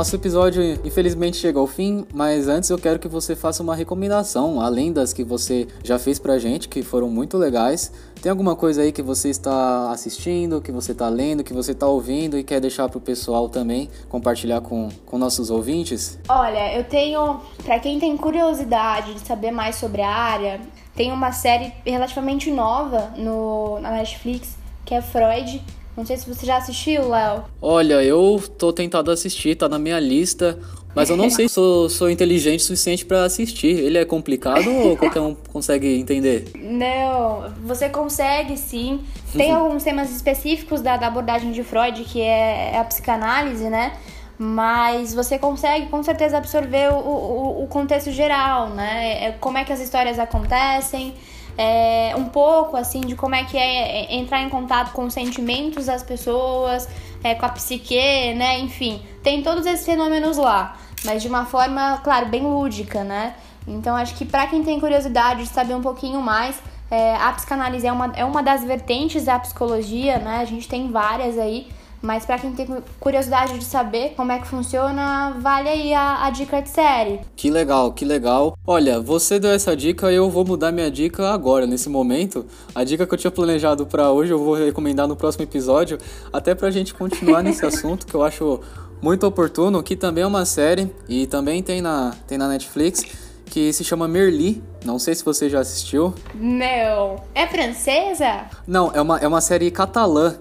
Nosso 0.00 0.16
episódio 0.16 0.62
infelizmente 0.82 1.36
chegou 1.36 1.60
ao 1.60 1.66
fim, 1.66 2.06
mas 2.14 2.48
antes 2.48 2.70
eu 2.70 2.78
quero 2.78 2.98
que 2.98 3.06
você 3.06 3.36
faça 3.36 3.62
uma 3.62 3.76
recomendação, 3.76 4.58
além 4.58 4.94
das 4.94 5.12
que 5.12 5.22
você 5.22 5.68
já 5.84 5.98
fez 5.98 6.18
pra 6.18 6.38
gente, 6.38 6.70
que 6.70 6.82
foram 6.82 7.10
muito 7.10 7.36
legais. 7.36 7.92
Tem 8.22 8.30
alguma 8.30 8.56
coisa 8.56 8.80
aí 8.80 8.92
que 8.92 9.02
você 9.02 9.28
está 9.28 9.90
assistindo, 9.90 10.62
que 10.62 10.72
você 10.72 10.92
está 10.92 11.06
lendo, 11.10 11.44
que 11.44 11.52
você 11.52 11.72
está 11.72 11.86
ouvindo 11.86 12.38
e 12.38 12.42
quer 12.42 12.60
deixar 12.60 12.88
pro 12.88 12.98
pessoal 12.98 13.46
também 13.46 13.90
compartilhar 14.08 14.62
com, 14.62 14.88
com 15.04 15.18
nossos 15.18 15.50
ouvintes? 15.50 16.18
Olha, 16.30 16.74
eu 16.74 16.84
tenho, 16.84 17.38
para 17.62 17.78
quem 17.78 18.00
tem 18.00 18.16
curiosidade 18.16 19.12
de 19.12 19.20
saber 19.20 19.50
mais 19.50 19.76
sobre 19.76 20.00
a 20.00 20.08
área, 20.08 20.62
tem 20.96 21.12
uma 21.12 21.30
série 21.30 21.74
relativamente 21.84 22.50
nova 22.50 23.12
no, 23.18 23.78
na 23.80 23.90
Netflix 23.90 24.56
que 24.82 24.94
é 24.94 25.02
Freud 25.02 25.62
não 25.96 26.06
sei 26.06 26.16
se 26.16 26.28
você 26.28 26.46
já 26.46 26.56
assistiu, 26.56 27.08
Léo. 27.08 27.44
Olha, 27.60 28.02
eu 28.02 28.42
tô 28.56 28.72
tentado 28.72 29.10
assistir, 29.10 29.56
tá 29.56 29.68
na 29.68 29.78
minha 29.78 29.98
lista. 29.98 30.58
Mas 30.94 31.08
eu 31.08 31.16
não 31.16 31.28
sei 31.30 31.48
se 31.48 31.54
sou, 31.54 31.88
sou 31.88 32.10
inteligente 32.10 32.60
o 32.60 32.62
suficiente 32.62 33.04
para 33.04 33.24
assistir. 33.24 33.78
Ele 33.78 33.98
é 33.98 34.04
complicado 34.04 34.70
ou 34.70 34.96
qualquer 34.98 35.20
um 35.20 35.34
consegue 35.34 35.98
entender? 35.98 36.50
Não, 36.56 37.52
você 37.64 37.88
consegue 37.88 38.56
sim. 38.56 39.00
Tem 39.32 39.50
alguns 39.52 39.82
temas 39.82 40.10
específicos 40.10 40.80
da, 40.80 40.96
da 40.96 41.06
abordagem 41.06 41.52
de 41.52 41.62
Freud, 41.62 42.04
que 42.04 42.20
é, 42.20 42.72
é, 42.74 42.78
a 42.78 42.84
psicanálise, 42.84 43.68
né? 43.68 43.92
Mas 44.38 45.14
você 45.14 45.38
consegue 45.38 45.86
com 45.88 46.02
certeza 46.02 46.38
absorver 46.38 46.90
o, 46.92 46.96
o, 46.96 47.64
o 47.64 47.66
contexto 47.66 48.10
geral, 48.10 48.70
né? 48.70 49.26
É, 49.26 49.32
como 49.32 49.58
é 49.58 49.64
que 49.64 49.72
as 49.72 49.80
histórias 49.80 50.18
acontecem 50.18 51.14
é, 51.60 52.14
um 52.16 52.24
pouco 52.24 52.74
assim 52.74 53.02
de 53.02 53.14
como 53.14 53.34
é 53.34 53.44
que 53.44 53.58
é, 53.58 54.06
é 54.06 54.16
entrar 54.16 54.40
em 54.40 54.48
contato 54.48 54.92
com 54.92 55.04
os 55.04 55.12
sentimentos 55.12 55.84
das 55.84 56.02
pessoas, 56.02 56.88
é, 57.22 57.34
com 57.34 57.44
a 57.44 57.50
psique, 57.50 58.32
né? 58.32 58.58
Enfim, 58.60 59.02
tem 59.22 59.42
todos 59.42 59.66
esses 59.66 59.84
fenômenos 59.84 60.38
lá, 60.38 60.78
mas 61.04 61.20
de 61.20 61.28
uma 61.28 61.44
forma, 61.44 62.00
claro, 62.02 62.26
bem 62.30 62.40
lúdica, 62.40 63.04
né? 63.04 63.34
Então 63.68 63.94
acho 63.94 64.14
que 64.14 64.24
para 64.24 64.46
quem 64.46 64.64
tem 64.64 64.80
curiosidade 64.80 65.42
de 65.42 65.50
saber 65.50 65.74
um 65.74 65.82
pouquinho 65.82 66.22
mais, 66.22 66.58
é, 66.90 67.14
a 67.16 67.30
psicanálise 67.32 67.86
é 67.86 67.92
uma, 67.92 68.10
é 68.16 68.24
uma 68.24 68.42
das 68.42 68.64
vertentes 68.64 69.24
da 69.24 69.38
psicologia, 69.38 70.18
né? 70.18 70.38
A 70.40 70.46
gente 70.46 70.66
tem 70.66 70.90
várias 70.90 71.36
aí. 71.36 71.68
Mas 72.02 72.24
para 72.24 72.38
quem 72.38 72.52
tem 72.52 72.66
curiosidade 72.98 73.58
de 73.58 73.64
saber 73.64 74.14
como 74.16 74.32
é 74.32 74.38
que 74.38 74.46
funciona, 74.46 75.36
vale 75.40 75.68
aí 75.68 75.92
a, 75.92 76.24
a, 76.24 76.30
dica 76.30 76.60
de 76.60 76.68
série. 76.70 77.20
Que 77.36 77.50
legal, 77.50 77.92
que 77.92 78.04
legal. 78.04 78.56
Olha, 78.66 79.00
você 79.00 79.38
deu 79.38 79.50
essa 79.50 79.76
dica, 79.76 80.10
eu 80.10 80.30
vou 80.30 80.44
mudar 80.44 80.72
minha 80.72 80.90
dica 80.90 81.28
agora, 81.28 81.66
nesse 81.66 81.88
momento. 81.88 82.46
A 82.74 82.84
dica 82.84 83.06
que 83.06 83.12
eu 83.12 83.18
tinha 83.18 83.30
planejado 83.30 83.86
para 83.86 84.10
hoje 84.10 84.32
eu 84.32 84.38
vou 84.38 84.54
recomendar 84.54 85.06
no 85.06 85.16
próximo 85.16 85.44
episódio, 85.44 85.98
até 86.32 86.54
pra 86.54 86.70
gente 86.70 86.94
continuar 86.94 87.42
nesse 87.42 87.64
assunto 87.66 88.06
que 88.06 88.14
eu 88.14 88.22
acho 88.22 88.60
muito 89.02 89.26
oportuno, 89.26 89.82
que 89.82 89.96
também 89.96 90.24
é 90.24 90.26
uma 90.26 90.44
série 90.44 90.90
e 91.08 91.26
também 91.26 91.62
tem 91.62 91.80
na, 91.80 92.14
tem 92.26 92.38
na 92.38 92.48
Netflix 92.48 93.04
que 93.50 93.72
se 93.72 93.84
chama 93.84 94.06
Merli. 94.06 94.62
Não 94.84 94.98
sei 94.98 95.14
se 95.14 95.24
você 95.24 95.50
já 95.50 95.60
assistiu. 95.60 96.14
Não. 96.34 97.22
É 97.34 97.46
francesa? 97.46 98.46
Não, 98.66 98.90
é 98.94 99.00
uma, 99.02 99.18
é 99.18 99.26
uma 99.26 99.40
série 99.40 99.70
catalã. 99.70 100.36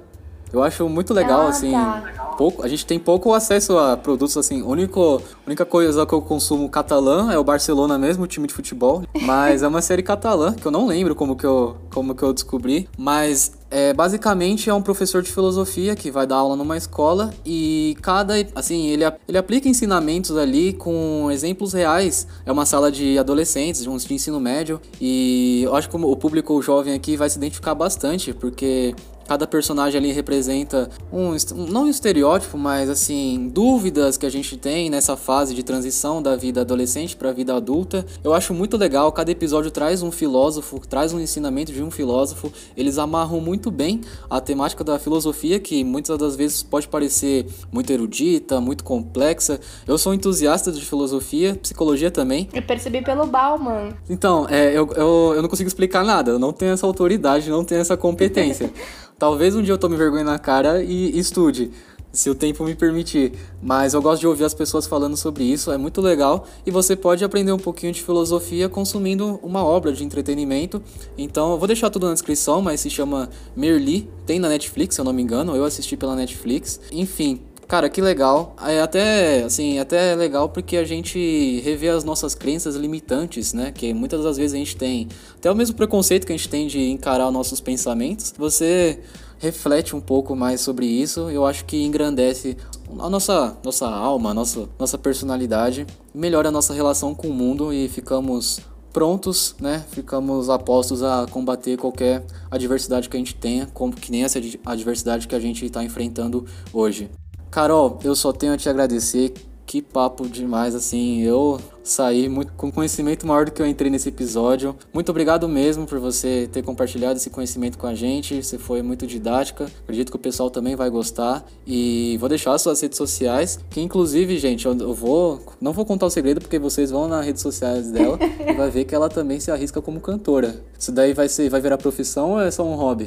Eu 0.52 0.64
acho 0.64 0.88
muito 0.90 1.14
legal, 1.14 1.42
ah, 1.42 1.50
assim. 1.50 1.72
Tá. 1.72 2.36
Pouco, 2.38 2.64
a 2.64 2.68
gente 2.68 2.86
tem 2.86 2.98
pouco 2.98 3.34
acesso 3.34 3.78
a 3.78 3.98
produtos 3.98 4.38
assim. 4.38 4.62
A 4.62 4.66
única 4.66 5.66
coisa 5.66 6.06
que 6.06 6.14
eu 6.14 6.22
consumo 6.22 6.70
catalã 6.70 7.32
é 7.32 7.38
o 7.38 7.44
Barcelona 7.44 7.98
mesmo, 7.98 8.24
o 8.24 8.28
time 8.28 8.48
de 8.48 8.54
futebol. 8.54 9.04
Mas 9.22 9.62
é 9.62 9.68
uma 9.68 9.82
série 9.82 10.02
catalã, 10.02 10.54
que 10.54 10.66
eu 10.66 10.72
não 10.72 10.88
lembro 10.88 11.14
como 11.16 11.36
que 11.36 11.46
eu, 11.46 11.76
como 11.94 12.16
que 12.16 12.24
eu 12.24 12.34
descobri. 12.34 12.88
Mas 12.98 13.60
é, 13.70 13.94
basicamente 13.94 14.70
é 14.70 14.74
um 14.74 14.82
professor 14.82 15.22
de 15.22 15.32
filosofia 15.32 15.96
que 15.96 16.10
vai 16.10 16.26
dar 16.26 16.38
aula 16.38 16.56
numa 16.56 16.78
escola 16.78 17.32
e 17.46 17.96
cada, 18.02 18.34
assim, 18.56 18.88
ele, 18.88 19.04
ele 19.28 19.38
aplica 19.38 19.68
ensinamentos 19.68 20.36
ali 20.36 20.74
com 20.74 21.30
exemplos 21.32 21.74
reais. 21.74 22.26
É 22.46 22.52
uma 22.52 22.66
sala 22.66 22.92
de 22.92 23.20
adolescentes, 23.20 23.84
de, 23.84 23.90
de 24.08 24.14
ensino 24.14 24.40
médio, 24.40 24.82
e 25.00 25.62
eu 25.64 25.76
acho 25.76 25.90
que 25.90 25.96
o 25.96 26.16
público 26.16 26.62
jovem 26.62 26.94
aqui 26.94 27.16
vai 27.16 27.30
se 27.30 27.38
identificar 27.38 27.76
bastante, 27.76 28.34
porque 28.34 28.96
Cada 29.30 29.46
personagem 29.46 30.00
ali 30.00 30.12
representa 30.12 30.90
um, 31.14 31.36
não 31.72 31.84
um 31.84 31.88
estereótipo, 31.88 32.58
mas 32.58 32.90
assim, 32.90 33.48
dúvidas 33.54 34.18
que 34.18 34.26
a 34.26 34.30
gente 34.30 34.58
tem 34.58 34.90
nessa 34.90 35.16
fase 35.16 35.54
de 35.54 35.62
transição 35.62 36.20
da 36.20 36.36
vida 36.36 36.62
adolescente 36.62 37.16
para 37.16 37.30
a 37.30 37.32
vida 37.32 37.56
adulta. 37.56 38.04
Eu 38.24 38.34
acho 38.34 38.56
muito 38.56 38.76
legal, 38.76 39.12
cada 39.12 39.30
episódio 39.30 39.70
traz 39.70 40.02
um 40.02 40.12
filósofo, 40.12 40.80
traz 40.80 41.14
um 41.14 41.20
ensinamento 41.20 41.72
de 41.72 41.84
um 41.84 41.92
filósofo. 41.92 42.52
Eles 42.76 42.98
amarram 42.98 43.40
muito 43.40 43.70
bem 43.70 44.02
a 44.28 44.42
temática 44.42 44.84
da 44.84 44.98
filosofia, 44.98 45.60
que 45.60 45.84
muitas 45.84 46.18
das 46.18 46.36
vezes 46.36 46.64
pode 46.64 46.88
parecer 46.88 47.46
muito 47.72 47.94
erudita, 47.94 48.60
muito 48.60 48.84
complexa. 48.84 49.60
Eu 49.86 50.00
sou 50.00 50.12
entusiasta 50.12 50.72
de 50.72 50.84
filosofia, 50.84 51.54
psicologia 51.54 52.10
também. 52.10 52.50
Eu 52.52 52.64
percebi 52.64 53.04
pelo 53.04 53.28
Bauman. 53.28 53.90
Então, 54.10 54.48
é, 54.50 54.76
eu, 54.76 54.92
eu, 54.96 55.34
eu 55.36 55.42
não 55.44 55.50
consigo 55.50 55.68
explicar 55.68 56.04
nada, 56.04 56.32
eu 56.32 56.40
não 56.40 56.52
tenho 56.52 56.72
essa 56.72 56.88
autoridade, 56.88 57.48
não 57.48 57.64
tenho 57.64 57.80
essa 57.80 57.96
competência. 57.96 58.74
Talvez 59.20 59.54
um 59.54 59.62
dia 59.62 59.74
eu 59.74 59.78
tome 59.78 59.98
vergonha 59.98 60.24
na 60.24 60.40
cara 60.40 60.82
e 60.82 61.20
estude, 61.20 61.72
se 62.12 62.30
o 62.30 62.36
tempo 62.36 62.64
me 62.64 62.74
permitir. 62.74 63.34
Mas 63.62 63.94
eu 63.94 64.02
gosto 64.02 64.22
de 64.22 64.28
ouvir 64.28 64.46
as 64.46 64.54
pessoas 64.54 64.88
falando 64.88 65.18
sobre 65.18 65.44
isso, 65.44 65.72
é 65.72 65.78
muito 65.78 66.02
legal. 66.02 66.48
E 66.66 66.72
você 66.72 66.96
pode 66.96 67.24
aprender 67.24 67.52
um 67.52 67.58
pouquinho 67.58 67.92
de 67.92 68.02
filosofia 68.02 68.70
consumindo 68.70 69.40
uma 69.44 69.64
obra 69.64 69.92
de 69.92 70.04
entretenimento. 70.04 70.82
Então 71.18 71.52
eu 71.52 71.58
vou 71.58 71.68
deixar 71.68 71.90
tudo 71.90 72.08
na 72.08 72.14
descrição, 72.14 72.62
mas 72.62 72.80
se 72.80 72.90
chama 72.90 73.30
Merli, 73.56 74.10
tem 74.26 74.40
na 74.40 74.50
Netflix, 74.50 74.96
se 74.96 75.02
eu 75.02 75.06
não 75.06 75.14
me 75.14 75.22
engano. 75.22 75.56
Eu 75.56 75.66
assisti 75.66 75.98
pela 75.98 76.16
Netflix. 76.16 76.80
Enfim, 76.92 77.42
Cara, 77.70 77.88
que 77.88 78.02
legal. 78.02 78.56
É 78.66 78.82
até, 78.82 79.44
assim, 79.44 79.78
até 79.78 80.16
legal 80.16 80.50
porque 80.50 80.76
a 80.76 80.84
gente 80.84 81.62
revê 81.64 81.90
as 81.90 82.04
nossas 82.04 82.34
crenças 82.34 82.76
limitantes, 82.76 83.54
né? 83.54 83.72
Que 83.72 83.94
muitas 83.94 84.24
das 84.24 84.38
vezes 84.38 84.56
a 84.56 84.58
gente 84.58 84.76
tem 84.76 85.08
até 85.36 85.52
o 85.52 85.56
mesmo 85.56 85.76
preconceito 85.76 86.26
que 86.26 86.34
a 86.34 86.36
gente 86.36 86.50
tem 86.50 86.66
de 86.66 86.90
encarar 86.90 87.28
os 87.28 87.34
nossos 87.34 87.62
pensamentos. 87.62 88.34
Você 88.40 89.00
reflete 89.38 89.96
um 89.96 90.02
pouco 90.02 90.36
mais 90.36 90.62
sobre 90.62 90.88
isso, 90.88 91.30
eu 91.30 91.46
acho 91.46 91.64
que 91.64 91.86
engrandece 91.86 92.58
a 92.98 93.08
nossa, 93.08 93.56
nossa 93.64 93.88
alma, 93.88 94.32
a 94.32 94.34
nossa, 94.34 94.68
nossa 94.80 94.98
personalidade, 94.98 95.86
melhora 96.12 96.50
a 96.50 96.52
nossa 96.52 96.74
relação 96.74 97.14
com 97.14 97.28
o 97.28 97.34
mundo 97.34 97.72
e 97.72 97.88
ficamos 97.88 98.62
prontos, 98.92 99.56
né? 99.62 99.86
Ficamos 99.92 100.50
apostos 100.50 101.04
a 101.04 101.28
combater 101.30 101.78
qualquer 101.78 102.26
adversidade 102.50 103.08
que 103.08 103.16
a 103.16 103.20
gente 103.20 103.36
tenha, 103.36 103.68
como 103.68 103.94
que 103.94 104.12
nem 104.12 104.24
essa 104.24 104.42
adversidade 104.66 105.28
que 105.28 105.36
a 105.36 105.40
gente 105.40 105.64
está 105.64 105.84
enfrentando 105.84 106.48
hoje. 106.74 107.12
Carol, 107.52 108.00
eu 108.04 108.16
só 108.16 108.32
tenho 108.32 108.54
a 108.54 108.58
te 108.58 108.70
agradecer. 108.70 109.34
Que 109.66 109.82
papo 109.82 110.28
demais, 110.28 110.74
assim. 110.76 111.22
Eu 111.22 111.60
sair 111.84 112.30
muito, 112.30 112.54
com 112.54 112.72
conhecimento 112.72 113.26
maior 113.26 113.46
do 113.46 113.52
que 113.52 113.62
eu 113.62 113.68
entrei 113.68 113.90
nesse 113.90 114.10
episódio. 114.10 114.76
Muito 114.94 115.10
obrigado 115.10 115.48
mesmo 115.48 115.86
por 115.86 116.00
você 116.00 116.50
ter 116.52 116.64
compartilhado 116.64 117.18
esse 117.18 117.30
conhecimento 117.30 117.78
com 117.78 117.88
a 117.88 117.96
gente. 117.96 118.44
Você 118.44 118.58
foi 118.58 118.82
muito 118.82 119.08
didática. 119.08 119.66
Acredito 119.84 120.12
que 120.12 120.16
o 120.16 120.20
pessoal 120.20 120.50
também 120.50 120.76
vai 120.76 120.90
gostar. 120.90 121.44
E 121.66 122.18
vou 122.20 122.30
deixar 122.30 122.54
as 122.54 122.62
suas 122.62 122.82
redes 122.82 122.98
sociais, 122.98 123.60
que 123.70 123.82
inclusive, 123.82 124.38
gente, 124.38 124.66
eu, 124.66 124.94
vou. 124.94 125.42
Não 125.60 125.74
vou 125.74 125.86
contar 125.86 126.06
o 126.06 126.10
segredo, 126.10 126.42
porque 126.42 126.60
vocês 126.60 126.92
vão 126.92 127.08
nas 127.08 127.26
redes 127.26 127.42
sociais 127.42 127.92
dela 127.92 128.20
e 128.48 128.54
vai 128.54 128.70
ver 128.70 128.86
que 128.86 128.96
ela 128.96 129.10
também 129.10 129.40
se 129.40 129.52
arrisca 129.52 129.82
como 129.82 130.00
cantora. 130.00 130.62
Isso 130.78 130.92
daí 130.92 131.14
vai 131.14 131.28
ser, 131.28 131.50
vai 131.50 131.60
virar 131.60 131.78
profissão 131.78 132.32
ou 132.32 132.42
é 132.42 132.52
só 132.52 132.64
um 132.64 132.76
hobby? 132.76 133.06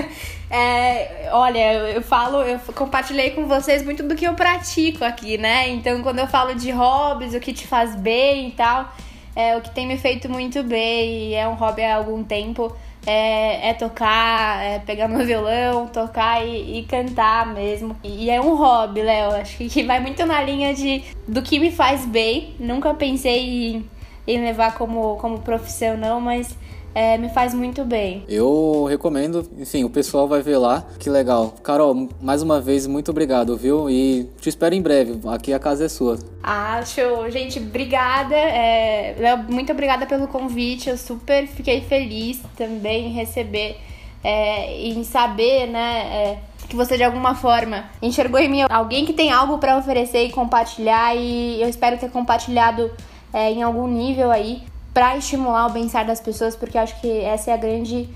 é, 0.50 1.30
olha, 1.32 1.90
eu 1.90 2.02
falo, 2.02 2.42
eu 2.42 2.58
compartilhei 2.74 3.30
com 3.30 3.46
vocês 3.46 3.84
muito 3.84 4.02
do 4.02 4.14
que 4.14 4.26
eu 4.26 4.34
pratico 4.34 5.04
aqui, 5.04 5.36
né? 5.36 5.68
Então, 5.68 6.02
quando 6.02 6.18
eu 6.18 6.26
falo 6.26 6.54
de 6.54 6.70
hobbies, 6.70 7.34
o 7.34 7.40
que 7.40 7.52
te 7.52 7.66
faz 7.66 7.94
bem 7.94 8.09
bem 8.10 8.48
e 8.48 8.50
tal. 8.50 8.92
É 9.36 9.56
o 9.56 9.60
que 9.60 9.70
tem 9.70 9.86
me 9.86 9.96
feito 9.96 10.28
muito 10.28 10.64
bem 10.64 11.28
e 11.28 11.34
é 11.34 11.46
um 11.46 11.54
hobby 11.54 11.82
há 11.82 11.94
algum 11.94 12.24
tempo. 12.24 12.74
É, 13.06 13.70
é 13.70 13.74
tocar, 13.74 14.62
é 14.62 14.78
pegar 14.80 15.08
meu 15.08 15.24
violão, 15.24 15.86
tocar 15.86 16.44
e, 16.44 16.80
e 16.80 16.84
cantar 16.84 17.46
mesmo. 17.54 17.96
E, 18.02 18.24
e, 18.24 18.30
é 18.30 18.40
um 18.40 18.56
hobby, 18.56 19.02
Léo. 19.02 19.30
Acho 19.30 19.56
que 19.56 19.84
vai 19.84 20.00
muito 20.00 20.26
na 20.26 20.42
linha 20.42 20.74
de 20.74 21.04
do 21.26 21.40
que 21.40 21.60
me 21.60 21.70
faz 21.70 22.04
bem. 22.04 22.56
Nunca 22.58 22.92
pensei 22.92 23.76
em, 23.76 23.90
em 24.26 24.40
levar 24.42 24.74
como, 24.74 25.16
como 25.16 25.38
profissão, 25.38 25.96
não, 25.96 26.20
mas 26.20 26.58
é, 26.94 27.16
me 27.16 27.28
faz 27.28 27.54
muito 27.54 27.84
bem. 27.84 28.24
Eu 28.28 28.84
recomendo, 28.88 29.48
enfim, 29.58 29.84
o 29.84 29.90
pessoal 29.90 30.26
vai 30.26 30.42
ver 30.42 30.58
lá. 30.58 30.84
Que 30.98 31.08
legal. 31.08 31.54
Carol, 31.62 32.08
mais 32.20 32.42
uma 32.42 32.60
vez, 32.60 32.86
muito 32.86 33.10
obrigado, 33.10 33.56
viu? 33.56 33.88
E 33.88 34.28
te 34.40 34.48
espero 34.48 34.74
em 34.74 34.82
breve. 34.82 35.20
Aqui 35.28 35.52
a 35.52 35.58
casa 35.58 35.84
é 35.84 35.88
sua. 35.88 36.18
Ah, 36.42 36.82
show. 36.84 37.30
Gente, 37.30 37.58
obrigada. 37.58 38.34
É, 38.34 39.36
muito 39.48 39.72
obrigada 39.72 40.06
pelo 40.06 40.26
convite. 40.26 40.90
Eu 40.90 40.98
super 40.98 41.46
fiquei 41.46 41.80
feliz 41.82 42.40
também 42.56 43.06
em 43.06 43.12
receber, 43.12 43.76
é, 44.24 44.88
em 44.88 45.04
saber, 45.04 45.68
né? 45.68 46.00
É, 46.12 46.38
que 46.68 46.76
você 46.76 46.96
de 46.96 47.02
alguma 47.02 47.34
forma 47.34 47.90
enxergou 48.00 48.38
em 48.38 48.48
mim 48.48 48.62
alguém 48.70 49.04
que 49.04 49.12
tem 49.12 49.32
algo 49.32 49.58
para 49.58 49.76
oferecer 49.76 50.26
e 50.26 50.30
compartilhar 50.30 51.16
e 51.16 51.60
eu 51.60 51.68
espero 51.68 51.98
ter 51.98 52.08
compartilhado 52.10 52.92
é, 53.32 53.50
em 53.50 53.60
algum 53.60 53.88
nível 53.88 54.30
aí 54.30 54.62
para 54.92 55.16
estimular 55.16 55.66
o 55.66 55.70
bem-estar 55.70 56.06
das 56.06 56.20
pessoas, 56.20 56.56
porque 56.56 56.76
acho 56.76 57.00
que 57.00 57.20
essa 57.20 57.50
é 57.50 57.54
a 57.54 57.56
grande, 57.56 58.08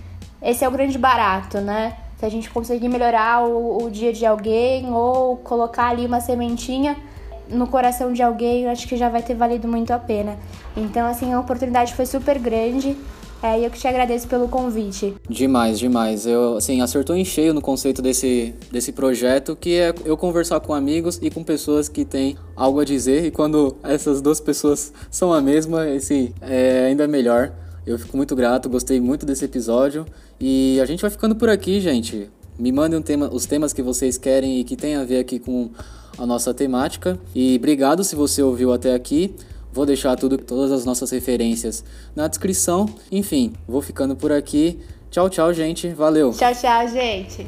esse 0.43 0.65
é 0.65 0.69
o 0.69 0.71
grande 0.71 0.99
barato, 0.99 1.61
né? 1.61 1.97
Se 2.19 2.25
a 2.25 2.29
gente 2.29 2.51
conseguir 2.51 2.89
melhorar 2.89 3.45
o, 3.45 3.85
o 3.85 3.91
dia 3.91 4.13
de 4.13 4.25
alguém 4.25 4.93
ou 4.93 5.37
colocar 5.39 5.89
ali 5.89 6.07
uma 6.07 6.21
sementinha 6.21 6.97
no 7.49 7.67
coração 7.67 8.13
de 8.13 8.23
alguém, 8.23 8.69
acho 8.69 8.89
que 8.89 8.97
já 8.97 9.09
vai 9.09 9.23
ter 9.23 9.35
valido 9.35 9.69
muito 9.69 9.93
a 9.93 9.99
pena. 9.99 10.37
Então, 10.77 11.07
assim, 11.07 11.33
a 11.33 11.41
oportunidade 11.41 11.95
foi 11.95 12.07
super 12.07 12.39
grande. 12.39 12.97
É, 13.43 13.65
eu 13.65 13.71
que 13.71 13.79
te 13.79 13.87
agradeço 13.87 14.27
pelo 14.27 14.49
convite. 14.49 15.15
Demais, 15.29 15.79
demais. 15.79 16.27
Eu, 16.27 16.57
assim, 16.57 16.81
acertou 16.81 17.15
em 17.15 17.25
cheio 17.25 17.53
no 17.53 17.61
conceito 17.61 18.01
desse, 18.01 18.55
desse 18.73 18.91
projeto, 18.93 19.55
que 19.55 19.75
é 19.75 19.95
eu 20.05 20.17
conversar 20.17 20.61
com 20.61 20.73
amigos 20.73 21.19
e 21.21 21.31
com 21.31 21.45
pessoas 21.45 21.89
que 21.89 22.05
têm 22.05 22.37
algo 22.57 22.81
a 22.81 22.85
dizer. 22.85 23.25
E 23.27 23.31
quando 23.31 23.77
essas 23.83 24.23
duas 24.23 24.41
pessoas 24.41 24.93
são 25.11 25.33
a 25.33 25.41
mesma, 25.43 25.89
esse 25.89 26.33
é 26.41 26.87
ainda 26.87 27.07
melhor. 27.07 27.53
Eu 27.87 27.99
fico 27.99 28.17
muito 28.17 28.35
grato, 28.35 28.69
gostei 28.69 28.99
muito 28.99 29.27
desse 29.27 29.45
episódio. 29.45 30.07
E 30.41 30.81
a 30.81 30.87
gente 30.87 31.03
vai 31.03 31.11
ficando 31.11 31.37
por 31.37 31.51
aqui, 31.51 31.81
gente. 31.81 32.31
Me 32.59 32.73
mandem 32.73 32.99
um 32.99 33.03
tema, 33.03 33.29
os 33.31 33.45
temas 33.45 33.73
que 33.73 33.83
vocês 33.83 34.17
querem 34.17 34.61
e 34.61 34.65
que 34.65 34.77
tem 34.77 34.95
a 34.95 35.05
ver 35.05 35.19
aqui 35.19 35.39
com 35.39 35.71
a 36.17 36.25
nossa 36.25 36.55
temática. 36.55 37.19
E 37.35 37.57
obrigado 37.57 38.03
se 38.05 38.17
você 38.17 38.43
ouviu 38.43 38.73
até 38.73 38.95
aqui. 38.95 39.35
Vou 39.75 39.85
deixar 39.85 40.15
tudo, 40.15 40.39
todas 40.39 40.71
as 40.71 40.85
nossas 40.85 41.11
referências 41.11 41.85
na 42.15 42.29
descrição. 42.29 42.89
Enfim, 43.11 43.53
vou 43.67 43.83
ficando 43.83 44.15
por 44.15 44.31
aqui. 44.31 44.79
Tchau, 45.11 45.29
tchau, 45.29 45.53
gente. 45.53 45.89
Valeu. 45.89 46.31
Tchau, 46.31 46.55
tchau, 46.55 46.87
gente. 46.87 47.45